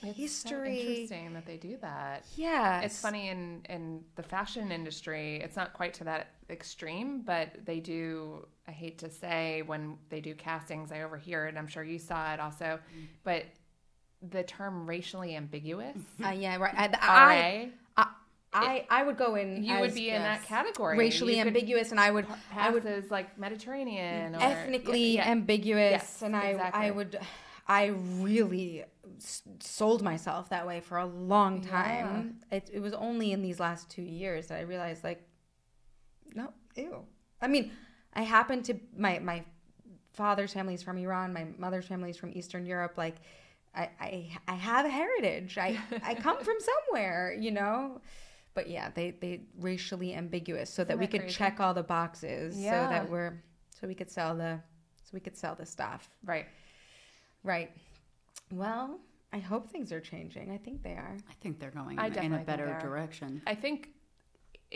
It's 0.02 0.17
history 0.17 0.76
So 0.76 1.15
interesting 1.15 1.34
that 1.34 1.45
they 1.45 1.58
do 1.58 1.78
that. 1.78 2.26
yeah 2.36 2.82
It's 2.82 2.99
funny 2.99 3.30
in 3.30 3.62
in 3.69 4.04
the 4.15 4.23
fashion 4.23 4.71
industry. 4.71 5.38
It's 5.38 5.56
not 5.56 5.73
quite 5.73 5.93
to 5.95 6.04
that 6.06 6.28
extreme, 6.49 7.21
but 7.21 7.65
they 7.65 7.80
do. 7.80 8.47
I 8.67 8.71
hate 8.71 8.97
to 8.99 9.10
say 9.10 9.62
when 9.63 9.97
they 10.10 10.21
do 10.21 10.36
castings, 10.36 10.91
I 10.91 11.02
overhear 11.04 11.47
it. 11.47 11.56
I'm 11.58 11.67
sure 11.67 11.84
you 11.84 11.99
saw 11.99 12.34
it 12.34 12.39
also, 12.39 12.80
but 13.23 13.45
the 14.21 14.43
term 14.43 14.88
racially 14.88 15.36
ambiguous. 15.36 15.97
Uh, 16.23 16.30
yeah, 16.30 16.58
right. 16.58 16.73
I, 16.78 16.89
RA, 17.08 17.43
I, 17.65 17.71
I, 18.53 18.85
I, 18.89 19.03
would 19.03 19.17
go 19.17 19.35
in. 19.35 19.63
you 19.63 19.79
would 19.79 19.93
be 19.93 20.09
in 20.09 20.21
that 20.21 20.43
category. 20.43 20.97
Racially 20.97 21.39
ambiguous, 21.39 21.91
and 21.91 21.99
I 21.99 22.11
would, 22.11 22.25
I 22.55 22.69
would 22.69 22.85
as 22.85 23.09
like 23.11 23.37
Mediterranean 23.37 24.35
or 24.35 24.41
ethnically 24.41 25.15
Yeah, 25.15 25.25
yeah. 25.25 25.31
ambiguous, 25.31 25.91
Yes, 25.91 26.21
and 26.21 26.35
I, 26.35 26.45
exactly. 26.47 26.81
I 26.81 26.91
would, 26.91 27.19
I 27.67 27.85
really 28.19 28.83
sold 29.59 30.01
myself 30.01 30.49
that 30.49 30.67
way 30.67 30.81
for 30.81 30.97
a 30.97 31.05
long 31.05 31.61
time. 31.61 32.39
It, 32.51 32.69
it 32.73 32.79
was 32.79 32.93
only 32.93 33.31
in 33.31 33.41
these 33.41 33.59
last 33.59 33.89
two 33.89 34.01
years 34.01 34.47
that 34.47 34.59
I 34.59 34.61
realized, 34.61 35.03
like, 35.03 35.21
no, 36.35 36.51
ew. 36.75 37.05
I 37.41 37.47
mean, 37.47 37.71
I 38.13 38.23
happen 38.23 38.63
to 38.63 38.75
my 38.97 39.19
my 39.19 39.43
father's 40.13 40.53
family 40.53 40.75
is 40.75 40.83
from 40.83 40.97
Iran, 40.97 41.33
my 41.33 41.47
mother's 41.57 41.85
family 41.85 42.09
is 42.09 42.17
from 42.17 42.31
Eastern 42.33 42.65
Europe. 42.65 42.93
Like, 42.97 43.15
I 43.75 43.89
I, 43.99 44.29
I 44.47 44.53
have 44.55 44.85
a 44.85 44.89
heritage. 44.89 45.57
I 45.57 45.77
I 46.03 46.15
come 46.15 46.37
from 46.43 46.57
somewhere, 46.59 47.35
you 47.39 47.51
know. 47.51 48.01
But 48.53 48.69
yeah, 48.69 48.89
they 48.93 49.11
they 49.11 49.41
racially 49.59 50.13
ambiguous 50.13 50.69
so 50.69 50.83
that 50.83 50.97
we 50.97 51.05
that 51.05 51.11
could 51.11 51.21
crazy? 51.21 51.35
check 51.35 51.59
all 51.59 51.73
the 51.73 51.83
boxes, 51.83 52.55
so 52.55 52.61
that 52.71 53.09
we're 53.09 53.41
so 53.69 53.87
we 53.87 53.95
could 53.95 54.09
sell 54.11 54.35
the 54.35 54.59
so 55.03 55.09
we 55.13 55.19
could 55.19 55.35
sell 55.37 55.55
the 55.55 55.65
stuff. 55.65 56.09
Right. 56.25 56.45
Right. 57.43 57.71
Well, 58.51 58.99
I 59.31 59.39
hope 59.39 59.69
things 59.69 59.91
are 59.91 59.99
changing. 59.99 60.51
I 60.51 60.57
think 60.57 60.83
they 60.83 60.91
are. 60.93 61.17
I 61.29 61.33
think 61.41 61.59
they're 61.59 61.71
going 61.71 61.97
I 61.99 62.07
in, 62.07 62.17
a- 62.17 62.21
in 62.21 62.33
a 62.33 62.39
better 62.39 62.77
direction. 62.81 63.41
I 63.47 63.55
think, 63.55 63.89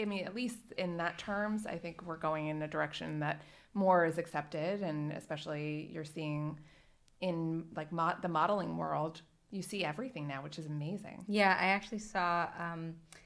I 0.01 0.05
mean, 0.05 0.25
at 0.25 0.33
least 0.35 0.57
in 0.77 0.97
that 0.97 1.17
terms, 1.19 1.65
I 1.67 1.77
think 1.77 2.01
we're 2.03 2.17
going 2.17 2.47
in 2.47 2.61
a 2.63 2.67
direction 2.67 3.19
that 3.19 3.43
more 3.75 4.05
is 4.05 4.17
accepted, 4.17 4.81
and 4.81 5.11
especially 5.11 5.89
you're 5.93 6.03
seeing 6.03 6.59
in 7.21 7.65
like 7.75 7.91
mo- 7.91 8.15
the 8.21 8.27
modeling 8.27 8.77
world, 8.77 9.21
you 9.51 9.61
see 9.61 9.85
everything 9.85 10.27
now, 10.27 10.41
which 10.41 10.57
is 10.59 10.65
amazing. 10.65 11.23
Yeah, 11.27 11.55
I 11.59 11.67
actually 11.67 11.99
saw 11.99 12.47
um, 12.59 12.95
a 13.13 13.17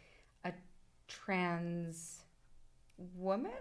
trans 1.11 2.21
woman. 3.15 3.51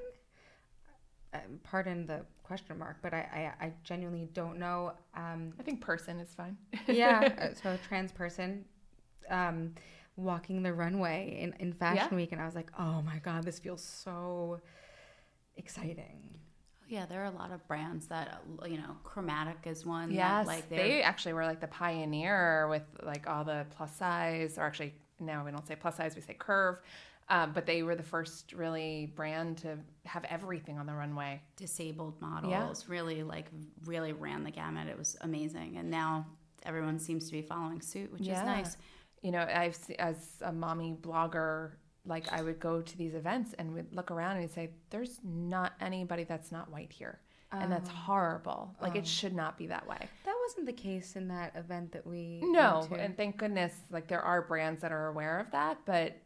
Um, 1.33 1.61
pardon 1.63 2.07
the 2.07 2.23
question 2.43 2.77
mark, 2.77 2.97
but 3.03 3.15
I, 3.15 3.53
I, 3.61 3.67
I 3.67 3.73
genuinely 3.85 4.29
don't 4.33 4.59
know. 4.59 4.93
Um, 5.15 5.53
I 5.61 5.63
think 5.63 5.81
person 5.81 6.19
is 6.19 6.35
fine. 6.35 6.57
yeah, 6.89 7.33
uh, 7.41 7.55
so 7.55 7.71
a 7.71 7.79
trans 7.89 8.11
person 8.11 8.65
um, 9.29 9.75
walking 10.17 10.63
the 10.63 10.73
runway 10.73 11.39
in, 11.41 11.55
in 11.61 11.73
Fashion 11.73 12.09
Yeah. 12.11 12.17
Week, 12.17 12.33
and 12.33 12.41
I 12.41 12.47
was 12.47 12.57
like, 12.57 12.71
oh 12.79 13.01
my 13.03 13.19
god, 13.21 13.45
this 13.45 13.61
feels 13.61 13.83
so 13.83 14.61
exciting. 15.57 16.39
Yeah, 16.89 17.07
there 17.07 17.23
are 17.23 17.27
a 17.27 17.31
lot 17.31 17.53
of 17.53 17.65
brands 17.69 18.09
that 18.09 18.43
uh, 18.61 18.67
you 18.67 18.79
know, 18.79 18.97
Chromat 19.05 19.55
is 19.65 19.87
one. 19.87 20.13
that, 20.17 20.47
like 20.49 20.69
they 20.69 21.03
actually 21.03 21.35
were 21.35 21.45
like 21.45 21.61
the 21.61 21.69
pioneer 21.69 22.67
with 22.69 22.83
like 23.05 23.29
all 23.29 23.45
the 23.45 23.65
plus 23.77 23.95
size, 23.95 24.59
or 24.59 24.63
actually 24.63 24.95
now 25.21 25.45
we 25.45 25.53
don't 25.53 25.67
say 25.69 25.77
plus 25.77 25.97
size, 25.97 26.17
we 26.17 26.23
say 26.23 26.35
curve. 26.35 26.79
Um, 27.31 27.53
but 27.53 27.64
they 27.64 27.83
were 27.85 27.95
the 27.95 28.03
first 28.03 28.53
really 28.53 29.12
brand 29.14 29.59
to 29.59 29.79
have 30.05 30.25
everything 30.25 30.79
on 30.79 30.87
the 30.87 30.93
runway. 30.95 31.40
disabled 31.57 32.21
models. 32.21 32.88
Really, 32.88 33.23
like 33.23 33.47
really 33.87 34.12
ran 34.12 34.43
the 34.45 34.51
gamut. 34.51 34.88
It 34.88 34.99
was 34.99 35.16
amazing, 35.21 35.77
and 35.77 35.88
now 35.90 36.27
everyone 36.64 36.99
seems 36.99 37.27
to 37.27 37.33
be 37.33 37.40
following 37.43 37.81
suit, 37.81 38.12
which 38.12 38.23
is 38.23 38.43
nice. 38.45 38.77
You 39.23 39.31
know, 39.31 39.47
I've 39.55 39.77
se- 39.77 39.95
as 39.99 40.16
a 40.43 40.51
mommy 40.53 40.97
blogger, 41.01 41.73
like 42.05 42.33
I 42.33 42.43
would 42.43 42.59
go 42.59 42.81
to 42.83 42.99
these 42.99 43.14
events 43.14 43.55
and 43.59 43.75
would 43.75 43.95
look 43.95 44.11
around 44.11 44.38
and 44.38 44.51
say, 44.51 44.71
"There's 44.91 45.20
not 45.22 45.72
anybody 45.81 46.24
that's 46.24 46.51
not 46.51 46.68
white 46.70 46.91
here," 46.93 47.20
and 47.53 47.70
that's 47.70 47.89
horrible. 47.91 48.74
Like 48.83 48.97
it 48.97 49.07
should 49.07 49.35
not 49.35 49.57
be 49.57 49.66
that 49.68 49.87
way. 49.87 50.09
That 50.24 50.35
wasn't 50.47 50.66
the 50.66 50.72
case 50.72 51.14
in 51.14 51.28
that 51.28 51.55
event 51.55 51.93
that 51.93 52.05
we 52.07 52.41
No, 52.43 52.78
went 52.81 52.95
to. 52.95 53.01
and 53.01 53.16
thank 53.16 53.37
goodness, 53.37 53.74
like 53.91 54.09
there 54.09 54.22
are 54.22 54.43
brands 54.43 54.81
that 54.81 54.91
are 54.91 55.07
aware 55.09 55.39
of 55.39 55.51
that, 55.53 55.78
but 55.85 56.16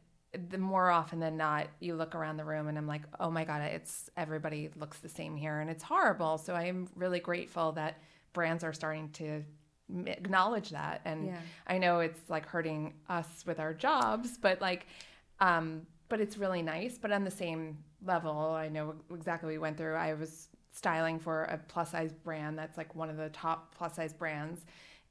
the 0.51 0.59
more 0.59 0.91
often 0.91 1.21
than 1.21 1.37
not, 1.37 1.69
you 1.81 1.95
look 1.95 2.15
around 2.15 2.37
the 2.37 2.45
room 2.45 2.69
and 2.69 2.77
I'm 2.79 2.87
like, 2.87 3.03
oh 3.21 3.31
my 3.31 3.45
god, 3.45 3.63
it's 3.63 4.11
everybody 4.17 4.71
looks 4.77 4.99
the 4.99 5.09
same 5.09 5.37
here, 5.37 5.61
and 5.61 5.71
it's 5.71 5.83
horrible. 5.83 6.39
So 6.39 6.55
I 6.55 6.65
am 6.65 6.89
really 6.95 7.21
grateful 7.21 7.73
that 7.73 7.99
brands 8.33 8.65
are 8.65 8.73
starting 8.73 9.11
to 9.11 9.45
acknowledge 10.07 10.71
that. 10.71 11.01
And 11.05 11.27
Yeah. 11.27 11.39
I 11.67 11.79
know 11.79 12.01
it's 12.01 12.29
like 12.29 12.47
hurting 12.47 12.95
us 13.09 13.45
with 13.47 13.61
our 13.61 13.75
jobs, 13.75 14.39
but 14.39 14.61
like, 14.61 14.87
um, 15.41 15.87
but 16.09 16.21
it's 16.21 16.37
really 16.37 16.63
nice. 16.63 16.99
But 16.99 17.13
on 17.13 17.25
the 17.25 17.31
same 17.31 17.79
level, 18.05 18.51
I 18.51 18.69
know 18.69 18.95
exactly 19.13 19.47
what 19.47 19.53
we 19.53 19.59
went 19.59 19.77
through. 19.77 19.95
I 19.95 20.15
was 20.15 20.49
styling 20.73 21.19
for 21.19 21.45
a 21.45 21.59
plus 21.69 21.93
size 21.93 22.13
brand 22.13 22.59
that's 22.59 22.77
like 22.77 22.95
one 22.95 23.09
of 23.09 23.17
the 23.17 23.29
top 23.31 23.75
plus 23.75 23.95
size 23.95 24.13
brands. 24.13 24.65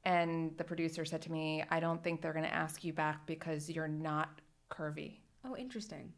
And 0.05 0.57
the 0.57 0.63
producer 0.65 1.05
said 1.05 1.21
to 1.23 1.31
me, 1.31 1.63
I 1.69 1.79
don't 1.79 2.03
think 2.03 2.21
they're 2.21 2.33
going 2.33 2.45
to 2.45 2.53
ask 2.53 2.83
you 2.83 2.91
back 2.91 3.25
because 3.25 3.69
you're 3.69 3.87
not 3.87 4.41
curvy. 4.71 5.17
Oh, 5.45 5.55
interesting. 5.55 6.13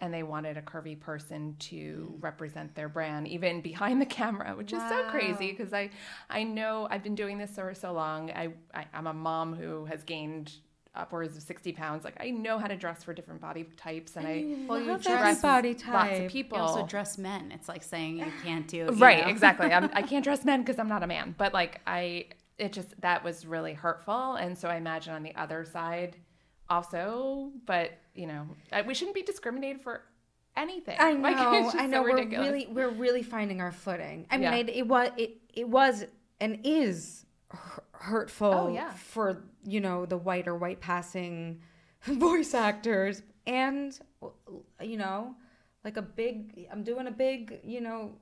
and 0.00 0.12
they 0.12 0.22
wanted 0.22 0.56
a 0.58 0.62
curvy 0.62 0.98
person 0.98 1.56
to 1.58 2.12
mm. 2.12 2.22
represent 2.22 2.74
their 2.74 2.88
brand 2.88 3.26
even 3.28 3.60
behind 3.60 4.00
the 4.00 4.06
camera 4.06 4.54
which 4.56 4.72
is 4.72 4.82
so 4.88 5.04
crazy 5.08 5.50
because 5.52 5.72
i 5.72 5.88
i 6.28 6.42
know 6.42 6.86
i've 6.90 7.02
been 7.02 7.14
doing 7.14 7.38
this 7.38 7.54
for 7.54 7.74
so 7.74 7.92
long. 7.92 8.30
I, 8.30 8.48
I 8.74 8.84
i'm 8.92 9.06
a 9.06 9.14
mom 9.14 9.54
who 9.54 9.86
has 9.86 10.02
gained 10.04 10.52
upwards 10.96 11.36
of 11.36 11.42
60 11.42 11.72
pounds. 11.72 12.04
Like 12.04 12.16
i 12.20 12.30
know 12.30 12.58
how 12.58 12.66
to 12.66 12.76
dress 12.76 13.04
for 13.04 13.12
different 13.12 13.40
body 13.40 13.64
types 13.76 14.16
and, 14.16 14.26
i 14.26 14.44
Well, 14.66 14.80
you 14.80 14.86
Love 14.86 15.02
dress 15.02 15.36
every 15.36 15.42
body 15.42 15.76
lots 15.86 16.18
of 16.18 16.30
people. 16.30 16.58
You 16.58 16.64
also 16.64 16.86
dress 16.86 17.18
men. 17.18 17.52
It's 17.52 17.68
like 17.68 17.82
saying 17.82 18.18
you 18.18 18.32
can't 18.42 18.66
do 18.66 18.78
you 18.78 18.86
right 18.86 19.24
know? 19.24 19.30
exactly. 19.30 19.72
I'm, 19.72 19.90
i 19.92 20.02
can't 20.10 20.24
dress 20.24 20.44
men 20.44 20.62
because 20.62 20.78
i'm 20.78 20.88
not 20.88 21.02
a 21.02 21.06
man. 21.06 21.34
But 21.36 21.52
like 21.52 21.80
i 21.86 22.26
it 22.58 22.72
just 22.72 22.98
that 23.02 23.22
was 23.22 23.44
really 23.44 23.74
hurtful. 23.74 24.34
And 24.34 24.56
so 24.56 24.68
i 24.68 24.76
imagine 24.76 25.14
on 25.14 25.22
the 25.22 25.34
other 25.36 25.64
side 25.64 26.16
also 26.68 27.50
but 27.66 27.92
you 28.14 28.26
know 28.26 28.46
we 28.86 28.94
shouldn't 28.94 29.14
be 29.14 29.22
discriminated 29.22 29.80
for 29.80 30.02
anything 30.56 30.96
I 30.98 31.12
Like, 31.12 31.36
know. 31.42 31.52
just 31.62 31.76
I 31.76 31.80
so 31.82 31.86
know. 31.88 32.02
we're 32.02 32.14
ridiculous. 32.16 32.50
really 32.50 32.66
we're 32.68 32.90
really 32.90 33.22
finding 33.22 33.60
our 33.60 33.72
footing. 33.72 34.26
I 34.30 34.36
mean, 34.38 34.42
Yeah. 34.44 34.56
it, 34.56 34.68
it 34.70 34.86
was 34.88 35.10
it 35.16 35.36
it 35.54 35.68
was 35.68 36.04
and 36.40 36.58
is 36.64 37.24
hurtful 37.92 38.52
Oh, 38.52 38.68
yeah. 38.68 38.92
for 38.92 39.44
you 39.64 39.80
know 39.80 40.06
the 40.06 40.16
white 40.16 40.46
or 40.48 40.54
white 40.56 40.80
passing 40.80 41.60
voice 42.06 42.54
actors 42.54 43.22
and 43.46 43.98
you 44.82 44.96
know 44.96 45.34
like 45.84 45.96
a 45.96 46.02
big 46.02 46.66
i'm 46.72 46.82
doing 46.82 47.06
a 47.06 47.10
big 47.10 47.60
you 47.64 47.80
know 47.80 48.12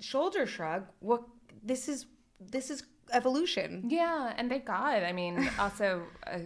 shoulder 0.00 0.46
shrug 0.46 0.84
what 1.00 1.22
this 1.62 1.88
is 1.88 2.06
this 2.40 2.70
is 2.70 2.84
evolution 3.12 3.84
Yeah, 3.88 4.32
and 4.38 4.48
thank 4.48 4.64
God. 4.64 5.02
I 5.02 5.12
mean, 5.12 5.50
also 5.58 6.02
uh, 6.26 6.38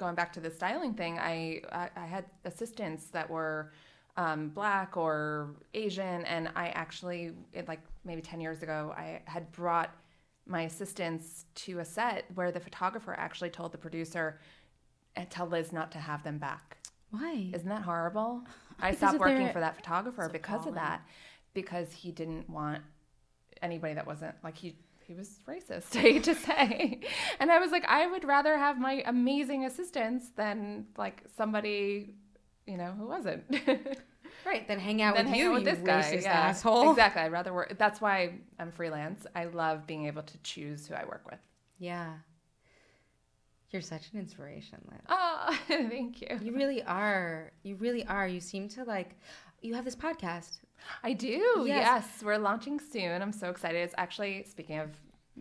going 0.00 0.14
back 0.14 0.32
to 0.32 0.40
the 0.40 0.50
styling 0.50 0.94
thing, 0.94 1.18
I 1.18 1.62
I, 1.70 1.90
I 1.94 2.06
had 2.06 2.24
assistants 2.44 3.06
that 3.16 3.28
were 3.28 3.72
um, 4.16 4.48
black 4.48 4.96
or 4.96 5.54
Asian, 5.74 6.24
and 6.24 6.50
I 6.56 6.68
actually, 6.68 7.32
it, 7.52 7.68
like 7.68 7.80
maybe 8.04 8.22
ten 8.22 8.40
years 8.40 8.62
ago, 8.62 8.92
I 8.96 9.22
had 9.26 9.52
brought 9.52 9.94
my 10.46 10.62
assistants 10.62 11.44
to 11.54 11.78
a 11.78 11.84
set 11.84 12.24
where 12.34 12.50
the 12.50 12.58
photographer 12.58 13.14
actually 13.14 13.50
told 13.50 13.72
the 13.72 13.78
producer, 13.78 14.40
"Tell 15.28 15.46
Liz 15.46 15.72
not 15.72 15.92
to 15.92 15.98
have 15.98 16.24
them 16.24 16.38
back." 16.38 16.78
why 17.10 17.50
Isn't 17.52 17.68
that 17.68 17.82
horrible? 17.82 18.42
I 18.80 18.94
stopped 18.94 19.18
working 19.18 19.52
for 19.52 19.60
that 19.60 19.76
photographer 19.76 20.28
because 20.32 20.66
of 20.66 20.74
that, 20.74 21.02
because 21.54 21.92
he 21.92 22.12
didn't 22.12 22.48
want 22.48 22.82
anybody 23.62 23.94
that 23.94 24.06
wasn't 24.06 24.34
like 24.42 24.56
he. 24.56 24.76
He 25.10 25.16
was 25.16 25.40
racist, 25.48 25.96
I 25.96 26.00
hate 26.02 26.22
to 26.24 26.36
say. 26.36 27.00
And 27.40 27.50
I 27.50 27.58
was 27.58 27.72
like, 27.72 27.84
I 27.88 28.06
would 28.06 28.22
rather 28.22 28.56
have 28.56 28.78
my 28.78 29.02
amazing 29.06 29.64
assistants 29.64 30.30
than 30.36 30.86
like 30.96 31.24
somebody, 31.36 32.14
you 32.64 32.76
know, 32.76 32.92
who 32.96 33.08
wasn't. 33.08 33.42
right 34.46 34.68
then 34.68 34.78
hang 34.78 35.02
out 35.02 35.16
Then 35.16 35.24
with 35.24 35.32
hang 35.34 35.40
you 35.40 35.48
out 35.48 35.54
with 35.54 35.66
you 35.66 35.74
this 35.74 35.80
guy. 35.84 36.20
yeah. 36.22 36.30
asshole 36.50 36.90
Exactly. 36.92 37.22
I'd 37.22 37.32
rather 37.32 37.52
work. 37.52 37.76
That's 37.76 38.00
why 38.00 38.34
I'm 38.60 38.70
freelance. 38.70 39.26
I 39.34 39.46
love 39.46 39.84
being 39.84 40.06
able 40.06 40.22
to 40.22 40.38
choose 40.44 40.86
who 40.86 40.94
I 40.94 41.04
work 41.04 41.26
with. 41.28 41.40
yeah 41.80 42.12
you're 43.70 43.82
such 43.82 44.12
an 44.12 44.20
inspiration 44.20 44.78
liz 44.90 45.00
Oh, 45.08 45.58
thank 45.66 46.20
you. 46.20 46.38
You 46.42 46.52
really 46.54 46.82
are. 46.84 47.52
You 47.62 47.76
really 47.76 48.04
are. 48.06 48.26
You 48.26 48.40
seem 48.40 48.68
to 48.70 48.82
like. 48.84 49.16
You 49.62 49.74
have 49.74 49.84
this 49.84 49.94
podcast. 49.94 50.58
I 51.02 51.12
do. 51.12 51.64
Yes. 51.66 51.66
Yes. 51.66 52.22
We're 52.22 52.38
launching 52.38 52.80
soon. 52.80 53.22
I'm 53.22 53.32
so 53.32 53.50
excited. 53.50 53.78
It's 53.78 53.94
actually, 53.96 54.44
speaking 54.44 54.78
of 54.78 54.90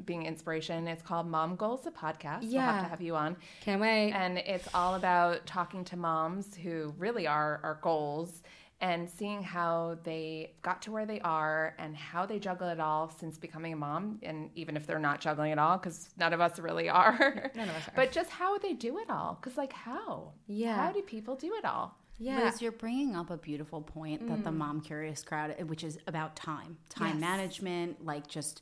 being 0.06 0.26
inspiration, 0.26 0.88
it's 0.88 1.02
called 1.04 1.28
Mom 1.28 1.56
Goals, 1.56 1.84
the 1.84 1.92
podcast. 1.92 2.42
We'll 2.44 2.62
have 2.62 2.84
to 2.84 2.90
have 2.90 3.02
you 3.02 3.16
on. 3.16 3.36
Can't 3.62 3.82
wait. 3.82 4.12
And 4.12 4.38
it's 4.38 4.68
all 4.74 4.96
about 4.96 5.46
talking 5.46 5.84
to 5.86 5.98
moms 5.98 6.56
who 6.56 6.94
really 6.98 7.28
are 7.28 7.60
our 7.64 7.80
goals 7.82 8.42
and 8.82 9.10
seeing 9.10 9.44
how 9.44 9.98
they 10.06 10.54
got 10.62 10.82
to 10.84 10.92
where 10.92 11.06
they 11.06 11.20
are 11.20 11.76
and 11.80 11.94
how 11.98 12.26
they 12.26 12.40
juggle 12.40 12.70
it 12.70 12.80
all 12.80 13.10
since 13.20 13.38
becoming 13.38 13.74
a 13.74 13.76
mom. 13.76 14.20
And 14.24 14.52
even 14.56 14.78
if 14.78 14.88
they're 14.88 15.00
not 15.00 15.20
juggling 15.20 15.52
at 15.52 15.60
all, 15.60 15.78
because 15.78 16.08
none 16.18 16.32
of 16.32 16.40
us 16.40 16.60
really 16.60 16.88
are. 16.88 17.52
None 17.56 17.68
of 17.68 17.76
us 17.76 17.88
are. 17.90 17.94
But 17.94 18.14
just 18.14 18.30
how 18.30 18.58
they 18.58 18.72
do 18.72 19.00
it 19.00 19.10
all. 19.10 19.38
Because, 19.42 19.58
like, 19.58 19.74
how? 19.74 20.32
Yeah. 20.48 20.76
How 20.76 20.94
do 20.94 21.02
people 21.02 21.36
do 21.36 21.54
it 21.56 21.66
all? 21.66 21.99
Yeah. 22.20 22.44
Liz, 22.44 22.62
you're 22.62 22.72
bringing 22.72 23.16
up 23.16 23.30
a 23.30 23.38
beautiful 23.38 23.82
point 23.82 24.28
that 24.28 24.44
the 24.44 24.52
mom 24.52 24.82
curious 24.82 25.24
crowd, 25.24 25.56
which 25.68 25.84
is 25.84 25.98
about 26.08 26.36
time, 26.36 26.78
time 26.90 27.14
Yes. 27.14 27.22
management, 27.22 28.06
like 28.06 28.28
just 28.28 28.62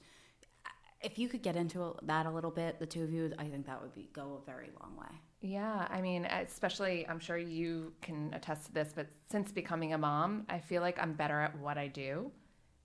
if 1.01 1.19
you 1.19 1.29
could 1.29 1.43
get 1.43 1.55
into 1.55 1.95
that 2.03 2.25
a 2.25 2.31
little 2.31 2.49
bit, 2.51 2.79
the 2.79 2.85
two 2.85 3.03
of 3.03 3.11
you, 3.11 3.31
I 3.37 3.45
think 3.45 3.67
that 3.67 3.81
would 3.81 3.93
be 3.93 4.09
go 4.13 4.41
a 4.41 4.45
very 4.45 4.69
long 4.81 4.95
way. 4.97 5.15
Yeah, 5.41 5.87
I 5.89 6.01
mean, 6.01 6.25
especially, 6.25 7.07
I'm 7.07 7.19
sure 7.19 7.37
you 7.37 7.93
can 8.01 8.33
attest 8.33 8.65
to 8.67 8.73
this, 8.73 8.93
but 8.95 9.07
since 9.29 9.51
becoming 9.51 9.93
a 9.93 9.97
mom, 9.97 10.45
I 10.49 10.59
feel 10.59 10.81
like 10.81 10.97
I'm 10.99 11.13
better 11.13 11.39
at 11.39 11.55
what 11.59 11.77
I 11.77 11.87
do 11.87 12.31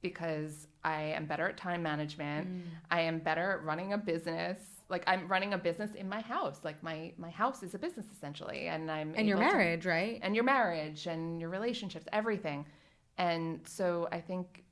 because 0.03 0.67
I 0.85 1.01
am 1.03 1.25
better 1.25 1.49
at 1.49 1.57
time 1.57 1.83
management. 1.83 2.49
Mm. 2.49 2.63
I 2.91 3.01
am 3.03 3.21
better 3.21 3.53
at 3.53 3.65
running 3.65 3.95
a 3.95 3.99
business. 3.99 4.59
Like 4.93 5.05
I'm 5.07 5.27
running 5.27 5.53
a 5.55 5.59
business 5.59 5.93
in 6.03 6.09
my 6.17 6.21
house. 6.21 6.59
Like 6.69 6.79
my 6.83 7.13
my 7.17 7.31
house 7.31 7.63
is 7.67 7.73
a 7.75 7.79
business 7.87 8.07
essentially, 8.17 8.61
and 8.69 8.91
I'm 8.91 9.15
and 9.17 9.27
your 9.27 9.39
able 9.39 9.51
to- 9.51 9.57
marriage, 9.57 9.87
right? 9.87 10.21
and 10.23 10.35
your 10.37 10.45
marriage 10.45 11.07
and 11.07 11.41
your 11.41 11.51
relationships, 11.51 12.07
everything. 12.13 12.65
And 13.19 13.61
so 13.67 14.09
I 14.13 14.21
think 14.21 14.65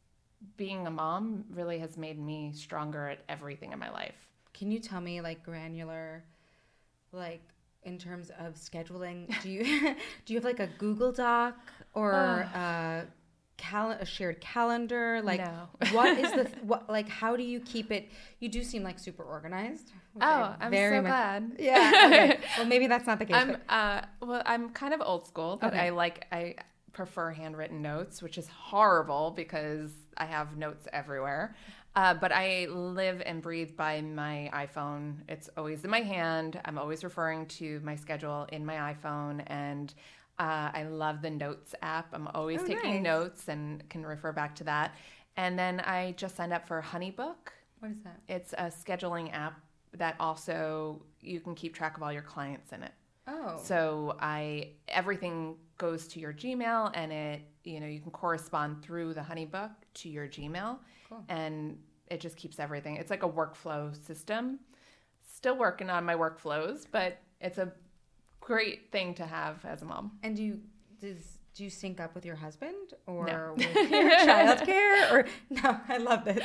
being 0.57 0.87
a 0.87 0.91
mom 0.91 1.45
really 1.61 1.79
has 1.85 1.97
made 1.97 2.19
me 2.19 2.53
stronger 2.55 3.09
at 3.09 3.21
everything 3.29 3.73
in 3.73 3.79
my 3.79 3.91
life. 3.91 4.15
Can 4.55 4.71
you 4.71 4.79
tell 4.79 5.01
me 5.01 5.21
like 5.21 5.43
granular, 5.43 6.25
like 7.13 7.43
in 7.83 7.97
terms 7.99 8.31
of 8.39 8.55
scheduling? 8.55 9.19
Do 9.43 9.51
you 9.51 9.65
do 10.25 10.33
you 10.33 10.39
have 10.39 10.45
like 10.45 10.61
a 10.61 10.69
Google 10.79 11.13
Doc 11.13 11.57
or 11.95 12.13
a 12.55 13.07
cal- 13.61 13.93
a 13.93 14.05
shared 14.07 14.41
calendar? 14.41 15.21
Like 15.23 15.41
No. 15.41 15.69
what 15.93 16.19
is 16.19 16.31
the 16.33 16.45
what 16.63 16.89
like 16.89 17.09
how 17.09 17.37
do 17.37 17.43
you 17.43 17.61
keep 17.61 17.91
it? 17.93 18.09
You 18.41 18.49
do 18.49 18.63
seem 18.63 18.83
like 18.83 18.99
super 18.99 19.23
organized. 19.23 19.93
Oh, 20.21 20.55
I'm 20.61 20.71
very 20.71 20.97
so 20.97 21.03
much- 21.03 21.11
glad. 21.11 21.53
Yeah. 21.59 21.93
Okay. 22.07 22.39
well, 22.57 22.67
maybe 22.67 22.87
that's 22.89 23.07
not 23.07 23.19
the 23.19 23.27
case. 23.27 23.37
I'm 23.37 23.57
uh 23.69 24.01
well 24.21 24.43
I'm 24.47 24.71
kind 24.71 24.95
of 24.95 25.01
old 25.03 25.27
school 25.27 25.57
but 25.61 25.73
Okay. 25.75 25.87
I 25.87 25.91
like 25.91 26.27
I 26.33 26.55
prefer 26.93 27.31
handwritten 27.31 27.81
notes 27.83 28.21
which 28.23 28.37
is 28.39 28.49
horrible 28.49 29.33
because 29.43 29.91
I 30.17 30.25
have 30.27 30.57
notes 30.57 30.87
everywhere. 30.93 31.55
Uh, 31.97 32.15
but 32.15 32.31
I 32.31 32.67
live 32.71 33.21
and 33.27 33.43
breathe 33.43 33.77
by 33.77 34.01
my 34.01 34.49
iPhone. 34.55 35.17
It's 35.29 35.49
always 35.57 35.83
in 35.83 35.91
my 35.91 36.03
hand. 36.03 36.61
I'm 36.65 36.79
always 36.79 37.03
referring 37.03 37.47
to 37.59 37.81
my 37.83 37.97
schedule 37.97 38.47
in 38.53 38.65
my 38.65 38.77
iPhone 38.95 39.43
and 39.49 39.93
uh, 40.41 40.71
I 40.75 40.85
love 40.85 41.23
the 41.23 41.31
Notes 41.31 41.75
app. 41.83 42.09
I'm 42.13 42.27
always 42.29 42.61
Oh, 42.63 42.67
taking 42.67 42.95
nice. 42.95 43.03
notes 43.03 43.49
and 43.49 43.89
can 43.91 44.05
refer 44.05 44.33
back 44.33 44.55
to 44.57 44.65
that. 44.65 44.95
And 45.37 45.59
then 45.59 45.81
I 45.81 46.13
just 46.17 46.35
signed 46.35 46.53
up 46.53 46.67
for 46.67 46.83
Honeybook. 46.83 47.37
what 47.79 47.91
is 47.93 47.99
that? 48.05 48.21
It's 48.29 48.53
a 48.55 48.65
scheduling 48.73 49.33
app 49.33 49.61
that 49.93 50.17
also 50.19 51.03
you 51.21 51.41
can 51.41 51.55
keep 51.55 51.75
track 51.75 51.97
of 51.97 52.03
all 52.03 52.13
your 52.13 52.23
clients 52.23 52.73
in 52.73 52.83
it. 52.83 52.93
Oh. 53.29 53.61
So 53.63 54.17
I 54.21 54.71
everything 54.89 55.57
goes 55.79 56.09
to 56.09 56.21
your 56.21 56.33
Gmail 56.33 56.91
and 56.95 57.13
it 57.13 57.41
you 57.65 57.79
know 57.81 57.87
you 57.87 58.01
can 58.01 58.11
correspond 58.11 58.83
through 58.83 59.15
the 59.15 59.21
Honeybook 59.21 59.71
to 59.95 60.09
your 60.09 60.27
Gmail 60.27 60.79
cool. 61.09 61.25
and 61.29 61.79
it 62.09 62.21
just 62.21 62.37
keeps 62.37 62.59
everything. 62.59 62.97
It's 62.97 63.11
like 63.11 63.23
a 63.23 63.29
workflow 63.29 63.95
system. 64.07 64.59
Still 65.35 65.57
working 65.57 65.91
on 65.91 66.05
my 66.05 66.15
workflows, 66.15 66.87
but 66.91 67.19
it's 67.41 67.59
a 67.59 67.73
great 68.55 68.91
thing 68.95 69.15
to 69.15 69.25
have 69.27 69.65
as 69.65 69.83
a 69.83 69.85
mom. 69.85 70.05
And 70.25 70.37
do 70.37 70.43
you 70.43 70.55
does 71.01 71.39
do 71.57 71.65
you 71.65 71.71
sync 71.71 72.01
up 72.05 72.15
with 72.15 72.25
your 72.25 72.37
husband 72.37 72.87
or 73.07 73.27
No. 73.27 73.55
with 73.57 73.91
your 73.91 74.11
childcare 74.29 74.99
or 75.13 75.27
no? 75.51 75.69
I 75.89 75.97
love 75.99 76.25
this. 76.25 76.43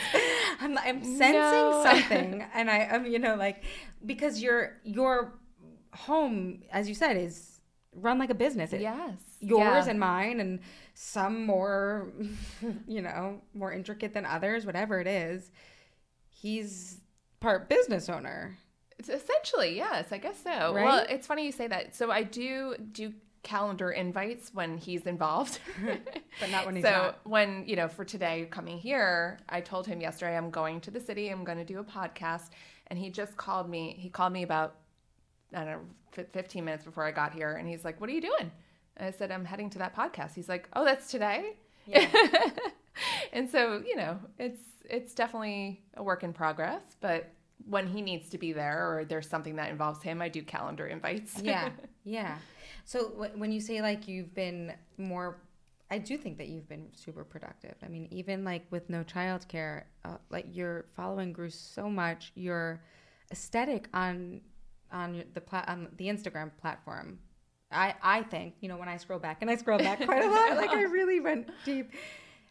I'm 0.61 0.77
I'm 0.87 0.99
sensing 1.03 1.33
No. 1.33 1.83
something, 1.87 2.45
and 2.53 2.69
I 2.69 2.79
am 2.95 3.05
you 3.13 3.19
know 3.25 3.35
like 3.35 3.57
because 4.05 4.41
your 4.41 4.57
your 4.83 5.33
home, 5.93 6.61
as 6.71 6.87
you 6.89 6.95
said, 6.95 7.15
is 7.17 7.59
run 7.93 8.17
like 8.19 8.29
a 8.29 8.35
business. 8.45 8.73
It- 8.73 8.81
Yes. 8.81 9.19
yours 9.39 9.85
Yeah. 9.85 9.91
and 9.91 9.99
mine, 9.99 10.37
and 10.43 10.59
some 10.93 11.45
more, 11.45 12.11
you 12.95 13.01
know, 13.01 13.41
more 13.53 13.71
intricate 13.79 14.13
than 14.13 14.25
others. 14.25 14.65
Whatever 14.65 14.99
it 14.99 15.07
is, 15.07 15.51
he's 16.29 16.99
part 17.39 17.69
business 17.69 18.09
owner. 18.09 18.57
It's 18.97 19.09
essentially, 19.09 19.75
yes, 19.75 20.11
I 20.11 20.17
guess 20.17 20.41
so. 20.41 20.73
Right? 20.73 20.85
Well, 20.85 21.05
it's 21.09 21.27
funny 21.27 21.45
you 21.45 21.51
say 21.51 21.67
that. 21.67 21.95
So 21.95 22.11
I 22.11 22.23
do 22.23 22.75
do 22.91 23.13
calendar 23.43 23.91
invites 23.91 24.51
when 24.53 24.77
he's 24.77 25.05
involved. 25.05 25.59
But 26.41 26.51
not 26.51 26.65
when 26.65 26.75
he's 26.75 26.83
so 26.83 26.91
not. 26.91 27.19
when, 27.23 27.63
you 27.65 27.77
know, 27.77 27.87
for 27.87 28.03
today 28.03 28.45
coming 28.51 28.77
here, 28.77 29.39
I 29.47 29.61
told 29.61 29.87
him 29.87 30.01
yesterday 30.01 30.35
I'm 30.35 30.49
going 30.49 30.81
to 30.81 30.91
the 30.91 30.99
city, 30.99 31.29
I'm 31.29 31.45
going 31.45 31.57
to 31.57 31.63
do 31.63 31.79
a 31.79 31.83
podcast. 31.83 32.49
And 32.87 32.99
he 32.99 33.09
just 33.09 33.37
called 33.37 33.69
me. 33.69 33.95
He 33.97 34.09
called 34.09 34.33
me 34.33 34.43
about 34.43 34.75
I 35.53 35.63
don't 35.63 35.67
know, 36.17 36.25
15 36.33 36.65
minutes 36.65 36.83
before 36.83 37.05
I 37.05 37.11
got 37.11 37.33
here, 37.33 37.53
and 37.53 37.67
he's 37.67 37.85
like, 37.85 38.01
"What 38.01 38.09
are 38.09 38.13
you 38.13 38.21
doing?" 38.21 38.51
And 38.97 39.07
I 39.07 39.11
said, 39.11 39.31
"I'm 39.31 39.45
heading 39.45 39.69
to 39.71 39.77
that 39.79 39.95
podcast." 39.95 40.33
He's 40.35 40.49
like, 40.49 40.67
"Oh, 40.73 40.83
that's 40.83 41.09
today." 41.09 41.55
Yeah. 41.85 42.09
and 43.33 43.49
so 43.49 43.81
you 43.85 43.95
know, 43.95 44.19
it's 44.37 44.61
it's 44.89 45.13
definitely 45.13 45.83
a 45.95 46.03
work 46.03 46.23
in 46.23 46.33
progress, 46.33 46.81
but 46.99 47.31
when 47.67 47.87
he 47.87 48.01
needs 48.01 48.29
to 48.29 48.37
be 48.37 48.53
there 48.53 48.95
or 48.97 49.05
there's 49.05 49.27
something 49.27 49.55
that 49.55 49.69
involves 49.71 50.01
him, 50.03 50.21
I 50.21 50.29
do 50.29 50.41
calendar 50.43 50.85
invites. 50.87 51.39
yeah, 51.43 51.69
yeah. 52.03 52.37
So 52.85 53.05
wh- 53.09 53.37
when 53.37 53.51
you 53.51 53.59
say 53.59 53.81
like 53.81 54.07
you've 54.07 54.33
been 54.33 54.73
more, 54.97 55.41
I 55.89 55.97
do 55.97 56.17
think 56.17 56.37
that 56.37 56.47
you've 56.47 56.69
been 56.69 56.87
super 56.93 57.23
productive. 57.23 57.75
I 57.83 57.87
mean, 57.87 58.07
even 58.11 58.43
like 58.43 58.65
with 58.71 58.89
no 58.89 59.03
childcare, 59.03 59.83
uh, 60.03 60.17
like 60.29 60.45
your 60.51 60.85
following 60.95 61.33
grew 61.33 61.49
so 61.49 61.89
much. 61.89 62.31
Your 62.35 62.81
aesthetic 63.31 63.87
on 63.93 64.41
on 64.91 65.23
the 65.33 65.41
pla- 65.41 65.65
on 65.67 65.89
the 65.97 66.05
Instagram 66.05 66.51
platform. 66.61 67.19
I 67.71 67.95
I 68.01 68.21
think 68.23 68.55
you 68.61 68.69
know 68.69 68.77
when 68.77 68.87
I 68.87 68.97
scroll 68.97 69.19
back 69.19 69.39
and 69.41 69.49
I 69.49 69.55
scroll 69.55 69.79
back 69.79 70.03
quite 70.05 70.23
a 70.23 70.29
lot. 70.29 70.51
Like 70.57 70.69
I 70.69 70.83
really 70.83 71.19
went 71.19 71.49
deep. 71.65 71.91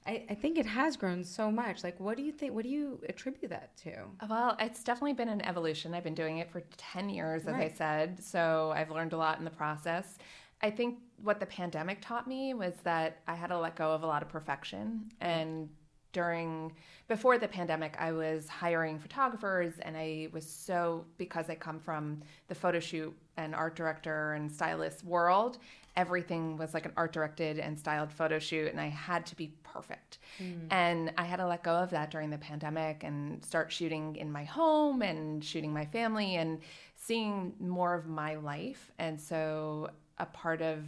I, 0.06 0.24
I 0.28 0.34
think 0.34 0.58
it 0.58 0.66
has 0.66 0.96
grown 0.96 1.24
so 1.24 1.50
much. 1.50 1.82
Like, 1.82 1.98
what 1.98 2.16
do 2.16 2.22
you 2.22 2.32
think? 2.32 2.52
What 2.54 2.64
do 2.64 2.68
you 2.68 3.00
attribute 3.08 3.50
that 3.50 3.76
to? 3.78 3.92
Well, 4.28 4.56
it's 4.60 4.84
definitely 4.84 5.14
been 5.14 5.30
an 5.30 5.40
evolution. 5.42 5.94
I've 5.94 6.04
been 6.04 6.14
doing 6.14 6.38
it 6.38 6.50
for 6.50 6.62
10 6.76 7.08
years, 7.08 7.46
as 7.46 7.54
I 7.54 7.68
said. 7.74 8.22
So 8.22 8.72
I've 8.74 8.90
learned 8.90 9.14
a 9.14 9.16
lot 9.16 9.38
in 9.38 9.44
the 9.44 9.50
process. 9.50 10.18
I 10.60 10.70
think 10.70 10.98
what 11.22 11.40
the 11.40 11.46
pandemic 11.46 12.00
taught 12.00 12.26
me 12.26 12.54
was 12.54 12.74
that 12.84 13.20
I 13.26 13.34
had 13.34 13.48
to 13.48 13.58
let 13.58 13.76
go 13.76 13.92
of 13.92 14.02
a 14.02 14.06
lot 14.06 14.22
of 14.22 14.28
perfection. 14.28 15.10
And 15.20 15.68
during, 16.14 16.72
before 17.08 17.36
the 17.36 17.46
pandemic, 17.46 17.96
I 17.98 18.12
was 18.12 18.48
hiring 18.48 18.98
photographers, 18.98 19.74
and 19.82 19.94
I 19.94 20.28
was 20.32 20.48
so, 20.48 21.04
because 21.18 21.50
I 21.50 21.56
come 21.56 21.78
from 21.78 22.22
the 22.48 22.54
photo 22.54 22.80
shoot 22.80 23.14
and 23.36 23.54
art 23.54 23.76
director 23.76 24.32
and 24.32 24.50
stylist 24.50 25.04
world, 25.04 25.58
everything 25.96 26.56
was 26.56 26.72
like 26.72 26.86
an 26.86 26.92
art 26.96 27.12
directed 27.12 27.58
and 27.58 27.78
styled 27.78 28.10
photo 28.10 28.38
shoot, 28.38 28.70
and 28.70 28.80
I 28.80 28.88
had 28.88 29.26
to 29.26 29.36
be 29.36 29.52
perfect. 29.62 30.18
Mm. 30.42 30.68
And 30.70 31.12
I 31.18 31.24
had 31.24 31.36
to 31.36 31.46
let 31.46 31.62
go 31.62 31.74
of 31.74 31.90
that 31.90 32.10
during 32.10 32.30
the 32.30 32.38
pandemic 32.38 33.04
and 33.04 33.44
start 33.44 33.70
shooting 33.70 34.16
in 34.16 34.32
my 34.32 34.44
home 34.44 35.02
and 35.02 35.44
shooting 35.44 35.72
my 35.74 35.84
family 35.84 36.36
and 36.36 36.60
seeing 36.96 37.52
more 37.60 37.92
of 37.92 38.06
my 38.06 38.36
life. 38.36 38.90
And 38.98 39.20
so 39.20 39.90
a 40.18 40.26
part 40.26 40.62
of 40.62 40.84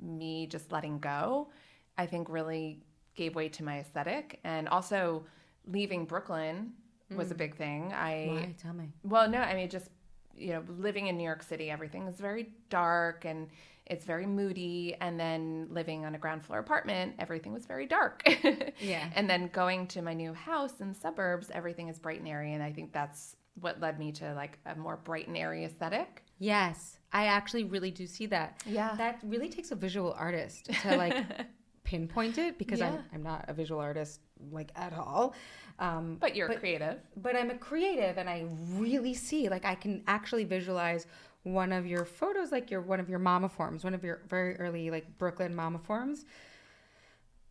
me 0.00 0.46
just 0.46 0.72
letting 0.72 0.98
go, 0.98 1.48
I 1.96 2.06
think 2.06 2.28
really 2.28 2.80
gave 3.14 3.34
way 3.34 3.48
to 3.50 3.64
my 3.64 3.80
aesthetic. 3.80 4.40
And 4.44 4.68
also 4.68 5.24
leaving 5.66 6.04
Brooklyn 6.04 6.72
was 7.10 7.30
a 7.30 7.34
mm. 7.34 7.38
big 7.38 7.56
thing. 7.56 7.92
I 7.92 8.26
Why? 8.28 8.54
Tell 8.60 8.72
me. 8.72 8.92
well, 9.04 9.28
no, 9.28 9.38
I 9.38 9.54
mean, 9.54 9.68
just, 9.68 9.88
you 10.36 10.52
know, 10.52 10.62
living 10.78 11.08
in 11.08 11.16
New 11.16 11.24
York 11.24 11.42
City, 11.42 11.70
everything 11.70 12.06
is 12.06 12.16
very 12.16 12.50
dark 12.70 13.24
and 13.24 13.48
it's 13.86 14.04
very 14.04 14.26
moody. 14.26 14.96
And 15.00 15.18
then 15.18 15.68
living 15.70 16.04
on 16.04 16.14
a 16.14 16.18
ground 16.18 16.44
floor 16.44 16.58
apartment, 16.58 17.14
everything 17.18 17.52
was 17.52 17.66
very 17.66 17.86
dark. 17.86 18.22
Yeah. 18.80 19.08
And 19.14 19.30
then 19.30 19.48
going 19.52 19.86
to 19.88 20.02
my 20.02 20.12
new 20.12 20.32
house 20.32 20.80
in 20.80 20.88
the 20.88 20.94
suburbs, 20.94 21.50
everything 21.54 21.88
is 21.88 22.00
bright 22.00 22.18
and 22.18 22.28
airy. 22.28 22.52
And 22.54 22.62
I 22.62 22.72
think 22.72 22.92
that's 22.92 23.36
what 23.60 23.80
led 23.80 23.98
me 23.98 24.10
to 24.12 24.34
like 24.34 24.58
a 24.66 24.74
more 24.74 24.96
bright 24.96 25.28
and 25.28 25.36
airy 25.36 25.64
aesthetic. 25.64 26.24
Yes, 26.38 26.98
I 27.12 27.26
actually 27.26 27.64
really 27.64 27.90
do 27.90 28.06
see 28.06 28.26
that. 28.26 28.60
Yeah. 28.66 28.94
That 28.96 29.20
really 29.22 29.48
takes 29.48 29.70
a 29.70 29.76
visual 29.76 30.14
artist 30.18 30.70
to 30.82 30.96
like 30.96 31.14
pinpoint 31.96 32.38
it 32.38 32.56
because 32.58 32.80
Yeah. 32.80 32.88
I'm, 32.88 33.04
I'm 33.14 33.22
not 33.22 33.44
a 33.48 33.52
visual 33.52 33.80
artist 33.80 34.20
like 34.50 34.70
at 34.76 34.92
all. 34.94 35.34
Um, 35.78 36.16
But 36.20 36.34
you're 36.36 36.48
creative. 36.62 36.98
but 37.26 37.36
I'm 37.36 37.50
a 37.50 37.58
creative 37.70 38.16
and 38.18 38.28
I 38.30 38.38
really 38.84 39.14
see 39.14 39.48
like 39.54 39.64
I 39.64 39.74
can 39.74 40.02
actually 40.06 40.44
visualize 40.44 41.06
one 41.44 41.70
of 41.72 41.86
your 41.86 42.04
photos 42.04 42.50
like 42.56 42.70
your 42.70 42.80
one 42.80 43.00
of 43.00 43.08
your 43.10 43.18
mama 43.18 43.48
forms, 43.48 43.84
one 43.84 43.94
of 43.94 44.02
your 44.04 44.20
very 44.28 44.54
early 44.56 44.90
like 44.90 45.06
Brooklyn 45.18 45.54
mama 45.54 45.78
forms. 45.78 46.24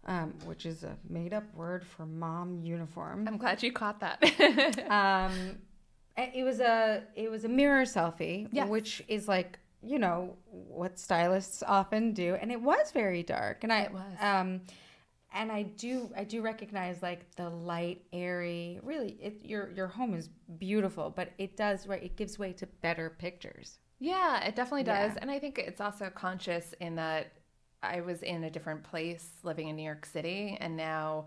Um, 0.07 0.33
which 0.45 0.65
is 0.65 0.83
a 0.83 0.97
made 1.07 1.31
up 1.31 1.43
word 1.53 1.85
for 1.85 2.07
mom 2.07 2.59
uniform. 2.63 3.27
I'm 3.27 3.37
glad 3.37 3.61
you 3.61 3.71
caught 3.71 3.99
that. 3.99 4.17
um 4.89 5.33
it 6.17 6.43
was 6.43 6.59
a 6.59 7.03
it 7.15 7.29
was 7.29 7.45
a 7.45 7.47
mirror 7.47 7.83
selfie 7.83 8.47
Yes. 8.51 8.67
which 8.67 9.03
is 9.07 9.27
like 9.27 9.59
you 9.83 9.97
know 9.99 10.35
what 10.51 10.99
stylists 10.99 11.63
often 11.67 12.13
do 12.13 12.35
and 12.35 12.51
it 12.51 12.61
was 12.61 12.91
very 12.91 13.23
dark 13.23 13.63
and 13.63 13.73
i 13.73 13.81
It 13.81 13.93
was. 13.93 14.03
um 14.19 14.61
and 15.33 15.51
i 15.51 15.63
do 15.63 16.11
i 16.15 16.23
do 16.23 16.41
recognize 16.41 17.01
like 17.01 17.33
the 17.35 17.49
light 17.49 18.03
airy 18.13 18.79
really 18.83 19.17
it 19.21 19.41
your 19.43 19.71
your 19.71 19.87
home 19.87 20.13
is 20.13 20.29
beautiful 20.59 21.09
but 21.15 21.29
it 21.37 21.55
does 21.57 21.87
right 21.87 22.03
it 22.03 22.15
gives 22.15 22.37
way 22.37 22.53
to 22.53 22.65
better 22.81 23.09
pictures 23.09 23.79
Yeah, 23.99 24.43
it 24.47 24.55
definitely 24.55 24.83
does. 24.83 25.11
Yeah. 25.13 25.19
And 25.21 25.29
I 25.29 25.37
think 25.39 25.59
it's 25.59 25.79
also 25.79 26.09
conscious 26.09 26.73
in 26.79 26.95
that 26.95 27.33
I 27.83 28.01
was 28.01 28.23
in 28.23 28.43
a 28.45 28.49
different 28.49 28.81
place 28.83 29.25
living 29.43 29.67
in 29.69 29.75
New 29.75 29.83
York 29.91 30.05
City 30.07 30.57
and 30.59 30.75
now 30.75 31.25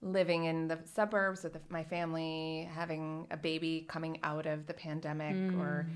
living 0.00 0.44
in 0.44 0.68
the 0.68 0.78
suburbs 0.84 1.42
with 1.42 1.56
my 1.68 1.82
family, 1.84 2.68
having 2.72 3.26
a 3.32 3.36
baby 3.36 3.86
coming 3.88 4.18
out 4.22 4.46
of 4.46 4.66
the 4.68 4.74
pandemic 4.74 5.36
or 5.58 5.86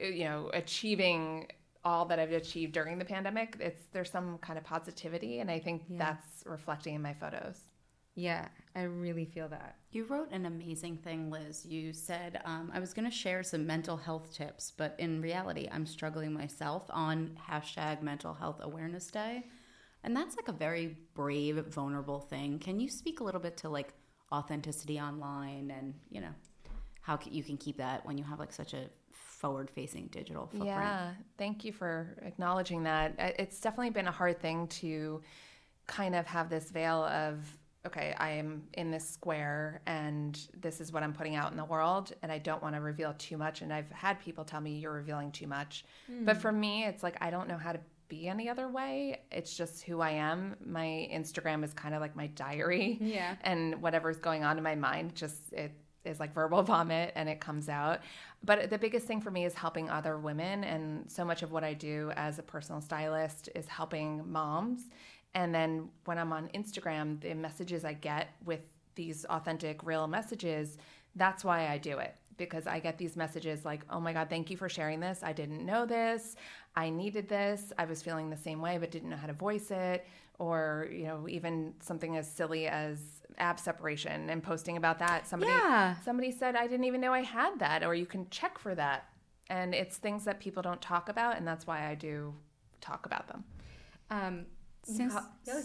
you 0.00 0.24
know, 0.24 0.50
achieving 0.54 1.48
all 1.84 2.04
that 2.06 2.18
I've 2.18 2.32
achieved 2.32 2.72
during 2.72 2.98
the 2.98 3.04
pandemic. 3.04 3.56
It's 3.60 3.82
there's 3.92 4.10
some 4.10 4.38
kind 4.38 4.58
of 4.58 4.64
positivity 4.64 5.38
and 5.38 5.50
I 5.50 5.58
think 5.60 5.82
that's 5.90 6.42
reflecting 6.44 6.94
in 6.94 7.02
my 7.02 7.14
photos. 7.14 7.60
yeah 8.14 8.48
i 8.74 8.82
really 8.82 9.24
feel 9.26 9.48
that 9.48 9.76
You 9.90 10.04
wrote 10.04 10.30
an 10.32 10.44
amazing 10.46 10.96
thing, 10.98 11.30
Liz. 11.30 11.64
You 11.64 11.92
said, 11.94 12.40
um, 12.44 12.70
I 12.74 12.80
was 12.80 12.92
going 12.92 13.08
to 13.10 13.16
share 13.24 13.42
some 13.42 13.66
mental 13.66 13.96
health 13.96 14.32
tips, 14.34 14.72
but 14.76 14.94
in 14.98 15.22
reality, 15.22 15.68
I'm 15.72 15.86
struggling 15.86 16.32
myself 16.34 16.82
on 16.90 17.38
hashtag 17.50 18.02
mental 18.02 18.34
health 18.34 18.58
awareness 18.60 19.06
day. 19.10 19.44
And 20.04 20.14
that's 20.14 20.36
like 20.36 20.48
a 20.48 20.52
very 20.52 20.98
brave, 21.14 21.56
vulnerable 21.66 22.20
thing. 22.20 22.58
Can 22.58 22.78
you 22.78 22.88
speak 22.90 23.20
a 23.20 23.24
little 23.24 23.40
bit 23.40 23.56
to 23.58 23.68
like 23.70 23.94
authenticity 24.32 25.00
online 25.00 25.70
and, 25.70 25.94
you 26.10 26.20
know, 26.20 26.34
how 27.00 27.18
you 27.30 27.42
can 27.42 27.56
keep 27.56 27.78
that 27.78 28.04
when 28.04 28.18
you 28.18 28.24
have 28.24 28.38
like 28.38 28.52
such 28.52 28.74
a 28.74 28.84
forward 29.36 29.70
facing 29.70 30.06
digital 30.08 30.46
footprint? 30.46 30.66
Yeah, 30.66 31.10
thank 31.38 31.64
you 31.64 31.72
for 31.72 32.16
acknowledging 32.22 32.82
that. 32.84 33.14
It's 33.38 33.60
definitely 33.60 33.90
been 33.90 34.08
a 34.08 34.12
hard 34.12 34.40
thing 34.40 34.66
to 34.68 35.22
kind 35.86 36.14
of 36.14 36.26
have 36.26 36.48
this 36.48 36.70
veil 36.70 37.04
of, 37.04 37.38
okay, 37.86 38.14
I 38.18 38.30
am 38.30 38.64
in 38.72 38.90
this 38.90 39.08
square 39.08 39.82
and 39.86 40.38
this 40.60 40.80
is 40.80 40.92
what 40.92 41.02
I'm 41.02 41.12
putting 41.12 41.36
out 41.36 41.50
in 41.52 41.56
the 41.56 41.64
world, 41.64 42.12
and 42.22 42.32
I 42.32 42.38
don't 42.38 42.62
want 42.62 42.74
to 42.74 42.80
reveal 42.80 43.14
too 43.18 43.36
much. 43.36 43.62
And 43.62 43.72
I've 43.72 43.90
had 43.92 44.18
people 44.20 44.44
tell 44.44 44.60
me 44.60 44.78
you're 44.78 44.92
revealing 44.92 45.30
too 45.30 45.46
much. 45.46 45.84
Hmm. 46.06 46.24
But 46.24 46.38
for 46.38 46.50
me, 46.50 46.84
it's 46.84 47.02
like 47.02 47.16
I 47.20 47.30
don't 47.30 47.48
know 47.48 47.58
how 47.58 47.72
to 47.72 47.80
be 48.08 48.28
any 48.28 48.48
other 48.48 48.68
way. 48.68 49.20
It's 49.32 49.56
just 49.56 49.82
who 49.82 50.00
I 50.00 50.10
am. 50.10 50.56
My 50.64 51.08
Instagram 51.12 51.64
is 51.64 51.72
kind 51.72 51.94
of 51.94 52.00
like 52.00 52.16
my 52.16 52.28
diary. 52.28 52.98
Yeah. 53.00 53.34
And 53.42 53.82
whatever's 53.82 54.18
going 54.18 54.44
on 54.44 54.58
in 54.58 54.64
my 54.64 54.76
mind, 54.76 55.14
just 55.14 55.52
it 55.52 55.72
is 56.06 56.20
like 56.20 56.32
verbal 56.32 56.62
vomit 56.64 57.12
and 57.16 57.28
it 57.28 57.40
comes 57.40 57.68
out. 57.68 58.00
But 58.44 58.70
the 58.70 58.78
biggest 58.78 59.06
thing 59.06 59.20
for 59.20 59.30
me 59.30 59.44
is 59.44 59.54
helping 59.54 59.90
other 59.90 60.18
women. 60.18 60.64
And 60.64 61.10
so 61.10 61.24
much 61.24 61.42
of 61.42 61.52
what 61.52 61.64
I 61.64 61.74
do 61.74 62.12
as 62.16 62.38
a 62.38 62.42
personal 62.42 62.80
stylist 62.80 63.48
is 63.54 63.66
helping 63.66 64.30
moms. 64.30 64.82
And 65.34 65.54
then 65.54 65.90
when 66.06 66.18
I'm 66.18 66.32
on 66.32 66.48
Instagram, 66.54 67.20
the 67.20 67.34
messages 67.34 67.84
I 67.84 67.92
get 67.92 68.28
with 68.44 68.60
these 68.94 69.24
authentic, 69.26 69.84
real 69.84 70.06
messages, 70.06 70.78
that's 71.14 71.44
why 71.44 71.68
I 71.68 71.78
do 71.78 71.98
it. 71.98 72.14
Because 72.38 72.66
I 72.66 72.80
get 72.80 72.98
these 72.98 73.16
messages 73.16 73.64
like, 73.64 73.82
oh 73.90 74.00
my 74.00 74.12
God, 74.12 74.28
thank 74.28 74.50
you 74.50 74.56
for 74.56 74.68
sharing 74.68 75.00
this. 75.00 75.20
I 75.22 75.32
didn't 75.32 75.64
know 75.64 75.86
this. 75.86 76.36
I 76.74 76.90
needed 76.90 77.28
this. 77.28 77.72
I 77.78 77.84
was 77.84 78.02
feeling 78.02 78.30
the 78.30 78.36
same 78.36 78.60
way, 78.60 78.78
but 78.78 78.90
didn't 78.90 79.10
know 79.10 79.16
how 79.16 79.26
to 79.26 79.32
voice 79.32 79.70
it. 79.70 80.06
Or, 80.38 80.88
you 80.90 81.04
know, 81.04 81.26
even 81.28 81.74
something 81.80 82.16
as 82.16 82.30
silly 82.30 82.66
as 82.66 83.15
ab 83.38 83.58
separation 83.58 84.30
and 84.30 84.42
posting 84.42 84.76
about 84.76 84.98
that. 85.00 85.26
Somebody 85.26 85.52
Yeah. 85.52 85.96
somebody 86.04 86.30
said 86.30 86.56
I 86.56 86.66
didn't 86.66 86.84
even 86.84 87.00
know 87.00 87.12
I 87.12 87.22
had 87.22 87.58
that, 87.58 87.82
or 87.84 87.94
you 87.94 88.06
can 88.06 88.28
check 88.30 88.58
for 88.58 88.74
that. 88.74 89.08
And 89.48 89.74
it's 89.74 89.96
things 89.98 90.24
that 90.24 90.40
people 90.40 90.62
don't 90.62 90.82
talk 90.82 91.08
about, 91.08 91.36
and 91.36 91.46
that's 91.46 91.66
why 91.66 91.88
I 91.88 91.94
do 91.94 92.34
talk 92.80 93.06
about 93.06 93.28
them. 93.28 93.44
um 94.10 94.46
Since, 94.82 95.14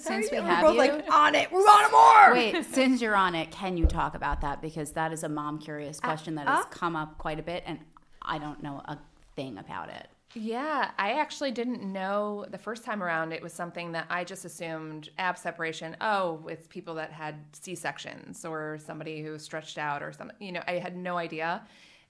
since 0.01 0.31
we 0.31 0.39
we're 0.39 0.45
have 0.47 0.61
both 0.61 0.73
you, 0.73 0.79
like 0.79 1.11
on 1.11 1.35
it 1.35 1.51
we 1.51 1.57
want 1.59 1.91
more 1.91 2.33
Wait, 2.33 2.65
since 2.65 3.01
you're 3.01 3.15
on 3.15 3.35
it, 3.35 3.51
can 3.51 3.77
you 3.77 3.85
talk 3.85 4.15
about 4.15 4.41
that? 4.41 4.61
Because 4.61 4.91
that 4.93 5.11
is 5.13 5.23
a 5.23 5.29
mom 5.29 5.59
curious 5.59 5.99
Uh, 5.99 6.07
question 6.07 6.35
that 6.35 6.47
has 6.47 6.65
come 6.71 6.95
up 6.95 7.17
quite 7.17 7.39
a 7.39 7.43
bit, 7.43 7.63
and 7.65 7.79
I 8.21 8.37
don't 8.37 8.61
know 8.63 8.81
a 8.85 8.97
thing 9.35 9.57
about 9.57 9.89
it. 9.89 10.07
Yeah, 10.33 10.91
I 10.97 11.13
actually 11.13 11.51
didn't 11.51 11.81
know 11.83 12.45
the 12.49 12.57
first 12.57 12.85
time 12.85 13.03
around. 13.03 13.33
It 13.33 13.41
was 13.43 13.51
something 13.53 13.91
that 13.91 14.05
I 14.09 14.23
just 14.23 14.45
assumed 14.45 15.09
ab 15.17 15.37
separation. 15.37 15.97
Oh, 15.99 16.47
it's 16.49 16.67
people 16.67 16.95
that 16.95 17.11
had 17.11 17.35
C 17.53 17.75
sections 17.75 18.45
or 18.45 18.77
somebody 18.79 19.21
who 19.21 19.37
stretched 19.37 19.77
out 19.77 20.01
or 20.01 20.13
something. 20.13 20.37
You 20.39 20.53
know, 20.53 20.63
I 20.67 20.73
had 20.73 20.95
no 20.95 21.17
idea. 21.17 21.63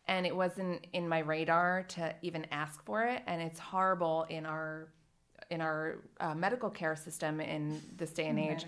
And 0.07 0.25
it 0.27 0.35
wasn't 0.35 0.85
in 0.93 1.07
my 1.07 1.19
radar 1.19 1.83
to 1.89 2.13
even 2.21 2.45
ask 2.51 2.83
for 2.85 3.03
it. 3.05 3.23
And 3.25 3.41
it's 3.41 3.59
horrible 3.59 4.25
in 4.29 4.45
our 4.45 4.89
in 5.49 5.59
our 5.61 5.99
uh, 6.19 6.33
medical 6.35 6.69
care 6.69 6.95
system 6.95 7.41
in 7.41 7.81
this 7.97 8.11
day 8.13 8.27
and 8.27 8.39
age. 8.39 8.65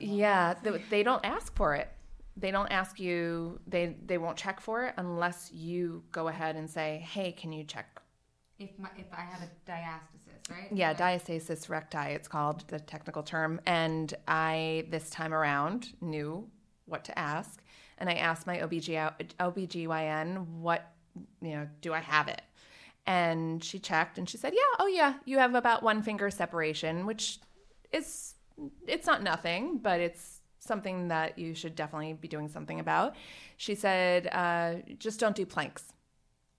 Yeah, 0.00 0.54
th- 0.62 0.82
they 0.88 1.02
don't 1.02 1.24
ask 1.24 1.54
for 1.56 1.74
it. 1.74 1.88
they 2.36 2.50
don't 2.50 2.70
ask 2.72 2.98
you 2.98 3.60
they 3.66 3.96
they 4.06 4.18
won't 4.18 4.36
check 4.36 4.60
for 4.60 4.84
it 4.86 4.94
unless 4.96 5.52
you 5.52 6.02
go 6.12 6.28
ahead 6.28 6.56
and 6.56 6.68
say 6.70 7.04
hey 7.12 7.30
can 7.32 7.52
you 7.52 7.64
check 7.64 8.00
If 8.58 8.78
my 8.78 8.88
if 8.96 9.06
I 9.12 9.20
have 9.20 9.42
a 9.42 9.70
diastasis, 9.70 10.50
right? 10.50 10.68
yeah 10.72 10.94
diastasis 10.94 11.68
recti 11.68 12.12
it's 12.14 12.28
called 12.28 12.64
the 12.68 12.78
technical 12.78 13.22
term. 13.22 13.60
And 13.66 14.14
i 14.28 14.86
this 14.90 15.10
time 15.10 15.34
around 15.34 15.88
knew 16.00 16.48
what 16.86 17.04
to 17.04 17.18
ask. 17.18 17.62
And 17.98 18.08
i 18.08 18.14
asked 18.14 18.46
my 18.46 18.58
OBG, 18.58 19.36
obgyn 19.40 20.46
what 20.46 20.92
you 21.42 21.50
know 21.50 21.68
do 21.80 21.92
i 21.92 22.00
have 22.00 22.28
it? 22.28 22.42
And 23.06 23.62
she 23.62 23.78
checked 23.78 24.18
and 24.18 24.28
she 24.28 24.36
said 24.36 24.52
yeah 24.54 24.76
oh 24.78 24.86
yeah 24.86 25.14
you 25.24 25.38
have 25.38 25.54
about 25.54 25.82
one 25.82 26.02
finger 26.02 26.30
separation 26.30 27.06
which 27.06 27.40
is 27.92 28.34
it's 28.86 29.06
not 29.06 29.22
nothing 29.22 29.78
but 29.78 30.00
it's 30.00 30.40
something 30.60 31.08
that 31.08 31.38
you 31.38 31.54
should 31.54 31.74
definitely 31.74 32.12
be 32.14 32.28
doing 32.28 32.48
something 32.48 32.78
about. 32.78 33.16
She 33.56 33.74
said 33.74 34.28
uh, 34.28 34.76
just 34.98 35.18
don't 35.18 35.36
do 35.36 35.44
planks. 35.44 35.92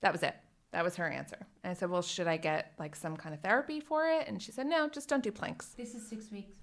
That 0.02 0.12
was 0.12 0.22
it 0.22 0.36
that 0.76 0.84
was 0.84 0.96
her 0.98 1.08
answer 1.10 1.38
and 1.64 1.72
i 1.72 1.74
said 1.74 1.90
well 1.90 2.02
should 2.02 2.28
i 2.28 2.36
get 2.38 2.74
like 2.78 2.96
some 2.96 3.16
kind 3.16 3.34
of 3.34 3.40
therapy 3.42 3.80
for 3.80 4.06
it 4.08 4.28
and 4.28 4.42
she 4.42 4.52
said 4.52 4.68
no 4.68 4.90
just 4.90 5.08
don't 5.08 5.24
do 5.24 5.32
planks 5.32 5.68
This 5.78 5.96
is 5.96 6.06
six 6.08 6.30
weeks. 6.32 6.54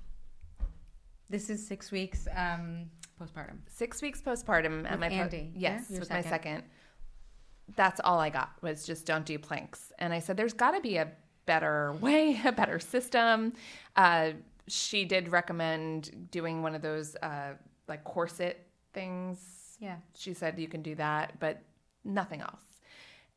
This 1.31 1.49
is 1.49 1.67
six 1.67 1.91
weeks 1.91 2.29
um, 2.37 2.91
postpartum. 3.19 3.59
six 3.69 4.03
weeks 4.03 4.21
postpartum 4.21 4.85
at 4.85 4.91
With 4.93 5.01
my 5.01 5.09
Andy, 5.09 5.51
yeah? 5.55 5.77
yes 5.79 5.91
Your 5.91 6.01
with 6.01 6.11
my 6.11 6.21
second. 6.21 6.31
second 6.31 6.65
that's 7.77 8.01
all 8.05 8.19
i 8.19 8.29
got 8.29 8.51
was 8.61 8.85
just 8.85 9.07
don't 9.07 9.25
do 9.25 9.39
planks 9.39 9.93
and 9.99 10.13
i 10.13 10.19
said 10.19 10.37
there's 10.37 10.53
got 10.53 10.73
to 10.73 10.81
be 10.81 10.97
a 10.99 11.09
better 11.47 11.93
way 12.01 12.39
a 12.45 12.53
better 12.53 12.79
system 12.79 13.53
uh, 13.97 14.31
she 14.69 15.05
did 15.05 15.31
recommend 15.33 16.29
doing 16.31 16.63
one 16.63 16.75
of 16.75 16.83
those 16.83 17.17
uh, 17.23 17.53
like 17.89 18.05
corset 18.05 18.67
things 18.93 19.39
Yeah. 19.81 19.97
she 20.15 20.35
said 20.35 20.59
you 20.59 20.69
can 20.69 20.83
do 20.83 20.95
that 20.97 21.41
but 21.41 21.63
nothing 22.05 22.43
else 22.43 22.63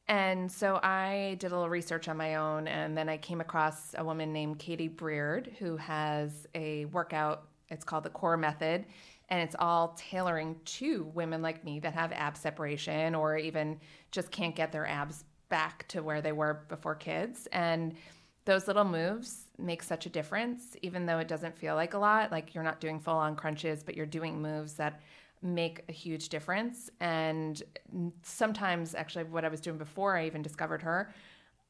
and 0.07 0.51
so 0.51 0.79
I 0.83 1.35
did 1.39 1.51
a 1.51 1.55
little 1.55 1.69
research 1.69 2.07
on 2.07 2.17
my 2.17 2.35
own, 2.35 2.67
and 2.67 2.97
then 2.97 3.09
I 3.09 3.17
came 3.17 3.41
across 3.41 3.95
a 3.97 4.03
woman 4.03 4.31
named 4.31 4.59
Katie 4.59 4.89
Breard 4.89 5.55
who 5.57 5.77
has 5.77 6.47
a 6.53 6.85
workout. 6.85 7.47
It's 7.69 7.83
called 7.83 8.03
the 8.03 8.11
Core 8.11 8.37
Method, 8.37 8.85
and 9.29 9.41
it's 9.41 9.55
all 9.57 9.95
tailoring 9.97 10.55
to 10.65 11.11
women 11.15 11.41
like 11.41 11.63
me 11.63 11.79
that 11.79 11.93
have 11.93 12.11
ab 12.11 12.37
separation 12.37 13.15
or 13.15 13.37
even 13.37 13.79
just 14.11 14.31
can't 14.31 14.55
get 14.55 14.71
their 14.71 14.87
abs 14.87 15.25
back 15.49 15.87
to 15.87 16.03
where 16.03 16.21
they 16.21 16.31
were 16.31 16.65
before 16.69 16.95
kids. 16.95 17.47
And 17.51 17.95
those 18.45 18.67
little 18.67 18.85
moves 18.85 19.47
make 19.57 19.81
such 19.81 20.05
a 20.05 20.09
difference, 20.09 20.75
even 20.83 21.07
though 21.07 21.17
it 21.17 21.27
doesn't 21.27 21.57
feel 21.57 21.73
like 21.75 21.95
a 21.95 21.97
lot. 21.97 22.31
Like 22.31 22.53
you're 22.53 22.63
not 22.63 22.79
doing 22.79 22.99
full 22.99 23.17
on 23.17 23.35
crunches, 23.35 23.81
but 23.83 23.95
you're 23.95 24.05
doing 24.05 24.39
moves 24.41 24.73
that 24.73 25.01
make 25.45 25.83
a 25.87 25.91
huge 25.91 26.29
difference. 26.29 26.89
And 26.99 27.61
sometimes, 28.23 28.95
actually, 28.95 29.25
what 29.25 29.45
I 29.45 29.49
was 29.49 29.61
doing 29.61 29.77
before 29.77 30.17
I 30.17 30.25
even 30.25 30.41
discovered 30.41 30.81
her, 30.81 31.13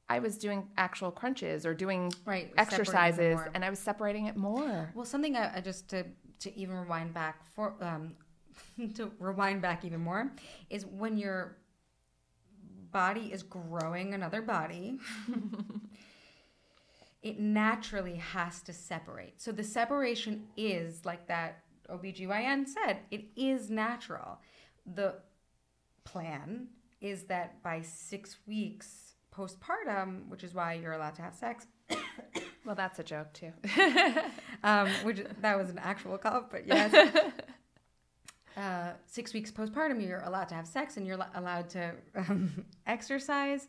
I 0.07 0.19
was 0.19 0.37
doing 0.37 0.67
actual 0.77 1.11
crunches 1.11 1.65
or 1.65 1.73
doing 1.73 2.13
Right, 2.25 2.51
exercises, 2.57 3.39
and 3.53 3.65
I 3.65 3.69
was 3.69 3.79
separating 3.79 4.27
it 4.27 4.37
more. 4.37 4.91
Well, 4.95 5.05
something 5.05 5.35
I, 5.35 5.57
I 5.57 5.61
just 5.61 5.89
to 5.89 6.05
to 6.39 6.57
even 6.57 6.75
rewind 6.75 7.13
back 7.13 7.43
for 7.55 7.73
um, 7.81 8.13
to 8.95 9.11
rewind 9.19 9.61
back 9.61 9.83
even 9.83 10.01
more 10.01 10.31
is 10.69 10.85
when 10.85 11.17
your 11.17 11.57
body 12.91 13.31
is 13.33 13.43
growing 13.43 14.13
another 14.13 14.41
body. 14.41 14.99
it 17.23 17.39
naturally 17.39 18.17
has 18.17 18.61
to 18.61 18.71
separate. 18.71 19.41
So 19.41 19.51
the 19.51 19.63
separation 19.63 20.45
is 20.55 21.03
like 21.05 21.27
that 21.27 21.64
OBGYN 21.89 22.67
said, 22.67 22.99
it 23.11 23.25
is 23.35 23.69
natural. 23.69 24.39
The 24.85 25.15
plan 26.03 26.67
is 27.01 27.23
that 27.23 27.61
by 27.63 27.81
6 27.81 28.37
weeks 28.47 29.13
postpartum, 29.35 30.27
which 30.29 30.43
is 30.43 30.53
why 30.53 30.73
you're 30.73 30.93
allowed 30.93 31.15
to 31.15 31.21
have 31.21 31.35
sex, 31.35 31.67
Well, 32.65 32.75
that's 32.75 32.97
a 32.97 33.03
joke 33.03 33.31
too. 33.33 33.51
um, 34.63 34.89
which 35.03 35.23
that 35.41 35.57
was 35.57 35.69
an 35.69 35.77
actual 35.77 36.17
cough, 36.17 36.45
but 36.51 36.67
yes. 36.67 36.93
Uh, 38.57 38.93
six 39.05 39.33
weeks 39.33 39.51
postpartum, 39.51 40.01
you're 40.01 40.21
allowed 40.21 40.47
to 40.47 40.55
have 40.55 40.65
sex 40.65 40.95
and 40.95 41.05
you're 41.05 41.17
lo- 41.17 41.25
allowed 41.35 41.69
to 41.69 41.91
um, 42.15 42.63
exercise 42.87 43.67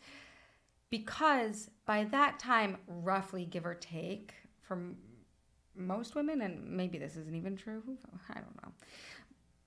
because 0.90 1.68
by 1.86 2.04
that 2.04 2.38
time, 2.38 2.78
roughly 2.86 3.44
give 3.44 3.66
or 3.66 3.74
take, 3.74 4.32
for 4.62 4.74
m- 4.74 4.96
most 5.76 6.14
women, 6.14 6.40
and 6.42 6.68
maybe 6.70 6.98
this 6.98 7.16
isn't 7.16 7.34
even 7.34 7.56
true, 7.56 7.82
I 8.28 8.34
don't 8.34 8.62
know, 8.62 8.72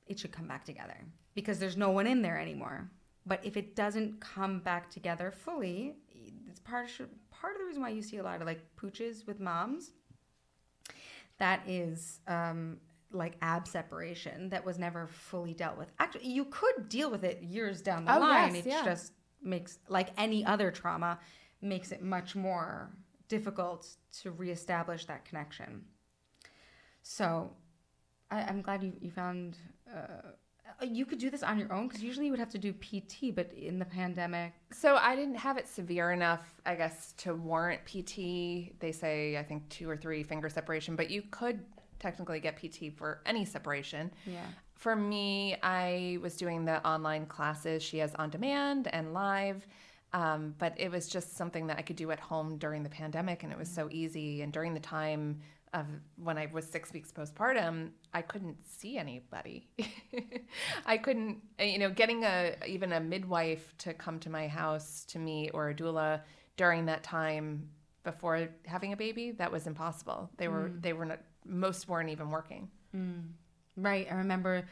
it 0.08 0.20
should 0.20 0.32
come 0.32 0.48
back 0.48 0.66
together 0.66 0.98
because 1.36 1.60
there's 1.60 1.78
no 1.78 1.92
one 1.92 2.08
in 2.08 2.22
there 2.22 2.40
anymore. 2.40 2.90
But 3.26 3.46
if 3.46 3.58
it 3.58 3.76
doesn't 3.76 4.20
come 4.22 4.60
back 4.60 4.90
together 4.90 5.32
fully, 5.32 5.96
it's 6.48 6.60
part 6.60 6.90
of, 7.00 7.10
part 7.30 7.54
of 7.54 7.60
the 7.60 7.66
reason 7.66 7.82
why 7.82 7.90
you 7.90 8.02
see 8.02 8.18
a 8.18 8.24
lot 8.24 8.42
of 8.42 8.48
like 8.48 8.62
pooches 8.76 9.28
with 9.28 9.40
moms 9.40 9.92
that 11.38 11.62
is 11.68 12.20
um, 12.28 12.78
like 13.12 13.36
ab 13.42 13.68
separation 13.68 14.50
that 14.50 14.66
was 14.66 14.78
never 14.80 15.08
fully 15.08 15.54
dealt 15.54 15.78
with. 15.78 15.92
Actually, 16.00 16.28
you 16.28 16.46
could 16.46 16.90
deal 16.90 17.10
with 17.10 17.24
it 17.24 17.42
years 17.44 17.82
down 17.82 18.06
the 18.06 18.16
Oh, 18.16 18.20
line. 18.20 18.56
yes, 18.56 18.66
it 18.66 18.70
yeah. 18.70 18.84
just 18.86 19.14
makes 19.42 19.80
like 19.88 20.10
any 20.18 20.44
other 20.46 20.72
trauma 20.72 21.20
makes 21.62 21.92
it 21.92 22.02
much 22.02 22.36
more 22.36 22.90
difficult 23.28 23.88
to 24.22 24.32
reestablish 24.32 25.06
that 25.06 25.24
connection. 25.26 25.84
So, 27.02 27.52
I, 28.32 28.42
I'm 28.42 28.62
glad 28.62 28.84
you 28.84 28.94
you 29.02 29.12
found. 29.12 29.58
Uh, 29.90 30.32
you 30.86 31.06
could 31.06 31.20
do 31.20 31.30
this 31.30 31.44
on 31.44 31.58
your 31.58 31.72
own 31.74 31.88
because 31.88 32.04
usually 32.04 32.26
you 32.28 32.32
would 32.32 32.40
have 32.40 32.52
to 32.52 32.58
do 32.58 32.72
PT, 32.74 33.36
but 33.36 33.52
in 33.54 33.80
the 33.80 33.86
pandemic, 33.86 34.54
So 34.72 34.96
I 34.96 35.16
didn't 35.16 35.36
have 35.36 35.58
it 35.58 35.68
severe 35.68 36.12
enough, 36.12 36.62
I 36.66 36.76
guess, 36.76 37.14
to 37.18 37.34
warrant 37.34 37.84
PT. 37.86 38.80
They 38.80 38.92
say 38.92 39.38
I 39.38 39.44
think 39.44 39.68
two 39.70 39.90
or 39.90 39.98
three 39.98 40.24
finger 40.24 40.48
separation, 40.50 40.96
but 40.96 41.10
you 41.10 41.24
could 41.32 41.66
technically 42.00 42.40
get 42.40 42.56
PT 42.56 42.96
for 42.96 43.22
any 43.26 43.46
separation. 43.46 44.12
yeah. 44.26 44.46
For 44.76 44.96
me, 44.96 45.58
I 45.62 46.20
was 46.22 46.38
doing 46.38 46.64
the 46.64 46.86
online 46.88 47.26
classes 47.26 47.84
she 47.84 47.98
has 47.98 48.16
on 48.16 48.30
demand 48.30 48.88
and 48.94 49.14
live, 49.14 49.68
um, 50.14 50.56
but 50.58 50.74
it 50.78 50.90
was 50.90 51.10
just 51.10 51.36
something 51.36 51.68
that 51.68 51.78
I 51.78 51.82
could 51.82 51.98
do 51.98 52.12
at 52.12 52.20
home 52.20 52.58
during 52.58 52.84
the 52.84 52.90
pandemic, 52.90 53.44
and 53.44 53.52
it 53.52 53.60
was 53.60 53.70
so 53.70 53.90
easy. 53.92 54.42
And 54.42 54.54
during 54.54 54.74
the 54.74 54.80
time 54.80 55.42
of 55.74 55.86
when 56.18 56.38
I 56.38 56.48
was 56.52 56.66
six 56.66 56.92
weeks 56.94 57.12
postpartum, 57.12 57.92
I 58.14 58.22
couldn't 58.22 58.58
see 58.66 58.98
anybody. 58.98 59.70
I 60.86 60.98
couldn't, 60.98 61.42
you 61.60 61.80
know, 61.80 61.90
getting 61.90 62.24
a 62.24 62.56
even 62.68 62.94
a 62.94 63.00
midwife 63.00 63.74
to 63.80 63.94
come 63.94 64.20
to 64.22 64.30
my 64.30 64.48
house 64.48 65.06
to 65.10 65.20
me 65.20 65.50
or 65.54 65.70
a 65.70 65.76
doula 65.76 66.22
during 66.58 66.86
that 66.88 67.04
time 67.04 67.70
before 68.04 68.50
having 68.66 68.94
a 68.94 68.98
baby 68.98 69.32
that 69.32 69.52
was 69.52 69.68
impossible. 69.68 70.30
They 70.38 70.48
were 70.48 70.70
mm. 70.70 70.82
they 70.82 70.94
were 70.94 71.06
not 71.06 71.20
most 71.46 71.88
weren't 71.88 72.10
even 72.10 72.30
working. 72.30 72.70
Mm. 72.96 73.30
Right. 73.76 74.08
I 74.10 74.16
remember 74.16 74.66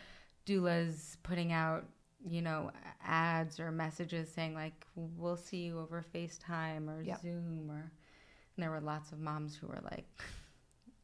doulas 0.46 1.18
putting 1.24 1.52
out, 1.54 1.86
you 2.28 2.42
know, 2.42 2.72
ads 3.06 3.60
or 3.60 3.72
messages 3.72 4.30
saying 4.30 4.54
like, 4.54 4.86
"We'll 4.96 5.38
see 5.38 5.58
you 5.66 5.80
over 5.80 6.04
FaceTime 6.14 6.90
or 6.90 7.02
Yep. 7.04 7.22
Zoom," 7.22 7.70
or 7.70 7.92
and 8.58 8.64
there 8.64 8.72
were 8.72 8.82
lots 8.82 9.12
of 9.12 9.20
moms 9.20 9.56
who 9.56 9.68
were 9.68 9.82
like, 9.84 10.08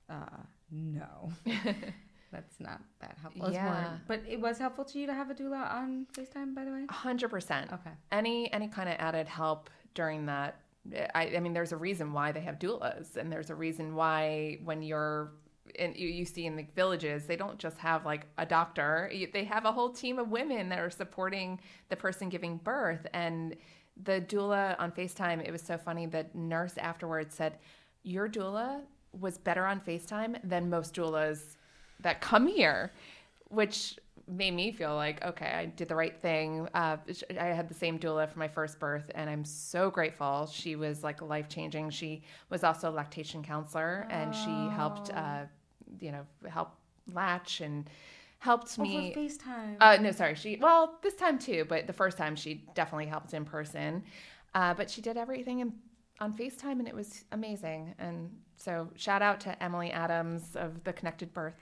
uh, 0.10 0.38
"No, 0.72 1.32
that's 2.32 2.60
not 2.60 2.82
that 3.00 3.18
helpful." 3.22 3.44
More- 3.44 3.52
Yeah. 3.52 3.98
but 4.08 4.22
it 4.28 4.40
was 4.40 4.58
helpful 4.58 4.86
to 4.86 5.00
you 5.00 5.08
to 5.08 5.14
have 5.14 5.30
a 5.30 5.36
doula 5.36 5.72
on 5.74 6.08
FaceTime, 6.14 6.54
by 6.56 6.66
the 6.66 6.72
way. 6.72 6.86
hundred 6.90 7.30
percent. 7.30 7.72
Okay. 7.72 7.92
Any 8.12 8.52
any 8.52 8.68
kind 8.68 8.90
of 8.90 8.96
added 9.00 9.28
help 9.28 9.70
during 9.94 10.26
that. 10.28 10.60
I, 11.16 11.34
I 11.38 11.40
mean, 11.40 11.54
there's 11.54 11.72
a 11.72 11.78
reason 11.78 12.12
why 12.12 12.34
they 12.34 12.42
have 12.42 12.60
doulas, 12.60 13.16
and 13.16 13.32
there's 13.32 13.50
a 13.50 13.56
reason 13.56 13.96
why 13.96 14.60
when 14.66 14.82
you're 14.82 15.32
and 15.80 15.96
you, 15.96 16.10
you 16.10 16.26
see 16.26 16.46
in 16.46 16.58
the 16.58 16.66
villages, 16.76 17.26
they 17.26 17.38
don't 17.38 17.58
just 17.58 17.78
have 17.78 18.06
like 18.06 18.26
a 18.38 18.46
doctor; 18.46 19.10
they 19.32 19.46
have 19.46 19.64
a 19.66 19.72
whole 19.72 19.92
team 19.92 20.20
of 20.20 20.30
women 20.30 20.68
that 20.70 20.80
are 20.80 20.90
supporting 20.90 21.60
the 21.90 21.96
person 21.96 22.28
giving 22.28 22.58
birth. 22.58 23.08
And 23.14 23.56
the 24.04 24.20
doula 24.20 24.76
on 24.78 24.92
Facetime, 24.92 25.42
it 25.48 25.52
was 25.52 25.62
so 25.62 25.78
funny. 25.78 26.06
The 26.06 26.26
nurse 26.34 26.78
afterwards 26.78 27.34
said, 27.34 27.60
"Your 28.04 28.28
doula 28.28 28.82
was 29.20 29.38
better 29.38 29.66
on 29.66 29.80
Facetime 29.82 30.38
than 30.44 30.70
most 30.70 30.96
doulas 30.96 31.58
that 32.00 32.22
come 32.22 32.48
here," 32.48 32.92
which 33.50 33.98
made 34.28 34.54
me 34.54 34.72
feel 34.72 34.96
like 34.96 35.22
okay 35.26 35.48
i 35.48 35.66
did 35.66 35.90
the 35.90 35.96
right 35.96 36.22
thing 36.22 36.66
uh, 36.74 36.96
i 37.42 37.44
had 37.48 37.68
the 37.68 37.74
same 37.74 38.00
doula 38.00 38.30
for 38.32 38.40
my 38.40 38.48
first 38.48 38.80
birth 38.80 39.12
and 39.16 39.30
i'm 39.30 39.44
so 39.44 39.92
grateful 39.92 40.48
she 40.52 40.78
was 40.78 41.04
like 41.04 41.22
life 41.22 41.50
changing 41.50 41.90
she 41.90 42.24
was 42.50 42.64
also 42.64 42.90
a 42.90 42.94
lactation 42.94 43.44
counselor 43.44 44.08
and 44.10 44.34
she 44.34 44.70
helped 44.70 45.10
uh, 45.14 45.44
you 46.00 46.10
know 46.12 46.26
help 46.50 46.72
latch 47.14 47.60
and 47.60 47.90
helped 48.40 48.80
Oh, 48.80 48.84
me 48.84 49.12
for 49.12 49.20
FaceTime. 49.20 49.76
uh, 49.82 49.98
no, 50.02 50.12
sorry. 50.12 50.36
She 50.36 50.58
well, 50.62 50.98
this 51.02 51.16
time 51.16 51.38
too, 51.40 51.66
but 51.68 51.88
the 51.88 51.94
first 51.94 52.18
time 52.18 52.36
she 52.36 52.66
definitely 52.76 53.08
helped 53.08 53.34
in 53.34 53.46
person. 53.46 54.04
Uh, 54.54 54.74
but 54.74 54.90
she 54.90 55.02
did 55.02 55.18
everything 55.18 55.60
in, 55.60 55.74
on 56.24 56.34
FaceTime, 56.34 56.80
and 56.80 56.88
it 56.88 56.96
was 56.96 57.26
amazing. 57.34 57.94
And 58.00 58.32
so, 58.56 58.90
shout 58.96 59.22
out 59.22 59.42
to 59.42 59.62
Emily 59.62 59.92
Adams 59.92 60.56
of 60.56 60.82
the 60.86 60.94
Connected 60.94 61.34
Birth. 61.34 61.56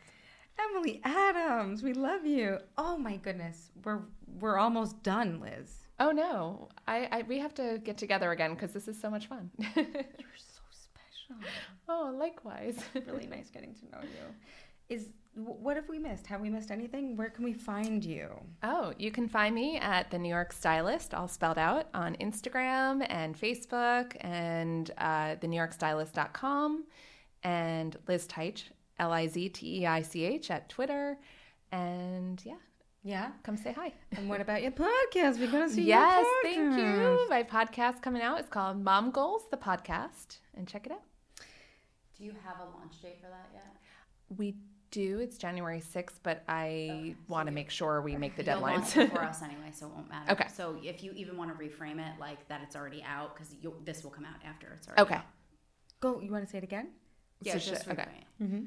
Emily 0.60 1.02
Adams, 1.04 1.82
we 1.82 1.94
love 1.94 2.26
you. 2.26 2.60
Oh 2.78 2.96
my 2.96 3.16
goodness, 3.18 3.72
we're 3.84 4.02
we're 4.40 4.58
almost 4.58 5.02
done, 5.02 5.40
Liz. 5.42 5.88
Oh 6.00 6.12
no, 6.12 6.70
I, 6.88 7.08
I 7.12 7.22
we 7.24 7.40
have 7.40 7.56
to 7.56 7.82
get 7.84 7.98
together 7.98 8.32
again 8.32 8.54
because 8.54 8.72
this 8.72 8.88
is 8.88 9.00
so 9.00 9.10
much 9.10 9.26
fun. 9.28 9.50
You're 9.58 9.74
so 9.76 10.62
special. 10.70 11.44
oh, 11.90 12.16
likewise. 12.16 12.78
Really 13.08 13.28
nice 13.36 13.50
getting 13.50 13.74
to 13.76 13.86
know 13.92 14.04
you. 14.04 14.96
Is 14.96 15.10
what 15.36 15.76
have 15.78 15.88
we 15.88 15.98
missed? 15.98 16.28
Have 16.28 16.42
we 16.42 16.50
missed 16.50 16.72
anything? 16.72 17.16
Where 17.16 17.30
can 17.30 17.44
we 17.46 17.54
find 17.54 18.04
you? 18.04 18.30
Oh, 18.64 18.94
you 18.98 19.12
can 19.12 19.28
find 19.30 19.56
me 19.56 19.78
at 19.78 20.12
the 20.12 20.20
New 20.20 20.30
York 20.30 20.52
Stylist, 20.52 21.14
all 21.14 21.28
spelled 21.28 21.58
out, 21.58 21.88
on 21.94 22.16
Instagram 22.18 23.06
and 23.10 23.40
Facebook 23.40 24.16
and 24.22 24.92
uh, 24.98 25.36
the 25.40 25.48
New 25.48 25.56
York 25.56 25.72
Stylist.com 25.74 26.84
and 27.44 27.98
Liz 28.08 28.28
Teich, 28.28 28.64
L 29.00 29.12
I 29.14 29.28
Z 29.28 29.50
T 29.50 29.82
E 29.82 29.86
I 29.86 30.02
C 30.02 30.26
H, 30.26 30.52
at 30.52 30.68
Twitter. 30.70 31.18
And 31.72 32.42
yeah, 32.46 32.56
Yeah. 33.04 33.32
come 33.44 33.56
say 33.56 33.72
hi. 33.72 33.94
And 34.18 34.28
what 34.28 34.42
about 34.42 34.62
your 34.62 34.72
podcast? 34.72 35.40
We're 35.40 35.50
gonna 35.52 35.70
see 35.70 35.82
you. 35.84 35.88
yes, 35.88 36.26
your 36.44 36.54
thank 36.54 36.78
you. 36.78 37.28
My 37.30 37.44
podcast 37.44 38.02
coming 38.02 38.22
out 38.22 38.40
is 38.42 38.48
called 38.50 38.84
Mom 38.84 39.12
Goals, 39.12 39.44
the 39.50 39.58
podcast, 39.58 40.40
and 40.56 40.68
check 40.68 40.86
it 40.86 40.92
out. 40.92 41.04
Do 42.18 42.26
you 42.26 42.34
have 42.44 42.58
a 42.60 42.66
launch 42.78 43.02
date 43.02 43.20
for 43.22 43.28
that 43.30 43.50
yet? 43.54 43.78
We 44.38 44.56
do. 44.92 45.20
It's 45.20 45.38
January 45.38 45.82
6th, 45.82 46.16
but 46.22 46.44
I 46.48 47.14
oh, 47.14 47.16
want 47.28 47.48
to 47.48 47.52
make 47.52 47.70
sure 47.70 48.02
we 48.02 48.16
make 48.16 48.36
the 48.36 48.44
You'll 48.44 48.62
deadlines. 48.62 49.12
for 49.12 49.24
us 49.24 49.42
anyway, 49.42 49.72
so 49.74 49.88
it 49.88 49.94
won't 49.94 50.10
matter. 50.10 50.32
Okay. 50.34 50.48
So 50.54 50.78
if 50.84 51.04
you 51.04 51.12
even 51.16 51.38
want 51.38 51.58
to 51.58 51.66
reframe 51.66 52.00
it 52.00 52.20
like 52.20 52.48
that, 52.50 52.62
it's 52.62 52.76
already 52.76 53.04
out 53.04 53.36
because 53.36 53.56
this 53.86 54.04
will 54.04 54.12
come 54.12 54.26
out 54.26 54.36
after 54.46 54.68
it's 54.78 54.88
already 54.88 55.02
okay. 55.02 55.16
out. 55.16 55.26
Go. 56.02 56.20
You 56.22 56.32
want 56.32 56.46
to 56.46 56.50
say 56.52 56.60
it 56.60 56.64
again? 56.64 56.90
Yeah, 57.42 57.54
So 57.54 57.60
just 57.60 57.84
should- 57.84 57.94
okay. 57.94 58.04
reframe 58.04 58.18
it. 58.22 58.44
Mm-hmm. 58.44 58.66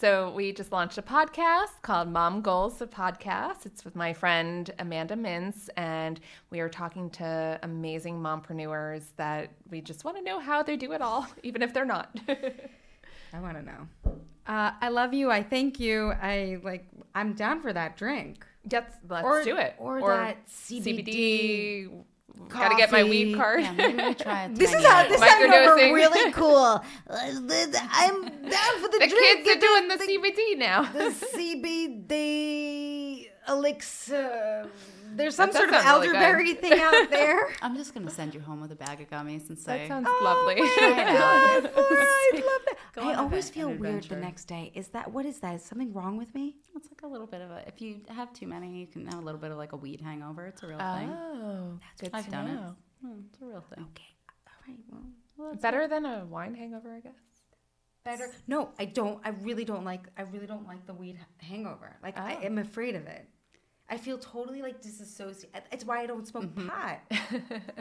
So 0.00 0.32
we 0.32 0.52
just 0.52 0.72
launched 0.72 0.98
a 0.98 1.02
podcast 1.02 1.80
called 1.82 2.08
Mom 2.08 2.40
Goals, 2.40 2.78
the 2.78 2.88
podcast. 2.88 3.66
It's 3.66 3.84
with 3.84 3.94
my 3.94 4.12
friend 4.12 4.68
Amanda 4.80 5.14
Mintz, 5.14 5.68
and 5.76 6.18
we 6.50 6.58
are 6.58 6.68
talking 6.68 7.08
to 7.10 7.60
amazing 7.62 8.18
mompreneurs 8.18 9.04
that 9.16 9.50
we 9.70 9.80
just 9.80 10.04
want 10.04 10.16
to 10.16 10.22
know 10.24 10.40
how 10.40 10.60
they 10.62 10.76
do 10.76 10.90
it 10.90 11.02
all, 11.02 11.28
even 11.44 11.62
if 11.62 11.72
they're 11.72 11.84
not. 11.84 12.18
I 12.28 13.40
want 13.40 13.58
to 13.58 13.62
know. 13.62 13.86
Uh, 14.46 14.72
I 14.80 14.88
love 14.88 15.14
you. 15.14 15.30
I 15.30 15.42
thank 15.42 15.78
you. 15.80 16.12
I 16.12 16.58
like. 16.62 16.86
I'm 17.14 17.34
down 17.34 17.60
for 17.60 17.72
that 17.72 17.96
drink. 17.96 18.44
Let's, 18.70 18.96
let's 19.08 19.24
Or- 19.24 19.44
do 19.44 19.56
it. 19.56 19.74
or 19.78 20.00
that 20.00 20.46
CBD 20.48 21.90
Gotta 22.48 22.74
get 22.76 22.90
my 22.90 23.04
weed 23.04 23.36
card. 23.36 23.60
Yeah, 23.60 23.72
maybe 23.72 24.02
we 24.02 24.14
try 24.14 24.44
it. 24.46 24.54
This 24.56 24.72
is 24.72 24.84
how 24.84 25.06
this 25.06 25.20
sounds 25.20 25.44
Microdosing. 25.44 25.92
really 25.92 26.32
cool. 26.40 26.82
I'm 27.08 27.46
down 27.46 28.78
for 28.80 28.88
the, 28.88 28.98
the 29.00 29.06
drink. 29.08 29.44
kids 29.44 29.56
are 29.56 29.60
doing 29.60 29.88
the 29.88 29.96
CBD 29.96 30.58
now. 30.58 30.82
the 30.84 31.10
CBD 32.12 33.28
elixir. 33.48 34.66
There's 35.16 35.34
some 35.36 35.50
That 35.50 35.54
sort 35.56 35.68
of 35.68 35.74
does 35.74 35.84
sound 35.84 36.02
really 36.02 36.16
elderberry 36.16 36.54
thing 36.62 36.80
out 36.80 37.10
there. 37.10 37.48
I'm 37.62 37.76
just 37.76 37.94
gonna 37.94 38.10
send 38.10 38.34
you 38.34 38.40
home 38.40 38.60
with 38.60 38.72
a 38.72 38.76
bag 38.76 39.00
of 39.00 39.08
gummies 39.10 39.48
and 39.48 39.58
say, 39.58 39.78
That 39.80 39.88
sounds 39.88 40.06
Oh 40.08 40.20
lovely. 40.24 40.60
my 40.62 40.68
God, 41.18 41.70
I 41.74 42.32
love 42.34 42.60
that. 42.66 42.76
Go 42.94 43.02
I 43.08 43.14
always 43.14 43.48
feel 43.50 43.70
weird 43.70 44.04
the 44.04 44.16
next 44.16 44.44
day. 44.44 44.70
Is 44.74 44.88
that 44.88 45.10
what 45.12 45.24
is 45.26 45.38
that? 45.40 45.54
Is 45.56 45.62
something 45.64 45.92
wrong 45.92 46.16
with 46.16 46.34
me? 46.34 46.56
it's 46.76 46.88
like 46.90 47.02
a 47.02 47.06
little 47.06 47.26
bit 47.26 47.40
of 47.40 47.50
a. 47.50 47.62
If 47.66 47.80
you 47.80 48.00
have 48.08 48.32
too 48.32 48.46
many, 48.46 48.78
you 48.80 48.86
can 48.86 49.06
have 49.06 49.18
a 49.18 49.22
little 49.22 49.40
bit 49.40 49.50
of 49.50 49.56
like 49.58 49.72
a 49.72 49.76
weed 49.76 50.00
hangover. 50.00 50.46
It's 50.46 50.62
a 50.62 50.66
real 50.66 50.78
thing. 50.78 51.10
Oh, 51.10 51.78
good 52.00 52.10
I've 52.12 52.24
to 52.26 52.30
done 52.30 52.46
know. 52.54 52.76
it. 53.02 53.06
Hmm, 53.06 53.20
it's 53.32 53.40
a 53.42 53.44
real 53.46 53.64
thing. 53.74 53.84
Okay. 53.90 54.16
All 54.46 54.52
right. 54.68 54.78
Well, 55.36 55.54
Better 55.54 55.88
than 55.88 56.04
a 56.06 56.24
wine 56.26 56.54
hangover, 56.54 56.94
I 56.94 57.00
guess. 57.00 57.12
better. 58.04 58.28
No, 58.46 58.70
I 58.78 58.84
don't. 58.84 59.18
I 59.24 59.30
really 59.30 59.64
don't 59.64 59.84
like. 59.84 60.02
I 60.18 60.22
really 60.22 60.46
don't 60.46 60.66
like 60.66 60.86
the 60.86 60.94
weed 60.94 61.18
hangover. 61.38 61.96
Like 62.02 62.18
I 62.18 62.38
Oh. 62.42 62.46
am 62.46 62.58
afraid 62.58 62.94
of 62.94 63.06
it. 63.06 63.26
I 63.88 63.96
feel 63.96 64.18
totally 64.18 64.62
like 64.62 64.80
disassociated. 64.80 65.62
It's 65.70 65.84
why 65.84 66.00
I 66.00 66.06
don't 66.06 66.26
smoke 66.26 66.44
mm-hmm. 66.44 66.68
pot. 66.68 67.00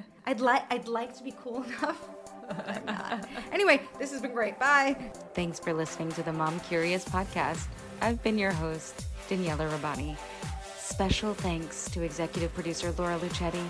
I'd 0.25 0.41
like. 0.41 0.63
I'd 0.71 0.87
like 0.87 1.15
to 1.17 1.23
be 1.23 1.33
cool 1.41 1.63
enough. 1.79 2.09
I'm 2.67 2.85
not. 2.85 3.27
Anyway, 3.51 3.81
this 3.99 4.11
has 4.11 4.21
been 4.21 4.33
great. 4.33 4.59
Bye. 4.59 5.11
Thanks 5.33 5.59
for 5.59 5.73
listening 5.73 6.09
to 6.13 6.23
the 6.23 6.33
Mom 6.33 6.59
Curious 6.61 7.05
podcast. 7.05 7.67
I've 8.01 8.21
been 8.23 8.37
your 8.37 8.51
host, 8.51 9.05
Daniela 9.29 9.69
Rabani. 9.69 10.17
Special 10.77 11.33
thanks 11.33 11.89
to 11.91 12.01
executive 12.01 12.53
producer 12.53 12.93
Laura 12.97 13.17
Lucetti. 13.19 13.65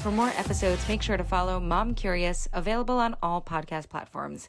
For 0.00 0.10
more 0.10 0.32
episodes, 0.36 0.86
make 0.88 1.02
sure 1.02 1.16
to 1.16 1.24
follow 1.24 1.58
Mom 1.60 1.94
Curious, 1.94 2.48
available 2.52 2.98
on 2.98 3.16
all 3.22 3.40
podcast 3.40 3.88
platforms. 3.88 4.48